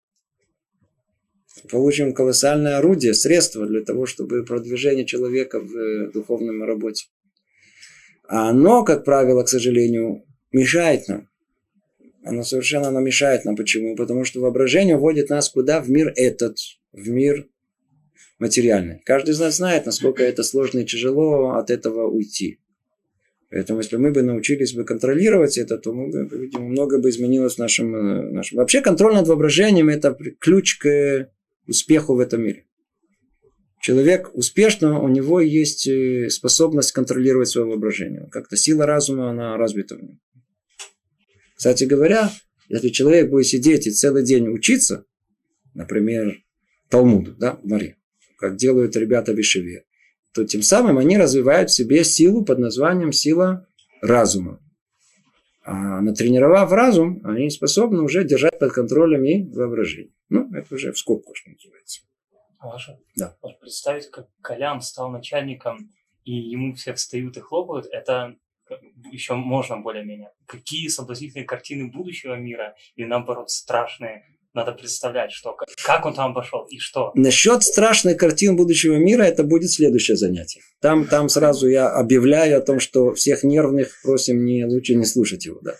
Получим 1.69 2.13
колоссальное 2.13 2.77
орудие, 2.77 3.13
средство 3.13 3.65
для 3.65 3.81
того, 3.81 4.05
чтобы 4.05 4.43
продвижение 4.45 5.05
человека 5.05 5.59
в 5.59 5.75
э, 5.75 6.11
духовном 6.11 6.63
работе. 6.63 7.07
А 8.27 8.49
оно, 8.49 8.83
как 8.83 9.03
правило, 9.03 9.43
к 9.43 9.49
сожалению, 9.49 10.23
мешает 10.51 11.07
нам. 11.07 11.27
Оно 12.23 12.43
совершенно 12.43 12.89
оно 12.89 12.99
мешает 12.99 13.45
нам. 13.45 13.55
Почему? 13.55 13.95
Потому 13.95 14.23
что 14.23 14.39
воображение 14.39 14.97
вводит 14.97 15.29
нас 15.29 15.49
куда? 15.49 15.81
В 15.81 15.89
мир 15.89 16.13
этот, 16.15 16.57
в 16.91 17.09
мир 17.09 17.47
материальный. 18.37 19.01
Каждый 19.05 19.31
из 19.31 19.39
нас 19.39 19.57
знает, 19.57 19.85
насколько 19.85 20.23
это 20.23 20.43
сложно 20.43 20.79
и 20.79 20.85
тяжело 20.85 21.51
от 21.51 21.69
этого 21.69 22.07
уйти. 22.07 22.59
Поэтому, 23.49 23.79
если 23.79 23.97
мы 23.97 24.11
бы 24.11 24.21
научились 24.21 24.73
бы 24.73 24.83
контролировать 24.83 25.57
это, 25.57 25.77
то 25.77 25.91
мы 25.91 26.09
бы, 26.09 26.37
видимо, 26.37 26.67
много 26.67 26.99
бы 26.99 27.09
изменилось 27.09 27.55
в 27.55 27.59
нашем, 27.59 27.95
э, 27.95 28.29
нашем... 28.31 28.57
Вообще, 28.57 28.81
контроль 28.81 29.15
над 29.15 29.27
воображением– 29.27 29.89
это 29.89 30.15
ключ 30.39 30.77
к 30.77 31.31
успеху 31.67 32.15
в 32.15 32.19
этом 32.19 32.43
мире. 32.43 32.65
Человек 33.81 34.29
успешно, 34.33 34.99
у 34.99 35.07
него 35.07 35.39
есть 35.39 35.87
э, 35.87 36.29
способность 36.29 36.91
контролировать 36.91 37.47
свое 37.47 37.65
воображение. 37.65 38.27
Как-то 38.31 38.55
сила 38.55 38.85
разума, 38.85 39.31
она 39.31 39.57
развита 39.57 39.95
в 39.95 40.03
нем. 40.03 40.19
Кстати 41.55 41.85
говоря, 41.85 42.31
если 42.67 42.89
человек 42.89 43.29
будет 43.29 43.47
сидеть 43.47 43.87
и 43.87 43.91
целый 43.91 44.23
день 44.23 44.47
учиться, 44.47 45.05
например, 45.73 46.37
Талмуду, 46.89 47.35
да, 47.35 47.59
в 47.63 47.79
как 48.37 48.57
делают 48.57 48.95
ребята 48.95 49.33
в 49.33 49.39
Ишеве, 49.39 49.85
то 50.33 50.45
тем 50.45 50.61
самым 50.61 50.97
они 50.97 51.17
развивают 51.17 51.69
в 51.69 51.75
себе 51.75 52.03
силу 52.03 52.45
под 52.45 52.59
названием 52.59 53.11
сила 53.11 53.67
разума. 54.01 54.59
А 55.63 56.01
натренировав 56.01 56.71
разум, 56.71 57.21
они 57.23 57.49
способны 57.49 58.01
уже 58.01 58.23
держать 58.23 58.57
под 58.57 58.71
контролем 58.71 59.23
и 59.23 59.43
воображение. 59.55 60.13
Ну, 60.29 60.49
это 60.53 60.75
уже 60.75 60.91
в 60.91 60.97
скобку, 60.97 61.35
что 61.35 61.51
называется. 61.51 62.01
Ваша? 62.59 62.99
Да. 63.15 63.37
Вот 63.41 63.59
представить, 63.59 64.09
как 64.09 64.27
Колян 64.41 64.81
стал 64.81 65.09
начальником, 65.09 65.91
и 66.23 66.33
ему 66.33 66.73
все 66.73 66.93
встают 66.93 67.37
и 67.37 67.39
хлопают, 67.39 67.87
это 67.91 68.35
еще 69.11 69.35
можно 69.35 69.77
более-менее. 69.77 70.31
Какие 70.45 70.87
соблазнительные 70.87 71.45
картины 71.45 71.89
будущего 71.89 72.35
мира, 72.35 72.75
или 72.95 73.05
наоборот 73.05 73.49
страшные, 73.49 74.23
надо 74.53 74.71
представлять, 74.71 75.31
что, 75.31 75.55
как 75.85 76.05
он 76.05 76.13
там 76.13 76.33
пошел 76.33 76.65
и 76.69 76.79
что. 76.79 77.11
Насчет 77.15 77.63
страшных 77.63 78.17
картин 78.17 78.55
будущего 78.55 78.95
мира 78.95 79.23
это 79.23 79.43
будет 79.43 79.71
следующее 79.71 80.17
занятие. 80.17 80.61
Там, 80.81 81.05
там 81.05 81.29
сразу 81.29 81.67
я 81.67 81.89
объявляю 81.89 82.57
о 82.57 82.61
том, 82.61 82.79
что 82.79 83.13
всех 83.13 83.43
нервных 83.43 84.01
просим 84.03 84.43
не, 84.45 84.65
лучше 84.65 84.95
не 84.95 85.05
слушать 85.05 85.45
его. 85.45 85.59
Да. 85.61 85.75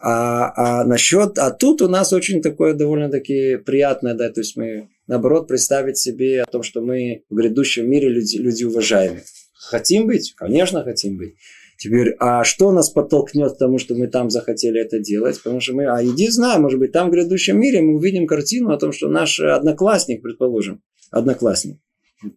А, 0.00 0.80
а 0.80 0.84
насчет, 0.84 1.38
а 1.38 1.50
тут 1.50 1.80
у 1.80 1.88
нас 1.88 2.12
очень 2.12 2.42
такое 2.42 2.74
довольно-таки 2.74 3.56
приятное, 3.56 4.14
да, 4.14 4.28
то 4.28 4.40
есть 4.40 4.54
мы 4.54 4.90
наоборот 5.06 5.48
представить 5.48 5.96
себе 5.96 6.42
о 6.42 6.46
том, 6.46 6.62
что 6.62 6.82
мы 6.82 7.22
в 7.30 7.34
грядущем 7.34 7.88
мире 7.88 8.10
люди, 8.10 8.36
люди 8.36 8.64
уважаемые. 8.64 9.24
Хотим 9.54 10.06
быть? 10.06 10.34
Конечно, 10.36 10.84
хотим 10.84 11.16
быть. 11.16 11.36
Теперь, 11.78 12.14
а 12.18 12.44
что 12.44 12.72
нас 12.72 12.90
подтолкнет 12.90 13.54
к 13.54 13.58
тому, 13.58 13.78
что 13.78 13.94
мы 13.94 14.06
там 14.06 14.30
захотели 14.30 14.80
это 14.80 15.00
делать? 15.00 15.40
Потому 15.42 15.60
что 15.60 15.74
мы, 15.74 15.86
а 15.86 16.04
иди 16.04 16.28
знай, 16.28 16.58
может 16.58 16.78
быть, 16.78 16.92
там 16.92 17.08
в 17.08 17.12
грядущем 17.12 17.58
мире 17.60 17.82
мы 17.82 17.96
увидим 17.96 18.26
картину 18.26 18.72
о 18.72 18.78
том, 18.78 18.92
что 18.92 19.08
наш 19.08 19.40
одноклассник, 19.40 20.22
предположим, 20.22 20.82
одноклассник, 21.10 21.78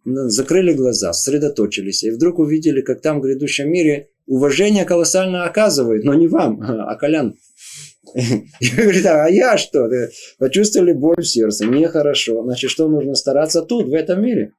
закрыли 0.04 0.72
глаза, 0.72 1.12
сосредоточились, 1.12 2.04
и 2.04 2.10
вдруг 2.10 2.38
увидели, 2.38 2.80
как 2.80 3.00
там 3.00 3.20
в 3.20 3.22
грядущем 3.22 3.70
мире 3.70 4.10
уважение 4.26 4.84
колоссально 4.84 5.44
оказывает, 5.44 6.04
но 6.04 6.14
не 6.14 6.28
вам, 6.28 6.60
а 6.62 6.94
Колян. 6.96 7.34
И 8.60 8.70
говорит, 8.74 9.04
а 9.06 9.28
я 9.28 9.58
что? 9.58 9.88
Почувствовали 10.38 10.92
боль 10.92 11.22
в 11.22 11.26
сердце, 11.26 11.66
нехорошо. 11.66 12.42
Значит, 12.42 12.70
что 12.70 12.88
нужно 12.88 13.14
стараться 13.14 13.62
тут, 13.62 13.88
в 13.88 13.94
этом 13.94 14.22
мире? 14.22 14.52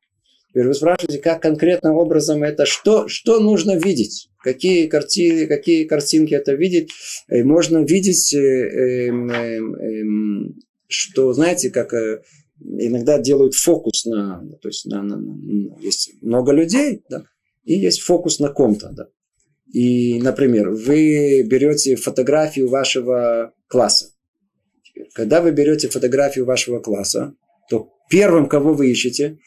Теперь 0.50 0.68
вы 0.68 0.74
спрашиваете, 0.74 1.20
как 1.20 1.42
конкретным 1.42 1.96
образом 1.96 2.44
это, 2.44 2.66
что, 2.66 3.08
что 3.08 3.40
нужно 3.40 3.76
видеть, 3.76 4.29
какие 4.42 4.88
картины, 4.88 5.48
какие 5.48 5.86
картинки 5.86 6.34
это 6.34 6.54
видеть. 6.54 6.92
И 7.30 7.44
можно 7.44 7.80
видеть, 7.80 8.34
э, 8.34 8.40
э, 8.40 9.10
э, 9.10 10.04
что, 10.88 11.34
знаете, 11.34 11.70
как 11.70 11.94
э, 11.94 12.22
иногда 12.62 13.20
делают 13.20 13.56
фокус 13.56 14.06
на, 14.06 14.44
то 14.62 14.68
есть 14.68 14.86
на, 14.86 15.02
на, 15.04 15.18
на, 15.18 15.80
есть 15.80 16.12
много 16.22 16.52
людей, 16.52 17.04
да, 17.10 17.24
и 17.64 17.76
есть 17.76 18.02
фокус 18.02 18.40
на 18.40 18.50
ком-то, 18.50 18.92
да. 18.92 19.08
И, 19.72 20.20
например, 20.20 20.72
вы 20.72 21.44
берете 21.44 21.96
фотографию 21.96 22.70
вашего 22.70 23.54
класса. 23.68 24.14
Когда 25.14 25.42
вы 25.42 25.52
берете 25.52 25.90
фотографию 25.90 26.46
вашего 26.46 26.80
класса, 26.80 27.36
то 27.70 27.92
первым, 28.10 28.48
кого 28.48 28.74
вы 28.74 28.90
ищете, 28.90 29.38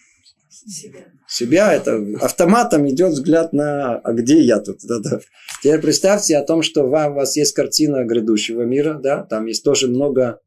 себя. 1.28 1.72
Это 1.72 1.96
автоматом 2.20 2.88
идет 2.88 3.12
взгляд 3.12 3.52
на 3.52 3.96
а 3.98 4.12
где 4.12 4.40
я 4.40 4.60
тут. 4.60 4.78
Да, 4.88 4.98
да. 4.98 5.20
Теперь 5.62 5.80
представьте 5.80 6.36
о 6.36 6.44
том, 6.44 6.62
что 6.62 6.84
у 6.84 6.90
вас 6.90 7.36
есть 7.36 7.54
картина 7.54 8.04
грядущего 8.04 8.62
мира, 8.62 8.98
да, 9.02 9.24
там 9.24 9.46
есть 9.46 9.64
тоже 9.64 9.88
много 9.88 10.40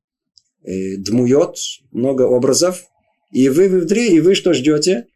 э, 0.64 0.98
дмует, 0.98 1.56
много 1.92 2.24
образов, 2.24 2.86
и 3.32 3.50
вы 3.50 3.70
внутри, 3.70 4.16
и 4.16 4.20
вы 4.20 4.36
что 4.36 4.54
ждете? 4.54 5.08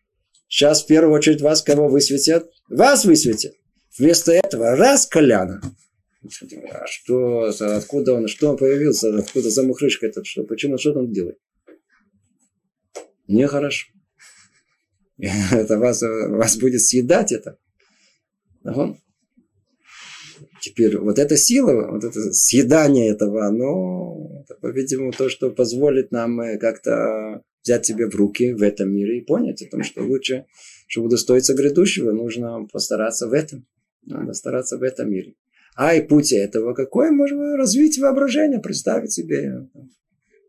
Сейчас 0.47 0.83
в 0.83 0.87
первую 0.87 1.13
очередь 1.13 1.41
вас 1.41 1.61
кого 1.61 1.87
высветят? 1.87 2.49
Вас 2.69 3.05
высветят. 3.05 3.53
Вместо 3.97 4.31
этого 4.31 4.75
раз 4.75 5.05
Коляна. 5.05 5.61
А 6.71 6.85
что, 6.85 7.51
откуда 7.59 8.13
он, 8.13 8.27
что 8.27 8.49
он 8.49 8.57
появился, 8.57 9.15
откуда 9.17 9.49
замухрышка 9.49 10.07
этот, 10.07 10.25
что, 10.25 10.43
почему, 10.43 10.77
что 10.77 10.91
он 10.93 11.11
делает? 11.11 11.37
Нехорошо. 13.27 13.87
Это 15.51 15.77
вас, 15.77 16.01
вас 16.01 16.57
будет 16.57 16.81
съедать 16.81 17.33
это. 17.33 17.57
Теперь 20.61 20.97
вот 20.97 21.19
эта 21.19 21.37
сила, 21.37 21.91
вот 21.91 22.03
это 22.03 22.33
съедание 22.33 23.09
этого, 23.09 23.45
оно, 23.45 24.43
это, 24.43 24.55
по-видимому, 24.59 25.11
то, 25.11 25.29
что 25.29 25.51
позволит 25.51 26.11
нам 26.11 26.39
э, 26.41 26.57
как-то 26.57 27.43
взять 27.63 27.85
себя 27.85 28.09
в 28.09 28.15
руки 28.15 28.53
в 28.53 28.61
этом 28.61 28.91
мире 28.91 29.19
и 29.19 29.25
понять 29.25 29.61
о 29.61 29.69
том, 29.69 29.83
что 29.83 30.03
лучше, 30.03 30.45
чтобы 30.87 31.07
удостоиться 31.07 31.53
грядущего, 31.53 32.11
нужно 32.11 32.67
постараться 32.71 33.27
в 33.27 33.33
этом. 33.33 33.65
Надо 34.05 34.33
стараться 34.33 34.77
в 34.77 34.83
этом 34.83 35.09
мире. 35.09 35.35
А 35.75 35.95
и 35.95 36.05
путь 36.05 36.33
этого 36.33 36.73
какой? 36.73 37.11
Можно 37.11 37.55
развить 37.55 37.97
воображение, 37.97 38.59
представить 38.59 39.13
себе 39.13 39.69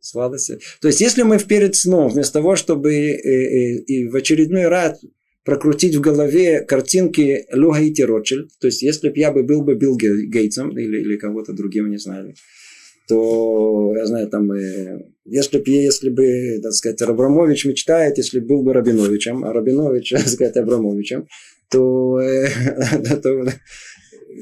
сладости. 0.00 0.58
То 0.80 0.88
есть, 0.88 1.00
если 1.00 1.22
мы 1.22 1.38
перед 1.38 1.76
сном, 1.76 2.08
вместо 2.08 2.34
того, 2.34 2.56
чтобы 2.56 2.94
и, 2.94 3.08
э, 3.08 3.18
и, 3.22 3.78
э, 3.78 3.82
и 3.86 4.08
в 4.08 4.16
очередной 4.16 4.68
раз 4.68 5.00
прокрутить 5.44 5.94
в 5.94 6.00
голове 6.00 6.60
картинки 6.60 7.46
Лугаити 7.52 8.02
Ротшильд, 8.02 8.50
то 8.60 8.66
есть, 8.66 8.82
если 8.82 9.08
бы 9.08 9.18
я 9.18 9.32
бы 9.32 9.42
был 9.42 9.62
бы 9.62 9.74
Билл 9.74 9.96
Гейтсом 9.96 10.76
или, 10.76 11.00
или 11.00 11.16
кого-то 11.16 11.52
другим, 11.52 11.90
не 11.90 11.98
знаю, 11.98 12.34
то, 13.08 13.94
я 13.96 14.06
знаю, 14.06 14.28
там, 14.28 14.52
э, 14.52 15.00
если 15.24 15.58
бы, 15.58 15.70
если 15.70 16.10
бы, 16.10 16.60
так 16.62 16.72
сказать, 16.72 17.02
Абрамович 17.02 17.64
мечтает, 17.66 18.18
если 18.18 18.38
был 18.40 18.62
бы 18.62 18.72
Рабиновичем, 18.72 19.44
а 19.44 19.52
Рабинович, 19.52 20.10
так 20.16 20.28
сказать, 20.28 20.56
Абрамовичем, 20.56 21.26
то, 21.70 22.20
то 23.22 23.44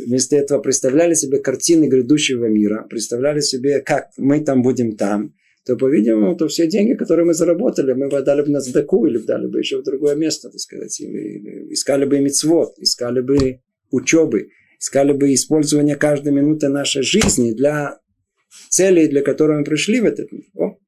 вместо 0.06 0.36
этого 0.36 0.60
представляли 0.60 1.14
себе 1.14 1.38
картины 1.38 1.86
грядущего 1.86 2.46
мира, 2.46 2.86
представляли 2.88 3.40
себе, 3.40 3.80
как 3.80 4.10
мы 4.16 4.40
там 4.40 4.62
будем 4.62 4.96
там, 4.96 5.34
то, 5.68 5.76
по-видимому, 5.76 6.34
то 6.34 6.48
все 6.48 6.66
деньги, 6.66 6.94
которые 6.94 7.26
мы 7.26 7.34
заработали, 7.34 7.92
мы 7.92 8.08
бы 8.08 8.22
дали 8.22 8.40
бы 8.40 8.48
на 8.48 8.60
сдаку 8.60 9.06
или 9.06 9.18
дали 9.18 9.48
бы 9.48 9.58
еще 9.58 9.76
в 9.76 9.84
другое 9.84 10.14
место, 10.14 10.48
так 10.48 10.58
сказать, 10.58 10.98
или, 10.98 11.38
или 11.38 11.72
искали 11.74 12.06
бы 12.06 12.18
мицвод, 12.20 12.78
искали 12.78 13.20
бы 13.20 13.60
учебы, 13.90 14.48
искали 14.80 15.12
бы 15.12 15.34
использование 15.34 15.96
каждой 15.96 16.32
минуты 16.32 16.70
нашей 16.70 17.02
жизни 17.02 17.52
для 17.52 18.00
целей, 18.70 19.08
для 19.08 19.20
которых 19.20 19.58
мы 19.58 19.64
пришли 19.64 20.00
в 20.00 20.06
этот 20.06 20.32
мир. 20.32 20.46
О, 20.54 20.78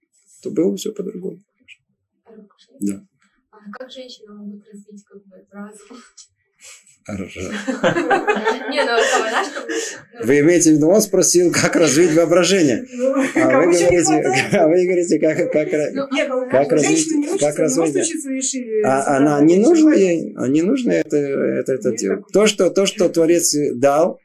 то 0.43 0.51
было 0.51 0.71
бы 0.71 0.77
все 0.79 0.93
по-другому. 0.93 1.39
Да. 2.81 3.07
А 3.51 3.59
как 3.79 3.91
женщина 3.91 4.33
могут 4.33 4.67
развить 4.67 5.05
как 5.05 5.23
бы 5.27 5.45
разум? 5.51 5.99
Не, 7.09 8.85
ну 8.85 8.99
чтобы... 8.99 9.71
Вы 10.27 10.41
имеете 10.41 10.71
в 10.71 10.75
виду, 10.75 10.89
он 10.89 11.01
спросил, 11.01 11.51
как 11.51 11.77
развить 11.77 12.15
воображение. 12.15 12.85
Ну, 13.01 13.15
а 13.43 13.59
вы 13.59 13.73
говорите, 13.73 14.59
а 14.59 14.69
вы 14.69 14.85
говорите, 14.85 15.19
как, 15.19 15.51
как, 15.53 15.69
ну, 15.95 16.07
как 16.51 16.73
развить, 16.73 17.41
как 17.41 17.59
развить. 17.59 18.13
А 18.85 19.17
она 19.17 19.41
не 19.41 19.57
нужна 19.57 19.95
ей, 19.95 20.35
а 20.37 20.49
не 20.49 20.63
нужно 20.63 20.93
это, 20.93 21.17
это, 21.17 21.73
это 21.73 21.93
делать. 21.97 22.25
То, 22.33 22.47
что, 22.47 22.71
то, 22.71 22.87
что 22.87 23.09
Творец 23.09 23.55
дал, 23.75 24.21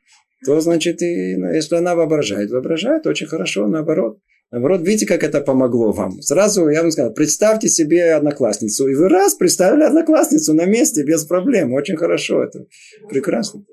то 0.45 0.59
значит, 0.59 1.01
и, 1.01 1.31
если 1.31 1.75
она 1.75 1.95
воображает, 1.95 2.51
воображает 2.51 3.07
очень 3.07 3.27
хорошо, 3.27 3.67
наоборот. 3.67 4.19
Наоборот, 4.51 4.81
видите, 4.81 5.05
как 5.05 5.23
это 5.23 5.41
помогло 5.41 5.91
вам. 5.91 6.21
Сразу 6.21 6.69
я 6.69 6.81
вам 6.81 6.91
сказал, 6.91 7.13
представьте 7.13 7.67
себе 7.67 8.13
одноклассницу. 8.13 8.87
И 8.87 8.95
вы 8.95 9.09
раз 9.09 9.35
представили 9.35 9.83
одноклассницу 9.83 10.53
на 10.53 10.65
месте 10.65 11.03
без 11.03 11.25
проблем. 11.25 11.73
Очень 11.73 11.97
хорошо 11.97 12.43
это. 12.43 12.65
Прекрасно. 13.09 13.65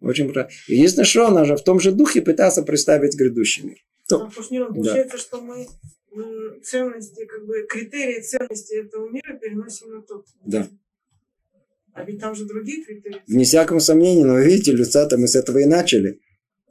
Очень 0.00 0.26
прекрасно. 0.26 0.50
Единственное, 0.68 1.06
что 1.06 1.26
она 1.28 1.44
же 1.44 1.56
в 1.56 1.62
том 1.62 1.80
же 1.80 1.92
духе 1.92 2.20
пытался 2.22 2.62
представить 2.62 3.16
грядущий 3.16 3.64
мир. 3.64 3.76
То- 4.08 4.28
Пушнилов, 4.34 4.74
получается, 4.74 5.16
что 5.18 5.40
мы 5.40 5.66
м, 6.14 6.62
ценности, 6.62 7.24
как 7.26 7.46
бы 7.46 7.66
критерии 7.68 8.20
ценности 8.20 8.74
этого 8.84 9.08
мира 9.10 9.38
переносим 9.40 9.90
на 9.90 10.02
тот. 10.02 10.24
Да. 10.44 10.66
А 11.94 12.04
ведь 12.04 12.20
там 12.20 12.34
же 12.34 12.44
другие 12.46 12.84
критерии. 12.84 13.22
Вне 13.26 13.44
всякого 13.44 13.78
сомнения, 13.78 14.24
но 14.24 14.38
видите, 14.38 14.72
Люцата, 14.72 15.16
мы 15.16 15.28
с 15.28 15.34
этого 15.36 15.58
и 15.58 15.64
начали. 15.66 16.20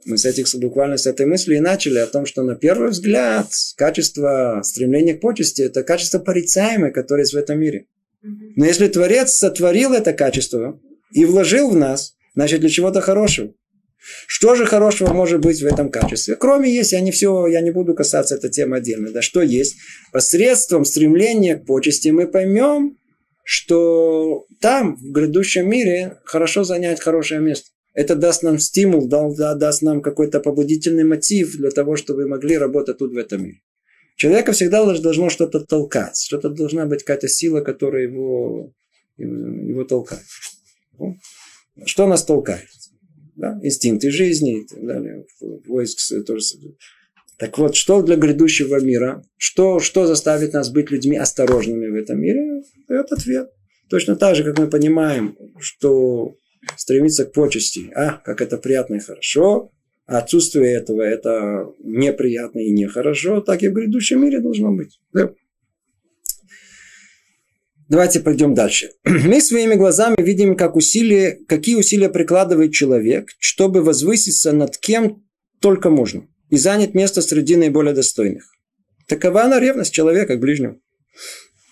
Мы 0.06 0.18
с 0.18 0.24
этих, 0.24 0.46
буквально 0.54 0.96
с 0.96 1.06
этой 1.06 1.26
мысли 1.26 1.56
и 1.56 1.60
начали 1.60 1.98
о 1.98 2.06
том, 2.06 2.26
что 2.26 2.42
на 2.42 2.54
первый 2.54 2.90
взгляд 2.90 3.48
качество 3.76 4.60
стремления 4.62 5.14
к 5.14 5.20
почести– 5.20 5.62
это 5.62 5.82
качество 5.82 6.20
порицаемое, 6.20 6.92
которое 6.92 7.22
есть 7.22 7.34
в 7.34 7.36
этом 7.36 7.58
мире. 7.58 7.86
Но 8.22 8.64
если 8.64 8.86
Творец 8.86 9.32
сотворил 9.32 9.92
это 9.92 10.12
качество 10.12 10.80
и 11.12 11.24
вложил 11.24 11.70
в 11.70 11.76
нас, 11.76 12.14
значит, 12.34 12.60
для 12.60 12.68
чего-то 12.68 13.00
хорошего. 13.00 13.52
Что 14.28 14.54
же 14.54 14.66
хорошего 14.66 15.12
может 15.12 15.40
быть 15.40 15.60
в 15.60 15.66
этом 15.66 15.90
качестве? 15.90 16.36
Кроме 16.36 16.72
есть, 16.72 16.92
я 16.92 17.00
не 17.00 17.10
все, 17.10 17.48
я 17.48 17.60
не 17.60 17.72
буду 17.72 17.94
касаться 17.94 18.36
этой 18.36 18.50
темы 18.50 18.76
отдельно. 18.76 19.10
Да, 19.10 19.22
что 19.22 19.42
есть? 19.42 19.76
Посредством 20.12 20.84
стремления 20.84 21.56
к 21.56 21.66
почести 21.66 22.10
мы 22.10 22.28
поймем, 22.28 22.96
что 23.42 24.46
там, 24.60 24.96
в 24.96 25.10
грядущем 25.10 25.68
мире, 25.68 26.18
хорошо 26.24 26.62
занять 26.62 27.00
хорошее 27.00 27.40
место. 27.40 27.70
Это 27.96 28.14
даст 28.14 28.42
нам 28.42 28.58
стимул, 28.58 29.08
да- 29.08 29.34
да- 29.34 29.54
даст 29.54 29.80
нам 29.80 30.02
какой-то 30.02 30.40
побудительный 30.40 31.04
мотив 31.04 31.56
для 31.56 31.70
того, 31.70 31.96
чтобы 31.96 32.24
мы 32.24 32.28
могли 32.28 32.58
работать 32.58 32.98
тут 32.98 33.14
в 33.14 33.16
этом 33.16 33.42
мире. 33.42 33.62
Человека 34.16 34.52
всегда 34.52 34.84
должно 34.84 35.30
что-то 35.30 35.60
толкать, 35.60 36.20
что-то 36.20 36.50
должна 36.50 36.84
быть 36.84 37.04
какая-то 37.04 37.28
сила, 37.28 37.62
которая 37.62 38.02
его, 38.02 38.74
его 39.16 39.84
толкает. 39.84 40.24
Что 41.86 42.06
нас 42.06 42.22
толкает? 42.24 42.68
Да? 43.34 43.58
Инстинкты 43.62 44.10
жизни 44.10 44.60
и 44.60 44.66
так 44.66 44.86
далее. 44.86 45.24
Войск 45.66 45.98
тоже. 46.26 46.44
Так 47.38 47.56
вот, 47.56 47.76
что 47.76 48.02
для 48.02 48.16
грядущего 48.16 48.78
мира? 48.78 49.22
Что, 49.38 49.80
что 49.80 50.06
заставит 50.06 50.52
нас 50.52 50.68
быть 50.68 50.90
людьми 50.90 51.16
осторожными 51.16 51.88
в 51.88 51.94
этом 51.94 52.20
мире? 52.20 52.62
Дает 52.88 53.10
ответ. 53.10 53.50
Точно 53.88 54.16
так 54.16 54.36
же, 54.36 54.44
как 54.44 54.58
мы 54.58 54.68
понимаем, 54.68 55.36
что 55.60 56.36
стремиться 56.76 57.24
к 57.24 57.32
почести, 57.32 57.90
а, 57.94 58.20
как 58.24 58.40
это 58.40 58.58
приятно 58.58 58.96
и 58.96 59.00
хорошо, 59.00 59.70
а 60.06 60.18
отсутствие 60.18 60.74
этого 60.74 61.02
это 61.02 61.72
неприятно 61.82 62.60
и 62.60 62.70
нехорошо, 62.70 63.40
так 63.40 63.62
и 63.62 63.68
в 63.68 63.72
грядущем 63.72 64.22
мире 64.22 64.40
должно 64.40 64.72
быть. 64.72 65.00
Да? 65.12 65.32
Давайте 67.88 68.20
пойдем 68.20 68.54
дальше. 68.54 68.90
Мы 69.04 69.40
своими 69.40 69.74
глазами 69.74 70.16
видим, 70.18 70.56
как 70.56 70.76
усилия, 70.76 71.38
какие 71.46 71.76
усилия 71.76 72.08
прикладывает 72.08 72.72
человек, 72.72 73.28
чтобы 73.38 73.82
возвыситься 73.82 74.52
над 74.52 74.76
кем 74.78 75.24
только 75.60 75.90
можно 75.90 76.26
и 76.50 76.56
занять 76.56 76.94
место 76.94 77.22
среди 77.22 77.56
наиболее 77.56 77.94
достойных. 77.94 78.44
Такова 79.06 79.42
она 79.42 79.60
ревность 79.60 79.92
человека 79.92 80.36
к 80.36 80.40
ближнему. 80.40 80.80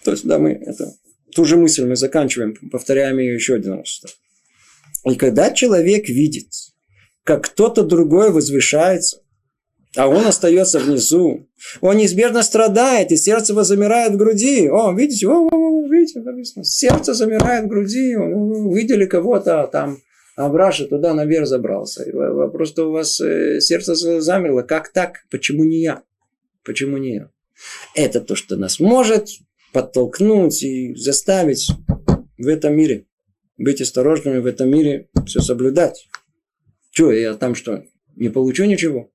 То 0.04 0.12
есть, 0.12 0.24
да, 0.24 0.38
мы 0.38 0.52
это, 0.52 0.92
ту 1.34 1.44
же 1.44 1.56
мысль 1.56 1.84
мы 1.84 1.96
заканчиваем, 1.96 2.54
повторяем 2.70 3.18
ее 3.18 3.34
еще 3.34 3.54
один 3.54 3.74
раз. 3.74 4.02
И 5.04 5.16
когда 5.16 5.52
человек 5.52 6.08
видит, 6.08 6.48
как 7.24 7.44
кто-то 7.44 7.82
другой 7.82 8.30
возвышается, 8.30 9.20
а 9.96 10.08
он 10.08 10.26
остается 10.26 10.80
внизу, 10.80 11.48
он 11.80 11.96
неизбежно 11.98 12.42
страдает, 12.42 13.12
и 13.12 13.16
сердце 13.16 13.52
его 13.52 13.62
замирает 13.62 14.14
в 14.14 14.16
груди. 14.16 14.68
О, 14.68 14.92
видите, 14.92 15.28
о, 15.28 15.48
о, 15.48 15.88
видите, 15.88 16.20
написано, 16.20 16.64
сердце 16.64 17.14
замирает 17.14 17.64
в 17.64 17.68
груди, 17.68 18.16
увидели 18.16 19.06
кого-то 19.06 19.68
там, 19.70 19.98
а 20.36 20.72
туда 20.72 21.14
наверх 21.14 21.46
забрался. 21.46 22.04
Что 22.64 22.88
у 22.88 22.92
вас 22.92 23.20
э, 23.20 23.60
сердце 23.60 24.20
замерло. 24.20 24.62
Как 24.62 24.92
так? 24.92 25.18
Почему 25.30 25.62
не 25.64 25.80
я? 25.80 26.02
Почему 26.64 26.96
не 26.96 27.14
я? 27.14 27.30
Это 27.94 28.20
то, 28.20 28.34
что 28.34 28.56
нас 28.56 28.80
может 28.80 29.28
подтолкнуть 29.72 30.62
и 30.64 30.94
заставить 30.96 31.70
в 32.36 32.48
этом 32.48 32.74
мире 32.74 33.06
быть 33.56 33.80
осторожными 33.80 34.38
в 34.38 34.46
этом 34.46 34.70
мире, 34.70 35.08
все 35.26 35.40
соблюдать. 35.40 36.08
Че, 36.90 37.12
я 37.12 37.34
там 37.34 37.54
что, 37.54 37.84
не 38.16 38.28
получу 38.28 38.64
ничего? 38.64 39.10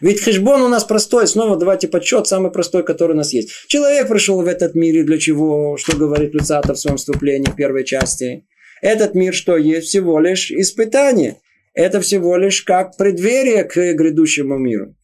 Ведь 0.00 0.22
хешбон 0.22 0.62
у 0.62 0.68
нас 0.68 0.84
простой. 0.84 1.26
Снова 1.26 1.56
давайте 1.56 1.88
подсчет, 1.88 2.26
самый 2.26 2.50
простой, 2.50 2.82
который 2.82 3.12
у 3.12 3.16
нас 3.16 3.32
есть. 3.32 3.50
Человек 3.66 4.08
пришел 4.08 4.40
в 4.40 4.46
этот 4.46 4.74
мир 4.74 5.04
для 5.04 5.18
чего? 5.18 5.76
Что 5.76 5.96
говорит 5.96 6.34
Люцата 6.34 6.74
в 6.74 6.78
своем 6.78 6.96
вступлении 6.96 7.50
в 7.50 7.56
первой 7.56 7.84
части? 7.84 8.46
Этот 8.80 9.14
мир 9.14 9.34
что 9.34 9.56
есть? 9.56 9.88
Всего 9.88 10.18
лишь 10.18 10.50
испытание. 10.50 11.40
Это 11.74 12.00
всего 12.00 12.36
лишь 12.36 12.62
как 12.62 12.96
преддверие 12.96 13.64
к 13.64 13.74
грядущему 13.94 14.58
миру. 14.58 14.94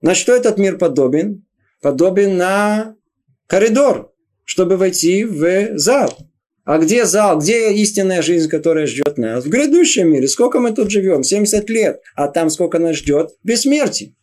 На 0.00 0.14
что 0.14 0.34
этот 0.34 0.58
мир 0.58 0.78
подобен? 0.78 1.46
Подобен 1.82 2.36
на 2.36 2.94
коридор, 3.46 4.12
чтобы 4.44 4.76
войти 4.76 5.24
в 5.24 5.76
зал. 5.78 6.16
А 6.66 6.78
где 6.78 7.04
зал? 7.04 7.38
Где 7.38 7.72
истинная 7.74 8.22
жизнь, 8.22 8.48
которая 8.48 8.88
ждет 8.88 9.18
нас? 9.18 9.44
В 9.44 9.48
грядущем 9.48 10.12
мире. 10.12 10.26
Сколько 10.26 10.58
мы 10.58 10.74
тут 10.74 10.90
живем? 10.90 11.22
70 11.22 11.70
лет. 11.70 12.02
А 12.16 12.26
там 12.26 12.50
сколько 12.50 12.80
нас 12.80 12.96
ждет? 12.96 13.30
Бессмертие. 13.44 14.16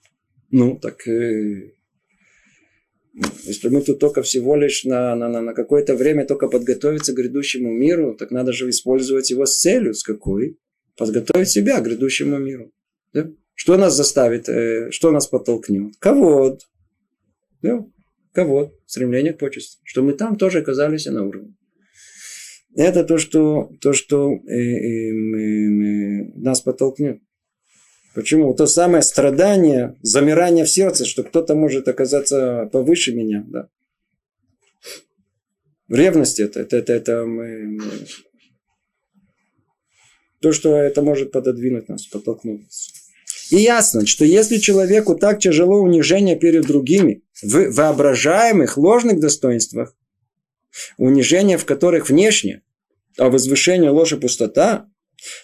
Ну, 0.51 0.77
так 0.77 1.07
э, 1.07 1.71
если 3.45 3.69
мы 3.69 3.81
тут 3.81 3.99
только 3.99 4.23
всего 4.23 4.57
лишь 4.57 4.83
на, 4.83 5.15
на, 5.15 5.29
на, 5.29 5.39
на 5.39 5.53
какое-то 5.53 5.95
время 5.95 6.25
только 6.25 6.49
подготовиться 6.49 7.13
к 7.13 7.15
грядущему 7.15 7.71
миру, 7.71 8.13
так 8.13 8.29
надо 8.29 8.51
же 8.51 8.69
использовать 8.69 9.29
его 9.29 9.45
с 9.45 9.57
целью. 9.57 9.93
С 9.93 10.03
какой? 10.03 10.57
Подготовить 10.97 11.47
себя 11.47 11.79
к 11.79 11.85
грядущему 11.85 12.39
миру. 12.39 12.73
Да? 13.13 13.29
Что 13.53 13.77
нас 13.77 13.95
заставит? 13.95 14.49
э, 14.49 14.91
что 14.91 15.11
нас 15.11 15.27
подтолкнет? 15.27 15.93
Кого? 15.97 16.57
Да? 17.61 17.85
Кого? 18.33 18.73
Стремление 18.85 19.31
к 19.31 19.37
почести. 19.37 19.79
Что 19.85 20.01
мы 20.01 20.11
там 20.11 20.35
тоже 20.35 20.59
оказались 20.59 21.05
на 21.05 21.25
уровне. 21.25 21.55
Это 22.75 23.03
то, 23.03 23.17
что, 23.17 23.71
то, 23.81 23.93
что 23.93 24.31
э, 24.31 24.35
э, 24.35 25.13
мы- 25.13 25.69
мы- 25.69 26.31
нас 26.35 26.61
подтолкнет. 26.61 27.21
Почему? 28.15 28.53
То 28.53 28.67
самое 28.67 29.03
страдание, 29.03 29.95
замирание 30.01 30.65
в 30.65 30.69
сердце, 30.69 31.05
что 31.05 31.23
кто-то 31.23 31.55
может 31.55 31.87
оказаться 31.87 32.69
повыше 32.71 33.13
меня. 33.13 33.43
Да. 33.47 33.69
Ревность 35.89 36.39
это, 36.39 36.61
это, 36.61 36.77
это, 36.77 36.93
это 36.93 37.25
мы- 37.25 37.63
мы- 37.63 37.81
то, 40.41 40.51
что 40.51 40.75
это 40.75 41.01
может 41.01 41.31
пододвинуть 41.31 41.89
нас, 41.89 42.05
подтолкнуть 42.07 42.63
нас. 42.63 42.91
И 43.51 43.57
ясно, 43.57 44.05
что 44.07 44.25
если 44.25 44.57
человеку 44.57 45.15
так 45.15 45.39
тяжело 45.39 45.79
унижение 45.79 46.35
перед 46.35 46.65
другими 46.65 47.21
в 47.41 47.71
воображаемых 47.71 48.77
ложных 48.77 49.19
достоинствах, 49.19 49.95
унижение 50.97 51.57
в 51.57 51.65
которых 51.65 52.09
внешне, 52.09 52.61
а 53.17 53.29
возвышение 53.29 53.89
ложь 53.89 54.13
и 54.13 54.17
пустота, 54.17 54.87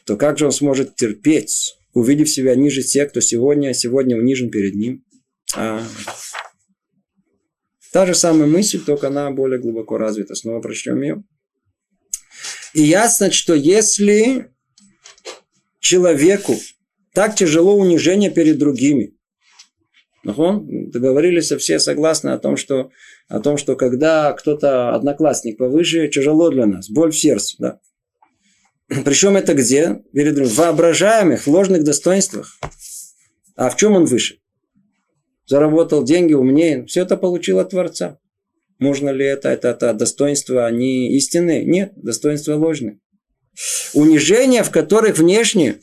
то 0.05 0.17
как 0.17 0.37
же 0.37 0.45
он 0.45 0.51
сможет 0.51 0.95
терпеть, 0.95 1.75
увидев 1.93 2.29
себя 2.29 2.55
ниже 2.55 2.81
тех, 2.81 3.09
кто 3.09 3.21
сегодня, 3.21 3.73
сегодня 3.73 4.17
унижен 4.17 4.49
перед 4.49 4.75
ним? 4.75 5.03
А, 5.55 5.83
Та 7.91 8.05
же 8.05 8.13
самая 8.13 8.47
мысль, 8.47 8.79
только 8.83 9.07
она 9.07 9.31
более 9.31 9.59
глубоко 9.59 9.97
развита. 9.97 10.35
Снова 10.35 10.61
прочтем 10.61 11.01
ее. 11.01 11.23
И 12.73 12.83
ясно, 12.83 13.31
что 13.31 13.55
если 13.55 14.51
человеку 15.79 16.55
так 17.13 17.35
тяжело 17.35 17.75
унижение 17.75 18.29
перед 18.29 18.59
другими, 18.59 19.15
Нахон? 20.23 20.91
Договорились 20.91 21.51
все 21.51 21.79
согласны 21.79 22.29
о 22.29 22.37
том, 22.37 22.57
что, 22.57 22.91
о 23.29 23.39
том, 23.39 23.57
что 23.57 23.75
когда 23.75 24.33
кто-то 24.33 24.93
одноклассник 24.95 25.57
повыше, 25.57 26.07
тяжело 26.07 26.49
для 26.49 26.65
нас, 26.65 26.89
боль 26.89 27.11
в 27.11 27.17
сердце. 27.17 27.55
Да? 27.59 27.79
Причем 29.05 29.37
это 29.37 29.53
где? 29.53 30.01
Перед. 30.13 30.39
В 30.39 30.55
воображаемых 30.55 31.45
ложных 31.47 31.83
достоинствах. 31.83 32.59
А 33.55 33.69
в 33.69 33.77
чем 33.77 33.93
он 33.93 34.05
выше? 34.05 34.39
Заработал 35.45 36.03
деньги, 36.03 36.33
умнее. 36.33 36.85
Все 36.85 37.01
это 37.01 37.17
получил 37.17 37.59
от 37.59 37.69
Творца. 37.69 38.17
Можно 38.79 39.09
ли 39.09 39.25
это? 39.25 39.49
Это, 39.49 39.69
это 39.69 39.93
достоинства, 39.93 40.65
они 40.65 41.15
истинные? 41.15 41.65
Нет, 41.65 41.93
достоинства 41.95 42.55
ложные. 42.55 42.99
Унижения, 43.93 44.63
в 44.63 44.71
которых 44.71 45.17
внешне 45.17 45.81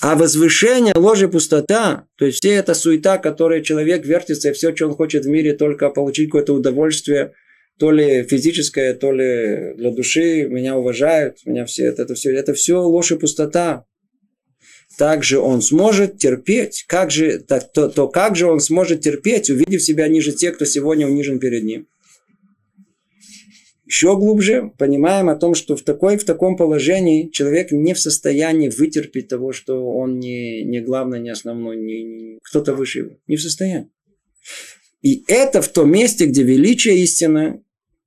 а 0.00 0.14
возвышение, 0.14 0.94
ложь 0.94 1.22
и 1.22 1.26
пустота, 1.26 2.06
то 2.16 2.24
есть 2.24 2.38
все 2.38 2.54
эта 2.54 2.74
суета, 2.74 3.18
которой 3.18 3.62
человек 3.62 4.06
вертится, 4.06 4.50
и 4.50 4.52
все, 4.52 4.74
что 4.74 4.86
он 4.86 4.94
хочет 4.94 5.24
в 5.24 5.28
мире, 5.28 5.54
только 5.54 5.90
получить 5.90 6.28
какое-то 6.28 6.54
удовольствие, 6.54 7.32
то 7.78 7.90
ли 7.90 8.22
физическое, 8.22 8.94
то 8.94 9.12
ли 9.12 9.74
для 9.76 9.90
души, 9.90 10.46
меня 10.48 10.76
уважают, 10.76 11.38
меня 11.44 11.64
все 11.64 11.86
это, 11.86 12.02
это 12.02 12.14
все, 12.14 12.32
это 12.34 12.54
все 12.54 12.80
ложь 12.80 13.12
и 13.12 13.16
пустота. 13.16 13.84
Также 14.96 15.38
он 15.38 15.62
сможет 15.62 16.18
терпеть, 16.18 16.84
как 16.88 17.10
же, 17.10 17.38
так, 17.38 17.70
то, 17.72 17.88
то 17.88 18.08
как 18.08 18.34
же 18.34 18.46
он 18.46 18.58
сможет 18.58 19.00
терпеть, 19.00 19.50
увидев 19.50 19.82
себя 19.82 20.08
ниже 20.08 20.32
тех, 20.32 20.56
кто 20.56 20.64
сегодня 20.64 21.06
унижен 21.06 21.38
перед 21.38 21.62
ним. 21.62 21.86
Еще 23.88 24.18
глубже 24.18 24.70
понимаем 24.76 25.30
о 25.30 25.36
том, 25.36 25.54
что 25.54 25.74
в, 25.74 25.82
такой, 25.82 26.18
в 26.18 26.24
таком 26.24 26.58
положении 26.58 27.30
человек 27.30 27.72
не 27.72 27.94
в 27.94 27.98
состоянии 27.98 28.68
вытерпеть 28.68 29.28
того, 29.28 29.52
что 29.52 29.82
он 29.82 30.18
не, 30.18 30.62
не 30.62 30.80
главный, 30.80 31.20
не 31.20 31.30
основной, 31.30 31.78
не, 31.78 32.04
не 32.04 32.38
кто-то 32.42 32.74
выше 32.74 32.98
его. 32.98 33.10
Не 33.26 33.36
в 33.36 33.42
состоянии. 33.42 33.88
И 35.00 35.24
это 35.26 35.62
в 35.62 35.68
том 35.68 35.90
месте, 35.90 36.26
где 36.26 36.42
величие 36.42 37.02
истина 37.02 37.62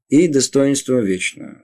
и 0.07 0.27
достоинство 0.27 0.99
вечное. 0.99 1.63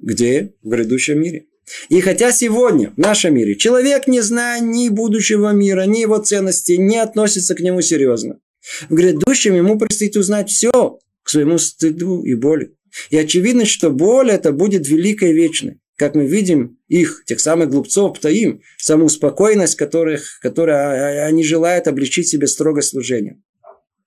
Где? 0.00 0.54
В 0.62 0.70
грядущем 0.70 1.20
мире. 1.20 1.46
И 1.90 2.00
хотя 2.00 2.32
сегодня 2.32 2.90
в 2.90 2.98
нашем 2.98 3.34
мире 3.34 3.54
человек, 3.54 4.08
не 4.08 4.20
зная 4.20 4.60
ни 4.60 4.88
будущего 4.88 5.52
мира, 5.52 5.82
ни 5.82 6.00
его 6.00 6.18
ценностей, 6.18 6.76
не 6.76 6.96
относится 6.96 7.54
к 7.54 7.60
нему 7.60 7.82
серьезно, 7.82 8.40
в 8.88 8.94
грядущем 8.94 9.54
ему 9.54 9.78
предстоит 9.78 10.16
узнать 10.16 10.50
все 10.50 10.98
к 11.22 11.28
своему 11.28 11.58
стыду 11.58 12.24
и 12.24 12.34
боли. 12.34 12.74
И 13.10 13.16
очевидно, 13.16 13.64
что 13.64 13.90
боль 13.90 14.30
это 14.30 14.52
будет 14.52 14.88
великой 14.88 15.30
и 15.30 15.34
вечной. 15.34 15.80
Как 15.96 16.14
мы 16.14 16.26
видим 16.26 16.78
их, 16.86 17.24
тех 17.26 17.40
самых 17.40 17.70
глупцов, 17.70 18.16
птаим, 18.16 18.62
саму 18.76 19.08
спокойность, 19.08 19.76
которых, 19.76 20.38
которая 20.40 21.26
они 21.26 21.42
желают 21.42 21.88
облегчить 21.88 22.28
себе 22.28 22.46
строгое 22.46 22.82
служение. 22.82 23.42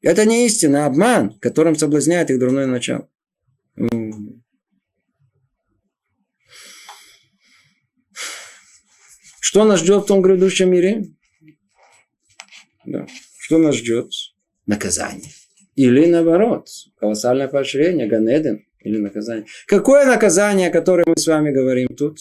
Это 0.01 0.25
не 0.25 0.45
истина, 0.45 0.85
а 0.85 0.87
обман, 0.87 1.37
которым 1.39 1.75
соблазняет 1.75 2.31
их 2.31 2.39
дурное 2.39 2.65
начало. 2.65 3.09
Что 9.39 9.65
нас 9.65 9.81
ждет 9.81 10.03
в 10.03 10.07
том 10.07 10.21
грядущем 10.21 10.71
мире? 10.71 11.07
Да. 12.85 13.05
Что 13.37 13.57
нас 13.57 13.75
ждет? 13.75 14.11
Наказание. 14.65 15.29
Или 15.75 16.05
наоборот, 16.05 16.67
колоссальное 16.97 17.49
поощрение, 17.49 18.07
Ганеден 18.07 18.65
или 18.83 18.97
наказание. 18.97 19.45
Какое 19.67 20.05
наказание, 20.05 20.69
о 20.69 20.71
котором 20.71 21.05
мы 21.07 21.17
с 21.17 21.27
вами 21.27 21.51
говорим 21.51 21.89
тут? 21.89 22.17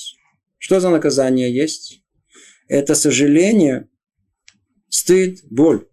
Что 0.59 0.81
за 0.81 0.91
наказание 0.91 1.53
есть? 1.53 2.03
Это 2.69 2.95
сожаление, 2.95 3.89
стыд, 4.89 5.41
боль. 5.51 5.87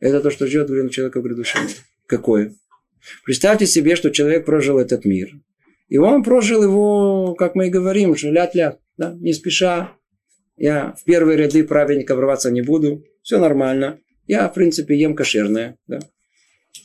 Это 0.00 0.20
то, 0.20 0.30
что 0.30 0.46
ждет 0.46 0.68
человека 0.90 1.20
в 1.20 1.24
мире. 1.24 1.44
Какое? 2.06 2.54
Представьте 3.24 3.66
себе, 3.66 3.96
что 3.96 4.10
человек 4.10 4.44
прожил 4.44 4.78
этот 4.78 5.04
мир. 5.04 5.30
И 5.88 5.98
он 5.98 6.22
прожил 6.22 6.62
его, 6.62 7.34
как 7.34 7.54
мы 7.54 7.68
и 7.68 7.70
говорим, 7.70 8.14
ля-ля, 8.14 8.78
да, 8.96 9.14
не 9.14 9.32
спеша, 9.32 9.96
я 10.56 10.94
в 10.98 11.04
первые 11.04 11.36
ряды 11.36 11.64
праведников 11.64 12.18
рваться 12.18 12.50
не 12.50 12.62
буду. 12.62 13.04
Все 13.22 13.38
нормально. 13.38 13.98
Я, 14.26 14.48
в 14.48 14.54
принципе, 14.54 14.96
ем 14.96 15.14
кошерное. 15.14 15.76
Да? 15.86 15.98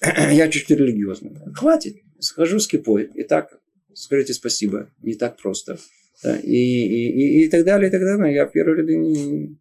Я 0.32 0.50
чуть-чуть 0.50 0.78
религиозный. 0.78 1.36
Хватит. 1.54 1.98
Схожу 2.20 2.60
с 2.60 2.68
кипой. 2.68 3.10
И 3.16 3.24
так 3.24 3.60
скажите 3.94 4.34
спасибо. 4.34 4.90
Не 5.02 5.16
так 5.16 5.38
просто. 5.38 5.78
Да? 6.24 6.38
И, 6.38 6.52
и, 6.54 7.12
и, 7.12 7.46
и 7.46 7.50
так 7.50 7.66
далее, 7.66 7.90
и 7.90 7.92
так 7.92 8.02
далее. 8.02 8.34
Я 8.34 8.46
в 8.46 8.52
первые 8.52 8.82
ряды 8.82 8.98
не... 8.98 9.58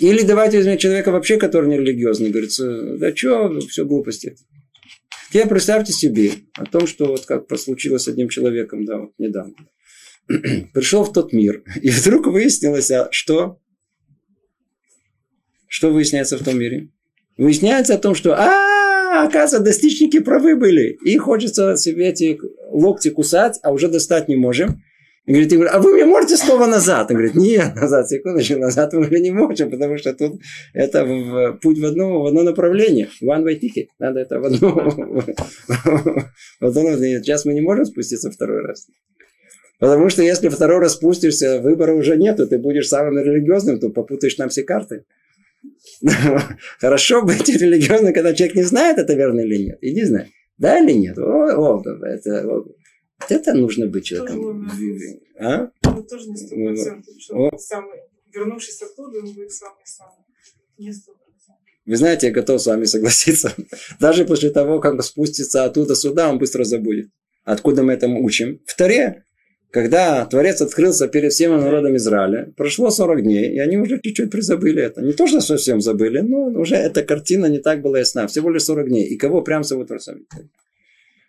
Или 0.00 0.22
давайте 0.22 0.58
возьмем 0.58 0.78
человека 0.78 1.10
вообще, 1.10 1.36
который 1.36 1.68
не 1.68 1.78
религиозный. 1.78 2.30
Говорится, 2.30 2.96
да 2.96 3.14
что, 3.14 3.58
все 3.60 3.84
глупости. 3.84 4.36
Теперь 5.30 5.48
представьте 5.48 5.92
себе 5.92 6.30
о 6.54 6.64
том, 6.64 6.86
что 6.86 7.06
вот 7.06 7.26
как 7.26 7.46
случилось 7.58 8.04
с 8.04 8.08
одним 8.08 8.28
человеком, 8.28 8.84
да, 8.84 8.98
вот 8.98 9.12
недавно. 9.18 9.54
пришел 10.72 11.04
в 11.04 11.12
тот 11.12 11.32
мир, 11.32 11.62
и 11.82 11.90
вдруг 11.90 12.28
выяснилось, 12.28 12.90
а 12.90 13.08
что? 13.10 13.60
Что 15.66 15.92
выясняется 15.92 16.38
в 16.38 16.44
том 16.44 16.58
мире? 16.58 16.88
Выясняется 17.36 17.94
о 17.94 17.98
том, 17.98 18.14
что, 18.14 18.34
а, 18.38 18.73
оказывается, 19.22 19.60
достичники 19.60 20.18
правы 20.18 20.56
были. 20.56 20.98
И 21.04 21.16
хочется 21.16 21.76
себе 21.76 22.08
эти 22.08 22.38
локти 22.70 23.10
кусать, 23.10 23.60
а 23.62 23.72
уже 23.72 23.88
достать 23.88 24.28
не 24.28 24.36
можем. 24.36 24.82
И 25.26 25.32
говорит, 25.32 25.70
а 25.72 25.78
вы 25.78 25.94
мне 25.94 26.04
можете 26.04 26.36
снова 26.36 26.66
назад? 26.66 27.10
Он 27.10 27.16
говорит, 27.16 27.34
нет, 27.34 27.74
назад, 27.76 28.08
секундочку, 28.08 28.58
назад 28.58 28.92
мы 28.92 29.00
уже 29.00 29.20
не 29.20 29.30
можем, 29.30 29.70
потому 29.70 29.96
что 29.96 30.12
тут 30.12 30.34
это 30.74 31.06
в, 31.06 31.58
путь 31.62 31.78
в 31.78 31.84
одно, 31.86 32.22
в 32.22 32.26
одно 32.26 32.42
направление. 32.42 33.08
One 33.22 33.42
way 33.42 33.58
ticket. 33.58 33.86
Надо 33.98 34.20
это 34.20 34.38
в 34.38 34.44
одно, 34.44 34.68
в 36.60 36.66
одно. 36.66 36.96
Сейчас 36.98 37.46
мы 37.46 37.54
не 37.54 37.62
можем 37.62 37.86
спуститься 37.86 38.30
второй 38.30 38.60
раз. 38.60 38.86
Потому 39.78 40.10
что 40.10 40.22
если 40.22 40.50
второй 40.50 40.80
раз 40.80 40.92
спустишься, 40.92 41.60
выбора 41.60 41.94
уже 41.94 42.16
нету, 42.16 42.46
ты 42.46 42.58
будешь 42.58 42.88
самым 42.88 43.18
религиозным, 43.18 43.80
то 43.80 43.88
попутаешь 43.88 44.36
нам 44.36 44.50
все 44.50 44.62
карты. 44.62 45.04
Хорошо 46.78 47.22
быть 47.22 47.48
религиозным, 47.48 48.12
когда 48.12 48.34
человек 48.34 48.56
не 48.56 48.62
знает, 48.62 48.98
это 48.98 49.14
верно 49.14 49.40
или 49.40 49.64
нет. 49.64 49.78
Иди 49.80 50.04
знай. 50.04 50.32
Да 50.58 50.78
или 50.78 50.92
нет? 50.92 51.18
О, 51.18 51.22
о, 51.22 51.82
это, 52.04 52.46
о, 52.48 52.64
это 53.28 53.54
нужно 53.54 53.86
быть 53.86 54.04
человеком. 54.04 54.68
А? 55.38 55.70
Ну, 55.84 56.02
тоже 56.04 56.30
не 56.30 56.36
сто 56.36 56.54
процентов. 56.56 57.14
Что 57.18 57.50
самый, 57.58 57.98
вернувшись 58.32 58.82
оттуда, 58.82 59.18
он 59.18 59.34
будет 59.34 59.52
самый-самый. 59.52 60.24
Не 60.78 60.92
сто 60.92 61.12
Вы 61.86 61.96
знаете, 61.96 62.28
я 62.28 62.32
готов 62.32 62.60
с 62.60 62.66
вами 62.66 62.84
согласиться. 62.84 63.52
Даже 64.00 64.24
после 64.24 64.50
того, 64.50 64.80
как 64.80 65.02
спустится 65.02 65.64
оттуда 65.64 65.94
сюда, 65.94 66.30
он 66.30 66.38
быстро 66.38 66.64
забудет. 66.64 67.10
Откуда 67.44 67.82
мы 67.82 67.92
этому 67.92 68.24
учим? 68.24 68.60
Второе, 68.66 69.24
когда 69.74 70.24
Творец 70.26 70.62
открылся 70.62 71.08
перед 71.08 71.32
всем 71.32 71.50
народом 71.60 71.96
Израиля, 71.96 72.52
прошло 72.56 72.90
40 72.90 73.22
дней, 73.22 73.54
и 73.54 73.58
они 73.58 73.76
уже 73.76 74.00
чуть-чуть 74.00 74.30
призабыли 74.30 74.80
это. 74.80 75.02
Не 75.02 75.12
то, 75.12 75.26
что 75.26 75.40
совсем 75.40 75.80
забыли, 75.80 76.20
но 76.20 76.44
уже 76.60 76.76
эта 76.76 77.02
картина 77.02 77.46
не 77.46 77.58
так 77.58 77.82
была 77.82 77.98
ясна. 77.98 78.28
Всего 78.28 78.50
лишь 78.50 78.62
40 78.62 78.88
дней. 78.88 79.04
И 79.08 79.16
кого 79.16 79.42
прям 79.42 79.64
зовут 79.64 79.88
Творцом? 79.88 80.28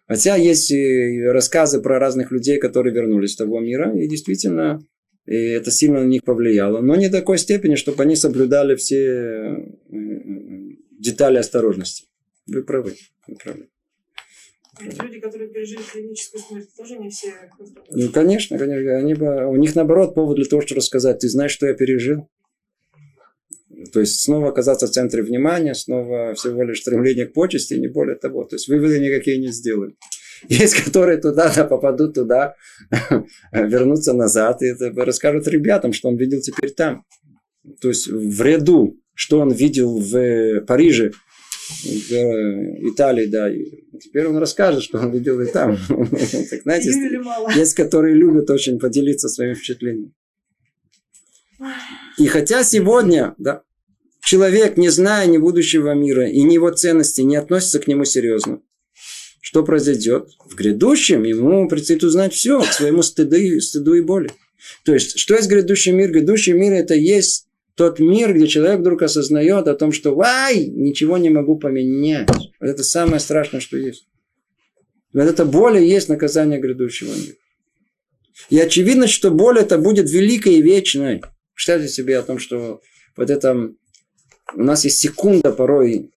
Хотя 0.07 0.35
есть 0.35 0.71
рассказы 0.71 1.81
про 1.81 1.97
разных 1.97 2.31
людей, 2.31 2.59
которые 2.59 2.93
вернулись 2.93 3.31
с 3.31 3.35
того 3.35 3.59
мира, 3.59 3.91
и 3.97 4.07
действительно 4.07 4.85
и 5.25 5.35
это 5.35 5.71
сильно 5.71 6.01
на 6.01 6.07
них 6.07 6.23
повлияло. 6.23 6.81
Но 6.81 6.95
не 6.95 7.09
до 7.09 7.17
такой 7.17 7.39
степени, 7.39 7.73
чтобы 7.73 8.03
они 8.03 8.15
соблюдали 8.15 8.75
все 8.75 9.65
детали 10.99 11.39
осторожности. 11.39 12.05
Вы 12.45 12.61
правы. 12.61 12.93
Вы 13.27 13.37
правы. 13.43 13.69
Люди, 14.81 15.19
которые 15.19 15.49
пережили 15.49 15.81
клиническую 15.91 16.41
смерть, 16.41 16.69
тоже 16.75 16.97
не 16.97 17.09
все. 17.09 17.33
Ну, 17.91 18.09
конечно, 18.09 18.57
конечно. 18.57 18.97
Они 18.97 19.13
бы, 19.13 19.47
у 19.47 19.55
них, 19.55 19.75
наоборот, 19.75 20.15
повод 20.15 20.35
для 20.35 20.45
того, 20.45 20.61
чтобы 20.61 20.79
рассказать. 20.79 21.19
Ты 21.19 21.29
знаешь, 21.29 21.51
что 21.51 21.65
я 21.65 21.73
пережил? 21.73 22.27
То 23.93 24.01
есть, 24.01 24.21
снова 24.21 24.49
оказаться 24.49 24.87
в 24.87 24.91
центре 24.91 25.23
внимания, 25.23 25.73
снова 25.73 26.33
всего 26.33 26.63
лишь 26.63 26.81
стремление 26.81 27.25
к 27.25 27.33
почести, 27.33 27.75
не 27.75 27.87
более 27.87 28.15
того. 28.15 28.43
То 28.43 28.55
есть, 28.55 28.67
выводы 28.67 28.99
никакие 28.99 29.37
не 29.37 29.47
сделают. 29.47 29.95
Есть, 30.49 30.75
которые 30.75 31.19
туда 31.19 31.51
да, 31.55 31.63
попадут 31.63 32.15
туда, 32.15 32.55
вернутся 33.51 34.13
назад 34.13 34.61
и 34.61 34.73
расскажут 34.95 35.47
ребятам, 35.47 35.93
что 35.93 36.09
он 36.09 36.17
видел 36.17 36.41
теперь 36.41 36.71
там. 36.71 37.05
То 37.79 37.87
есть, 37.87 38.07
в 38.07 38.41
ряду, 38.41 38.97
что 39.13 39.39
он 39.39 39.51
видел 39.51 39.97
в 39.99 40.61
Париже, 40.65 41.11
в 41.83 42.91
Италии, 42.91 43.25
да. 43.27 43.49
Теперь 43.99 44.27
он 44.27 44.37
расскажет, 44.37 44.83
что 44.83 44.99
он 44.99 45.11
видел 45.11 45.39
и 45.41 45.45
там. 45.45 45.77
Так, 46.49 46.61
знаете, 46.63 46.91
есть, 47.55 47.75
которые 47.75 48.15
любят 48.15 48.49
очень 48.49 48.79
поделиться 48.79 49.29
своими 49.29 49.53
впечатлениями. 49.53 50.11
И 52.17 52.27
хотя 52.27 52.63
сегодня, 52.63 53.35
да, 53.37 53.63
человек, 54.21 54.77
не 54.77 54.89
зная 54.89 55.25
ни 55.27 55.37
будущего 55.37 55.93
мира 55.93 56.27
и 56.29 56.41
ни 56.43 56.53
его 56.53 56.69
ценности, 56.71 57.21
не 57.21 57.35
относится 57.35 57.79
к 57.79 57.87
нему 57.87 58.05
серьезно, 58.05 58.61
что 59.41 59.63
произойдет? 59.63 60.29
В 60.45 60.55
грядущем 60.55 61.23
ему 61.23 61.67
предстоит 61.69 62.03
узнать 62.03 62.33
все 62.33 62.61
к 62.61 62.73
своему 62.73 63.03
стыду, 63.03 63.61
стыду 63.61 63.93
и 63.93 64.01
боли. 64.01 64.31
То 64.83 64.93
есть, 64.93 65.19
что 65.19 65.35
есть 65.35 65.47
грядущий 65.47 65.91
мир? 65.91 66.11
Грядущий 66.11 66.53
мир 66.53 66.73
это 66.73 66.95
есть 66.95 67.47
тот 67.75 67.99
мир, 67.99 68.33
где 68.33 68.47
человек 68.47 68.79
вдруг 68.79 69.01
осознает 69.03 69.67
о 69.67 69.75
том, 69.75 69.91
что 69.91 70.15
«Вай, 70.15 70.65
ничего 70.65 71.17
не 71.17 71.29
могу 71.29 71.57
поменять». 71.57 72.29
Вот 72.59 72.69
это 72.69 72.83
самое 72.83 73.19
страшное, 73.19 73.59
что 73.59 73.77
есть. 73.77 74.07
Вот 75.13 75.23
это 75.23 75.45
боль 75.45 75.77
и 75.77 75.87
есть 75.87 76.09
наказание 76.09 76.59
грядущего 76.59 77.09
мира. 77.09 77.35
И 78.49 78.59
очевидно, 78.59 79.07
что 79.07 79.31
боль 79.31 79.59
это 79.59 79.77
будет 79.77 80.09
великой 80.09 80.55
и 80.55 80.61
вечной. 80.61 81.21
Представьте 81.53 81.87
себе 81.87 82.17
о 82.17 82.23
том, 82.23 82.39
что 82.39 82.81
вот 83.15 83.29
это 83.29 83.71
у 84.53 84.63
нас 84.63 84.83
есть 84.83 84.99
секунда 84.99 85.51
порой 85.51 86.11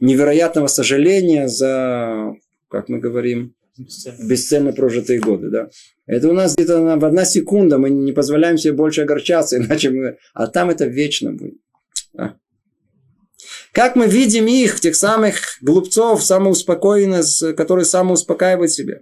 невероятного 0.00 0.66
сожаления 0.66 1.48
за, 1.48 2.32
как 2.68 2.88
мы 2.88 2.98
говорим, 2.98 3.54
бесцельно, 3.78 4.28
бесцельно 4.28 4.72
прожитые 4.72 5.20
годы, 5.20 5.50
да. 5.50 5.70
Это 6.06 6.28
у 6.28 6.32
нас 6.32 6.54
где-то 6.54 6.96
в 6.96 7.04
одна 7.04 7.24
секунда, 7.24 7.78
мы 7.78 7.90
не 7.90 8.12
позволяем 8.12 8.58
себе 8.58 8.72
больше 8.72 9.02
огорчаться, 9.02 9.56
иначе 9.58 9.90
мы... 9.90 10.18
А 10.34 10.46
там 10.46 10.70
это 10.70 10.86
вечно 10.86 11.32
будет. 11.32 11.58
А. 12.16 12.34
Как 13.72 13.96
мы 13.96 14.06
видим 14.06 14.46
их, 14.46 14.80
тех 14.80 14.96
самых 14.96 15.58
глупцов, 15.60 16.24
самоуспокоенных, 16.24 17.26
которые 17.56 17.84
самоуспокаивают 17.84 18.72
себя, 18.72 19.00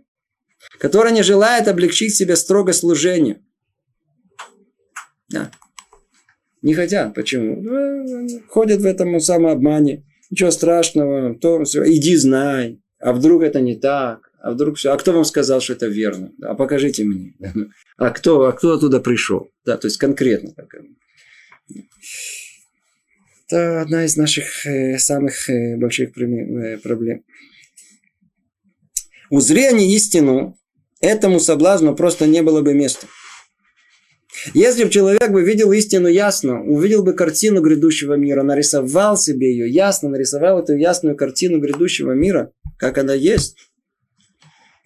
которые 0.78 1.12
не 1.14 1.22
желают 1.22 1.68
облегчить 1.68 2.14
себе 2.14 2.36
строго 2.36 2.72
служение. 2.72 3.40
Да. 5.28 5.50
Не 6.62 6.74
хотят. 6.74 7.14
Почему? 7.14 7.62
Ходят 8.48 8.80
в 8.80 8.86
этом 8.86 9.18
самообмане. 9.20 10.04
Ничего 10.30 10.50
страшного. 10.50 11.34
То, 11.38 11.62
иди 11.62 12.16
знай. 12.16 12.80
А 12.98 13.12
вдруг 13.12 13.42
это 13.42 13.60
не 13.60 13.76
так? 13.76 14.25
А 14.46 14.52
вдруг 14.52 14.76
все. 14.76 14.92
А 14.92 14.96
кто 14.96 15.12
вам 15.12 15.24
сказал, 15.24 15.60
что 15.60 15.72
это 15.72 15.88
верно? 15.88 16.30
А 16.40 16.54
покажите 16.54 17.02
мне. 17.02 17.34
А 17.98 18.10
кто, 18.10 18.44
а 18.44 18.52
кто 18.52 18.74
оттуда 18.74 19.00
пришел? 19.00 19.50
Да, 19.64 19.76
то 19.76 19.88
есть 19.88 19.96
конкретно. 19.96 20.52
Это 23.48 23.80
одна 23.80 24.04
из 24.04 24.16
наших 24.16 24.66
э, 24.66 24.98
самых 24.98 25.50
э, 25.50 25.76
больших 25.76 26.16
э, 26.16 26.78
проблем. 26.78 27.24
Узри 29.30 29.64
они 29.64 29.96
истину, 29.96 30.56
этому 31.00 31.40
соблазну 31.40 31.96
просто 31.96 32.26
не 32.26 32.42
было 32.42 32.60
бы 32.60 32.72
места. 32.72 33.08
Если 34.54 34.84
бы 34.84 34.90
человек 34.90 35.30
бы 35.30 35.42
видел 35.42 35.72
истину 35.72 36.06
ясно, 36.06 36.62
увидел 36.62 37.02
бы 37.02 37.14
картину 37.14 37.62
грядущего 37.62 38.14
мира, 38.14 38.44
нарисовал 38.44 39.16
себе 39.16 39.50
ее 39.50 39.68
ясно, 39.68 40.08
нарисовал 40.08 40.60
эту 40.60 40.76
ясную 40.76 41.16
картину 41.16 41.58
грядущего 41.58 42.12
мира, 42.12 42.52
как 42.78 42.98
она 42.98 43.14
есть, 43.14 43.56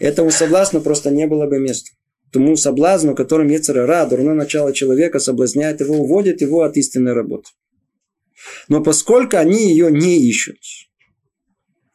этому 0.00 0.30
соблазну 0.30 0.80
просто 0.80 1.10
не 1.10 1.26
было 1.26 1.46
бы 1.46 1.60
места. 1.60 1.92
Тому 2.32 2.56
соблазну, 2.56 3.14
которым 3.14 3.48
Ецерара, 3.48 4.06
дурное 4.06 4.34
начало 4.34 4.72
человека, 4.72 5.18
соблазняет 5.18 5.80
его, 5.80 5.96
уводит 5.96 6.40
его 6.40 6.62
от 6.62 6.76
истинной 6.76 7.12
работы. 7.12 7.50
Но 8.68 8.82
поскольку 8.82 9.36
они 9.36 9.68
ее 9.68 9.90
не 9.90 10.18
ищут, 10.28 10.58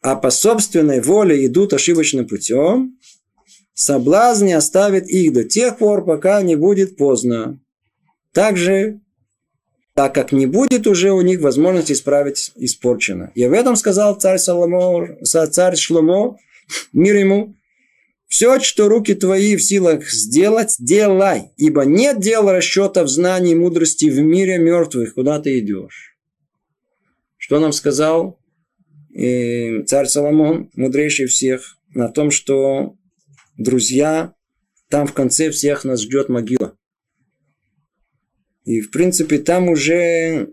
а 0.02 0.14
по 0.14 0.30
собственной 0.30 1.00
воле 1.00 1.44
идут 1.46 1.72
ошибочным 1.72 2.28
путем, 2.28 2.98
соблазн 3.74 4.46
не 4.46 4.52
оставит 4.52 5.08
их 5.08 5.32
до 5.32 5.44
тех 5.44 5.78
пор, 5.78 6.04
пока 6.04 6.42
не 6.42 6.54
будет 6.54 6.96
поздно. 6.96 7.58
Также, 8.32 9.00
так 9.94 10.14
как 10.14 10.30
не 10.30 10.46
будет 10.46 10.86
уже 10.86 11.12
у 11.12 11.22
них 11.22 11.40
возможности 11.40 11.92
исправить 11.92 12.52
испорчено. 12.56 13.32
И 13.34 13.42
об 13.42 13.52
этом 13.52 13.74
сказал 13.74 14.14
царь, 14.14 14.38
Соломо, 14.38 15.16
царь 15.24 15.76
Шломо, 15.76 16.36
мир 16.92 17.16
ему, 17.16 17.56
все, 18.28 18.58
что 18.60 18.88
руки 18.88 19.14
твои 19.14 19.56
в 19.56 19.62
силах 19.62 20.10
сделать, 20.10 20.76
делай, 20.78 21.52
ибо 21.56 21.84
нет 21.84 22.20
дела 22.20 22.52
расчета 22.52 23.04
в 23.04 23.08
знании 23.08 23.52
и 23.52 23.56
мудрости 23.56 24.06
в 24.06 24.18
мире 24.20 24.58
мертвых, 24.58 25.14
куда 25.14 25.40
ты 25.40 25.58
идешь. 25.60 26.16
Что 27.36 27.60
нам 27.60 27.72
сказал 27.72 28.40
э, 29.14 29.82
царь 29.84 30.06
Соломон, 30.06 30.70
мудрейший 30.74 31.26
всех, 31.26 31.78
на 31.94 32.08
том, 32.08 32.30
что 32.30 32.96
друзья, 33.56 34.34
там 34.88 35.06
в 35.06 35.12
конце 35.12 35.50
всех 35.50 35.84
нас 35.84 36.02
ждет 36.02 36.28
могила. 36.28 36.76
И, 38.64 38.80
в 38.80 38.90
принципе, 38.90 39.38
там 39.38 39.68
уже 39.68 40.52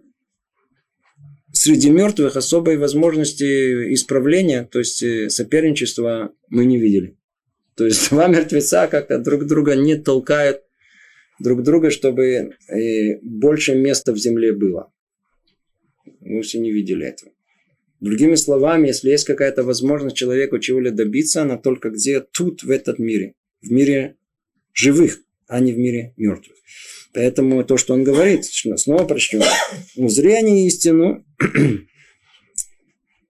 среди 1.52 1.90
мертвых 1.90 2.36
особой 2.36 2.78
возможности 2.78 3.94
исправления, 3.94 4.64
то 4.72 4.80
есть 4.80 5.02
э, 5.02 5.30
соперничества 5.30 6.32
мы 6.50 6.66
не 6.66 6.78
видели. 6.78 7.18
То 7.76 7.86
есть 7.86 8.10
два 8.12 8.28
мертвеца 8.28 8.88
как-то 8.88 9.20
друг 9.20 9.46
друга 9.46 9.76
не 9.76 9.96
толкают 9.96 10.62
друг 11.40 11.64
друга, 11.64 11.90
чтобы 11.90 12.56
э, 12.70 13.20
больше 13.22 13.76
места 13.76 14.14
в 14.14 14.18
земле 14.18 14.54
было. 14.54 14.92
Мы 16.22 16.42
все 16.42 16.60
не 16.60 16.72
видели 16.72 17.08
этого. 17.08 17.32
Другими 18.00 18.36
словами, 18.36 18.88
если 18.88 19.10
есть 19.10 19.26
какая-то 19.26 19.64
возможность 19.64 20.16
человеку 20.16 20.60
чего-либо 20.60 20.96
добиться, 20.98 21.42
она 21.42 21.58
только 21.58 21.90
где? 21.90 22.20
Тут, 22.20 22.64
в 22.64 22.70
этот 22.70 23.00
мире. 23.00 23.34
В 23.62 23.72
мире 23.72 24.18
живых, 24.74 25.20
а 25.48 25.60
не 25.60 25.72
в 25.72 25.78
мире 25.78 26.14
мертвых. 26.18 26.58
Поэтому 27.14 27.64
то, 27.64 27.78
что 27.78 27.94
он 27.94 28.04
говорит, 28.04 28.44
снова 28.46 29.06
прочтем. 29.06 29.42
Узри 29.96 30.34
они 30.34 30.68
истину, 30.68 31.24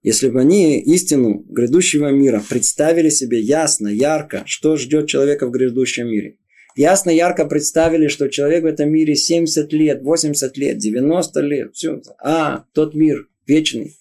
если 0.04 0.30
бы 0.30 0.42
они 0.42 0.80
истину 0.82 1.46
грядущего 1.48 2.10
мира 2.10 2.44
представили 2.48 3.10
себе 3.10 3.40
ясно, 3.40 3.88
ярко, 3.88 4.44
что 4.46 4.76
ждет 4.76 5.08
человека 5.08 5.48
в 5.48 5.52
грядущем 5.52 6.08
мире. 6.08 6.38
Ясно, 6.76 7.10
ярко 7.10 7.46
представили, 7.46 8.08
что 8.08 8.28
человек 8.28 8.64
в 8.64 8.68
этом 8.68 8.92
мире 8.92 9.16
70 9.16 9.72
лет, 9.72 10.02
80 10.02 10.58
лет, 10.58 10.78
90 10.78 11.40
лет. 11.42 11.74
Все. 11.74 12.02
А, 12.20 12.66
тот 12.74 12.96
мир 12.96 13.30
вечный, 13.48 13.96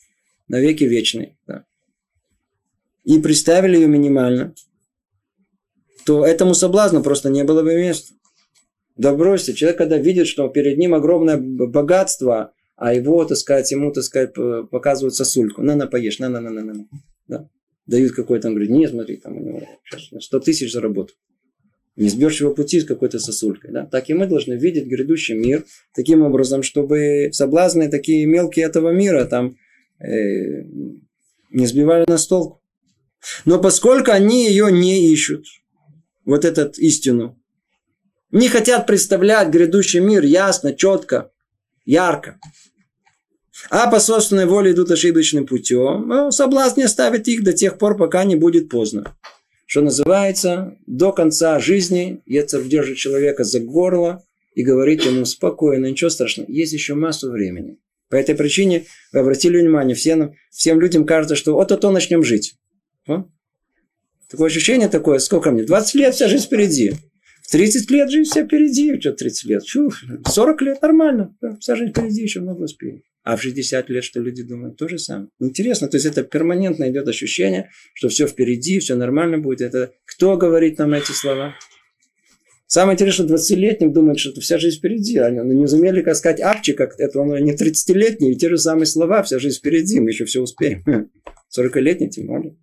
навеки 0.48 0.84
вечный. 0.84 1.36
Да. 1.46 1.64
И 3.04 3.20
представили 3.20 3.76
ее 3.76 3.86
минимально, 3.86 4.54
то 6.04 6.26
этому 6.26 6.54
соблазну 6.54 7.02
просто 7.02 7.30
не 7.30 7.44
было 7.44 7.62
бы 7.62 7.74
места. 7.74 8.14
Да 8.96 9.14
бросьте, 9.14 9.54
человек, 9.54 9.78
когда 9.78 9.98
видит, 9.98 10.26
что 10.26 10.48
перед 10.48 10.78
ним 10.78 10.94
огромное 10.94 11.36
богатство, 11.36 12.52
а 12.76 12.94
его, 12.94 13.24
так 13.24 13.38
сказать, 13.38 13.70
ему, 13.70 13.92
так 13.92 14.04
сказать, 14.04 14.34
показывают 14.70 15.14
сосульку. 15.14 15.62
На, 15.62 15.76
на, 15.76 15.86
поешь, 15.86 16.18
на, 16.18 16.28
на, 16.28 16.40
на, 16.40 16.50
на, 16.50 16.62
на. 16.62 16.86
Да. 17.28 17.48
Дают 17.86 18.12
какой-то, 18.12 18.48
он 18.48 18.54
говорит, 18.54 18.70
нет, 18.70 18.90
смотри, 18.90 19.16
там 19.16 19.36
у 19.36 19.40
него 19.40 19.62
сейчас 19.84 20.24
100 20.24 20.40
тысяч 20.40 20.72
заработал. 20.72 21.14
Не 21.96 22.08
сберешь 22.08 22.40
его 22.40 22.54
пути 22.54 22.80
с 22.80 22.84
какой-то 22.84 23.18
сосулькой. 23.18 23.70
Да? 23.72 23.86
Так 23.86 24.08
и 24.08 24.14
мы 24.14 24.26
должны 24.26 24.54
видеть 24.54 24.86
грядущий 24.86 25.34
мир 25.34 25.64
таким 25.94 26.22
образом, 26.22 26.62
чтобы 26.62 27.28
соблазны 27.32 27.90
такие 27.90 28.24
мелкие 28.24 28.64
этого 28.64 28.90
мира 28.90 29.26
там 29.26 29.56
э, 29.98 30.62
не 31.50 31.66
сбивали 31.66 32.04
на 32.08 32.16
стол. 32.16 32.62
Но 33.44 33.60
поскольку 33.60 34.10
они 34.10 34.46
ее 34.46 34.72
не 34.72 35.12
ищут, 35.12 35.44
вот 36.24 36.44
эту 36.44 36.70
истину, 36.80 37.38
не 38.30 38.48
хотят 38.48 38.86
представлять 38.86 39.50
грядущий 39.50 40.00
мир 40.00 40.24
ясно, 40.24 40.74
четко, 40.74 41.30
ярко, 41.84 42.38
а 43.70 43.90
по 43.90 44.00
собственной 44.00 44.46
воле 44.46 44.72
идут 44.72 44.90
ошибочным 44.90 45.46
путем, 45.46 46.08
ну, 46.08 46.30
соблазн 46.30 46.80
не 46.80 46.84
оставит 46.84 47.28
их 47.28 47.42
до 47.42 47.52
тех 47.52 47.78
пор, 47.78 47.96
пока 47.96 48.24
не 48.24 48.36
будет 48.36 48.68
поздно. 48.68 49.16
Что 49.66 49.80
называется, 49.80 50.76
до 50.86 51.12
конца 51.12 51.58
жизни 51.58 52.22
Ецер 52.26 52.62
держит 52.62 52.98
человека 52.98 53.44
за 53.44 53.60
горло 53.60 54.22
и 54.54 54.62
говорит 54.62 55.04
ему 55.04 55.24
спокойно, 55.24 55.86
ничего 55.86 56.10
страшного, 56.10 56.50
есть 56.50 56.72
еще 56.72 56.94
массу 56.94 57.30
времени. 57.30 57.78
По 58.10 58.16
этой 58.16 58.34
причине 58.34 58.84
вы 59.12 59.20
обратили 59.20 59.58
внимание, 59.58 59.94
всем, 59.94 60.34
всем 60.50 60.80
людям 60.80 61.06
кажется, 61.06 61.36
что 61.36 61.54
вот-то 61.54 61.90
начнем 61.90 62.22
жить. 62.22 62.56
Такое 64.28 64.48
ощущение 64.48 64.88
такое, 64.88 65.18
сколько 65.18 65.50
мне? 65.50 65.64
20 65.64 65.94
лет, 65.94 66.14
вся 66.14 66.28
жизнь 66.28 66.44
впереди. 66.44 66.94
В 67.52 67.54
30 67.54 67.90
лет 67.90 68.10
жизнь 68.10 68.30
вся 68.30 68.46
впереди. 68.46 68.98
Что 68.98 69.12
30 69.12 69.44
лет? 69.44 69.62
Чу, 69.62 69.90
40 70.26 70.62
лет 70.62 70.80
нормально. 70.80 71.36
Вся 71.60 71.76
жизнь 71.76 71.90
впереди, 71.90 72.22
еще 72.22 72.40
много 72.40 72.62
успеем. 72.62 73.02
А 73.24 73.36
в 73.36 73.42
60 73.42 73.90
лет, 73.90 74.04
что 74.04 74.20
люди 74.20 74.42
думают, 74.42 74.78
то 74.78 74.88
же 74.88 74.96
самое. 74.96 75.28
Интересно, 75.38 75.88
то 75.88 75.98
есть 75.98 76.06
это 76.06 76.22
перманентно 76.22 76.90
идет 76.90 77.06
ощущение, 77.08 77.68
что 77.92 78.08
все 78.08 78.26
впереди, 78.26 78.78
все 78.78 78.94
нормально 78.94 79.36
будет. 79.36 79.60
Это 79.60 79.92
кто 80.06 80.38
говорит 80.38 80.78
нам 80.78 80.94
эти 80.94 81.12
слова? 81.12 81.54
Самое 82.68 82.94
интересное, 82.94 83.26
что 83.26 83.34
20-летним 83.34 83.92
думают, 83.92 84.18
что 84.18 84.40
вся 84.40 84.56
жизнь 84.56 84.78
впереди. 84.78 85.18
Они 85.18 85.36
не 85.54 85.66
умели, 85.66 86.00
как 86.00 86.16
сказать, 86.16 86.40
апчи, 86.40 86.72
как 86.72 86.98
это 86.98 87.20
он 87.20 87.34
не 87.44 87.52
30-летний, 87.52 88.34
те 88.34 88.48
же 88.48 88.56
самые 88.56 88.86
слова, 88.86 89.22
вся 89.24 89.38
жизнь 89.38 89.58
впереди, 89.58 90.00
мы 90.00 90.08
еще 90.08 90.24
все 90.24 90.40
успеем. 90.40 90.82
40-летний 91.54 92.08
тем 92.08 92.28
более. 92.28 92.56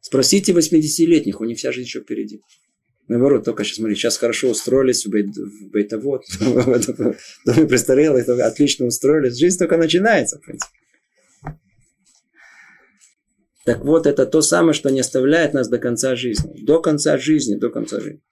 Спросите 0.00 0.52
80-летних, 0.52 1.38
у 1.38 1.44
них 1.44 1.58
вся 1.58 1.70
жизнь 1.70 1.86
еще 1.86 2.00
впереди. 2.00 2.40
Наоборот, 3.10 3.44
только 3.44 3.64
сейчас, 3.64 3.78
смотри, 3.78 3.96
сейчас 3.96 4.18
хорошо 4.18 4.50
устроились 4.50 5.04
в, 5.04 5.10
бейт, 5.10 5.36
в 5.36 5.70
бейтовод, 5.70 6.22
в 6.38 7.16
доме 7.44 7.66
престарелых, 7.66 8.28
отлично 8.28 8.86
устроились. 8.86 9.36
Жизнь 9.36 9.58
только 9.58 9.76
начинается, 9.76 10.38
в 10.38 10.42
принципе. 10.42 10.72
Так 13.64 13.84
вот, 13.84 14.06
это 14.06 14.26
то 14.26 14.42
самое, 14.42 14.74
что 14.74 14.90
не 14.90 15.00
оставляет 15.00 15.54
нас 15.54 15.68
до 15.68 15.78
конца 15.78 16.14
жизни. 16.14 16.62
До 16.62 16.80
конца 16.80 17.18
жизни, 17.18 17.56
до 17.56 17.70
конца 17.70 17.98
жизни. 17.98 18.22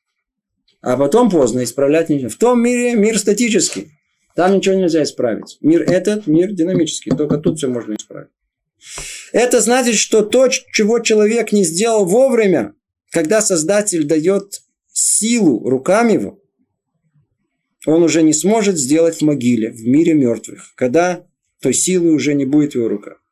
А 0.80 0.96
потом 0.96 1.28
поздно 1.28 1.64
исправлять 1.64 2.08
ничего. 2.08 2.28
В 2.28 2.36
том 2.36 2.62
мире 2.62 2.94
мир 2.94 3.18
статический. 3.18 3.90
Там 4.36 4.54
ничего 4.54 4.76
нельзя 4.76 5.02
исправить. 5.02 5.58
Мир 5.60 5.82
этот, 5.82 6.28
мир 6.28 6.52
динамический. 6.52 7.10
Только 7.16 7.38
тут 7.38 7.58
все 7.58 7.66
можно 7.66 7.94
исправить. 7.94 8.30
Это 9.32 9.60
значит, 9.60 9.96
что 9.96 10.22
то, 10.22 10.48
чего 10.48 11.00
человек 11.00 11.50
не 11.50 11.64
сделал 11.64 12.04
вовремя, 12.04 12.74
когда 13.10 13.40
Создатель 13.40 14.04
дает 14.04 14.60
силу 14.98 15.68
рукам 15.68 16.08
его, 16.08 16.40
он 17.86 18.02
уже 18.02 18.22
не 18.22 18.32
сможет 18.32 18.76
сделать 18.76 19.18
в 19.18 19.22
могиле, 19.22 19.70
в 19.70 19.86
мире 19.86 20.14
мертвых, 20.14 20.72
когда 20.74 21.24
той 21.60 21.74
силы 21.74 22.12
уже 22.12 22.34
не 22.34 22.44
будет 22.44 22.72
в 22.72 22.76
его 22.76 22.88
руках. 22.88 23.22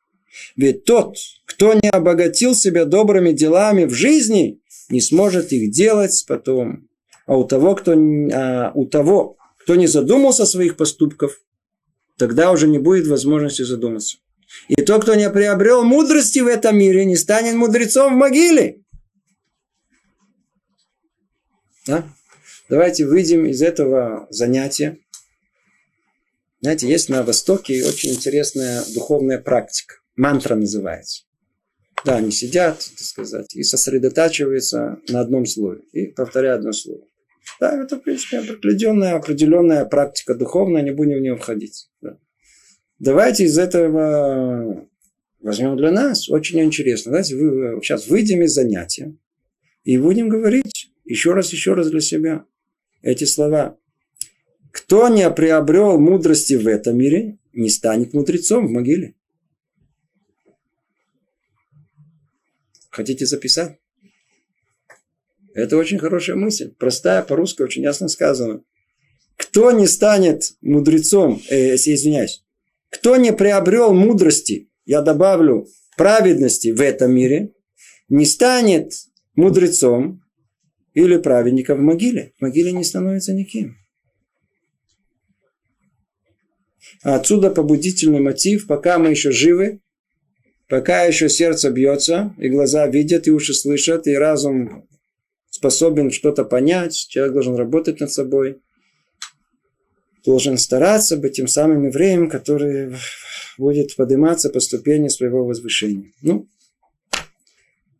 Ведь 0.55 0.85
тот, 0.85 1.17
кто 1.45 1.73
не 1.73 1.89
обогатил 1.89 2.55
себя 2.55 2.85
добрыми 2.85 3.31
делами 3.31 3.85
в 3.85 3.93
жизни, 3.93 4.61
не 4.89 5.01
сможет 5.01 5.51
их 5.51 5.71
делать 5.71 6.23
потом. 6.27 6.87
А 7.25 7.35
у 7.35 7.43
того, 7.43 7.75
кто, 7.75 7.93
а 7.93 8.71
у 8.73 8.85
того, 8.85 9.37
кто 9.59 9.75
не 9.75 9.87
задумался 9.87 10.43
о 10.43 10.47
своих 10.47 10.77
поступках, 10.77 11.41
тогда 12.17 12.51
уже 12.51 12.67
не 12.67 12.79
будет 12.79 13.07
возможности 13.07 13.63
задуматься. 13.63 14.17
И 14.69 14.75
тот, 14.81 15.03
кто 15.03 15.15
не 15.15 15.29
приобрел 15.29 15.83
мудрости 15.83 16.39
в 16.39 16.47
этом 16.47 16.77
мире, 16.77 17.03
не 17.05 17.17
станет 17.17 17.55
мудрецом 17.55 18.13
в 18.13 18.17
могиле. 18.17 18.83
Да? 21.87 22.07
Давайте 22.69 23.05
выйдем 23.05 23.45
из 23.45 23.61
этого 23.61 24.27
занятия. 24.29 24.99
Знаете, 26.61 26.87
есть 26.87 27.09
на 27.09 27.23
Востоке 27.23 27.85
очень 27.85 28.11
интересная 28.11 28.83
духовная 28.93 29.39
практика. 29.39 29.95
Мантра 30.15 30.55
называется. 30.55 31.23
Да, 32.03 32.17
они 32.17 32.31
сидят, 32.31 32.77
так 32.79 33.05
сказать, 33.05 33.55
и 33.55 33.63
сосредотачиваются 33.63 34.99
на 35.09 35.21
одном 35.21 35.45
слове. 35.45 35.81
И 35.93 36.07
повторяют 36.07 36.59
одно 36.59 36.71
слово. 36.73 37.01
Да, 37.59 37.81
это, 37.81 37.97
в 37.97 38.01
принципе, 38.01 38.39
определенная, 38.39 39.15
определенная 39.15 39.85
практика 39.85 40.35
духовная, 40.35 40.81
не 40.81 40.91
будем 40.91 41.17
в 41.17 41.21
нее 41.21 41.37
входить. 41.37 41.89
Да. 42.01 42.17
Давайте 42.99 43.45
из 43.45 43.57
этого 43.57 44.87
возьмем 45.39 45.77
для 45.77 45.91
нас. 45.91 46.29
Очень 46.29 46.61
интересно. 46.61 47.11
Давайте 47.11 47.35
вы, 47.35 47.79
сейчас 47.81 48.07
выйдем 48.07 48.41
из 48.41 48.53
занятия 48.53 49.15
и 49.83 49.97
будем 49.97 50.29
говорить 50.29 50.86
еще 51.07 51.33
раз, 51.33 51.51
еще 51.51 51.73
раз 51.73 51.89
для 51.89 52.01
себя 52.01 52.45
эти 53.01 53.23
слова. 53.23 53.77
Кто 54.71 55.07
не 55.07 55.29
приобрел 55.31 55.97
мудрости 55.97 56.53
в 56.53 56.67
этом 56.67 56.97
мире, 56.97 57.37
не 57.53 57.69
станет 57.69 58.13
мудрецом 58.13 58.67
в 58.67 58.71
могиле. 58.71 59.15
Хотите 62.89 63.25
записать? 63.25 63.79
Это 65.53 65.77
очень 65.77 65.97
хорошая 65.97 66.35
мысль. 66.35 66.73
Простая, 66.77 67.23
по-русски 67.23 67.63
очень 67.63 67.83
ясно 67.83 68.07
сказано. 68.09 68.63
Кто 69.37 69.71
не 69.71 69.87
станет 69.87 70.55
мудрецом, 70.61 71.41
э, 71.49 71.75
извиняюсь, 71.75 72.43
кто 72.89 73.15
не 73.17 73.33
приобрел 73.33 73.93
мудрости, 73.93 74.69
я 74.85 75.01
добавлю, 75.01 75.67
праведности 75.95 76.69
в 76.69 76.81
этом 76.81 77.13
мире, 77.13 77.53
не 78.09 78.25
станет 78.25 78.93
мудрецом 79.35 80.21
или 80.97 81.17
праведником 81.17 81.77
в 81.77 81.81
могиле. 81.81 82.33
В 82.39 82.41
могиле 82.41 82.71
не 82.71 82.83
становится 82.83 83.31
никем. 83.31 83.77
А 87.03 87.17
отсюда 87.17 87.51
побудительный 87.51 88.19
мотив, 88.19 88.65
пока 88.65 88.97
мы 88.97 89.11
еще 89.11 89.29
живы, 89.29 89.79
пока 90.67 91.03
еще 91.03 91.29
сердце 91.29 91.69
бьется, 91.69 92.33
и 92.39 92.49
глаза 92.49 92.87
видят, 92.87 93.27
и 93.27 93.31
уши 93.31 93.53
слышат, 93.53 94.07
и 94.07 94.15
разум 94.15 94.87
способен 95.51 96.09
что-то 96.09 96.43
понять, 96.43 96.95
человек 96.95 97.33
должен 97.33 97.53
работать 97.53 97.99
над 97.99 98.11
собой, 98.11 98.59
должен 100.25 100.57
стараться 100.57 101.15
быть 101.15 101.33
тем 101.33 101.47
самым 101.47 101.85
евреем, 101.85 102.27
который 102.27 102.95
будет 103.59 103.95
подниматься 103.95 104.49
по 104.49 104.59
ступени 104.59 105.09
своего 105.09 105.45
возвышения. 105.45 106.11
Ну, 106.23 106.49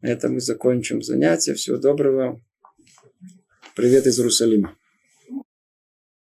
это 0.01 0.29
мы 0.29 0.39
закончим 0.39 1.03
занятие. 1.03 1.53
Всего 1.53 1.77
доброго. 1.77 2.41
Привет 3.77 4.07
из 4.07 4.17
Иерусалима. 4.17 4.75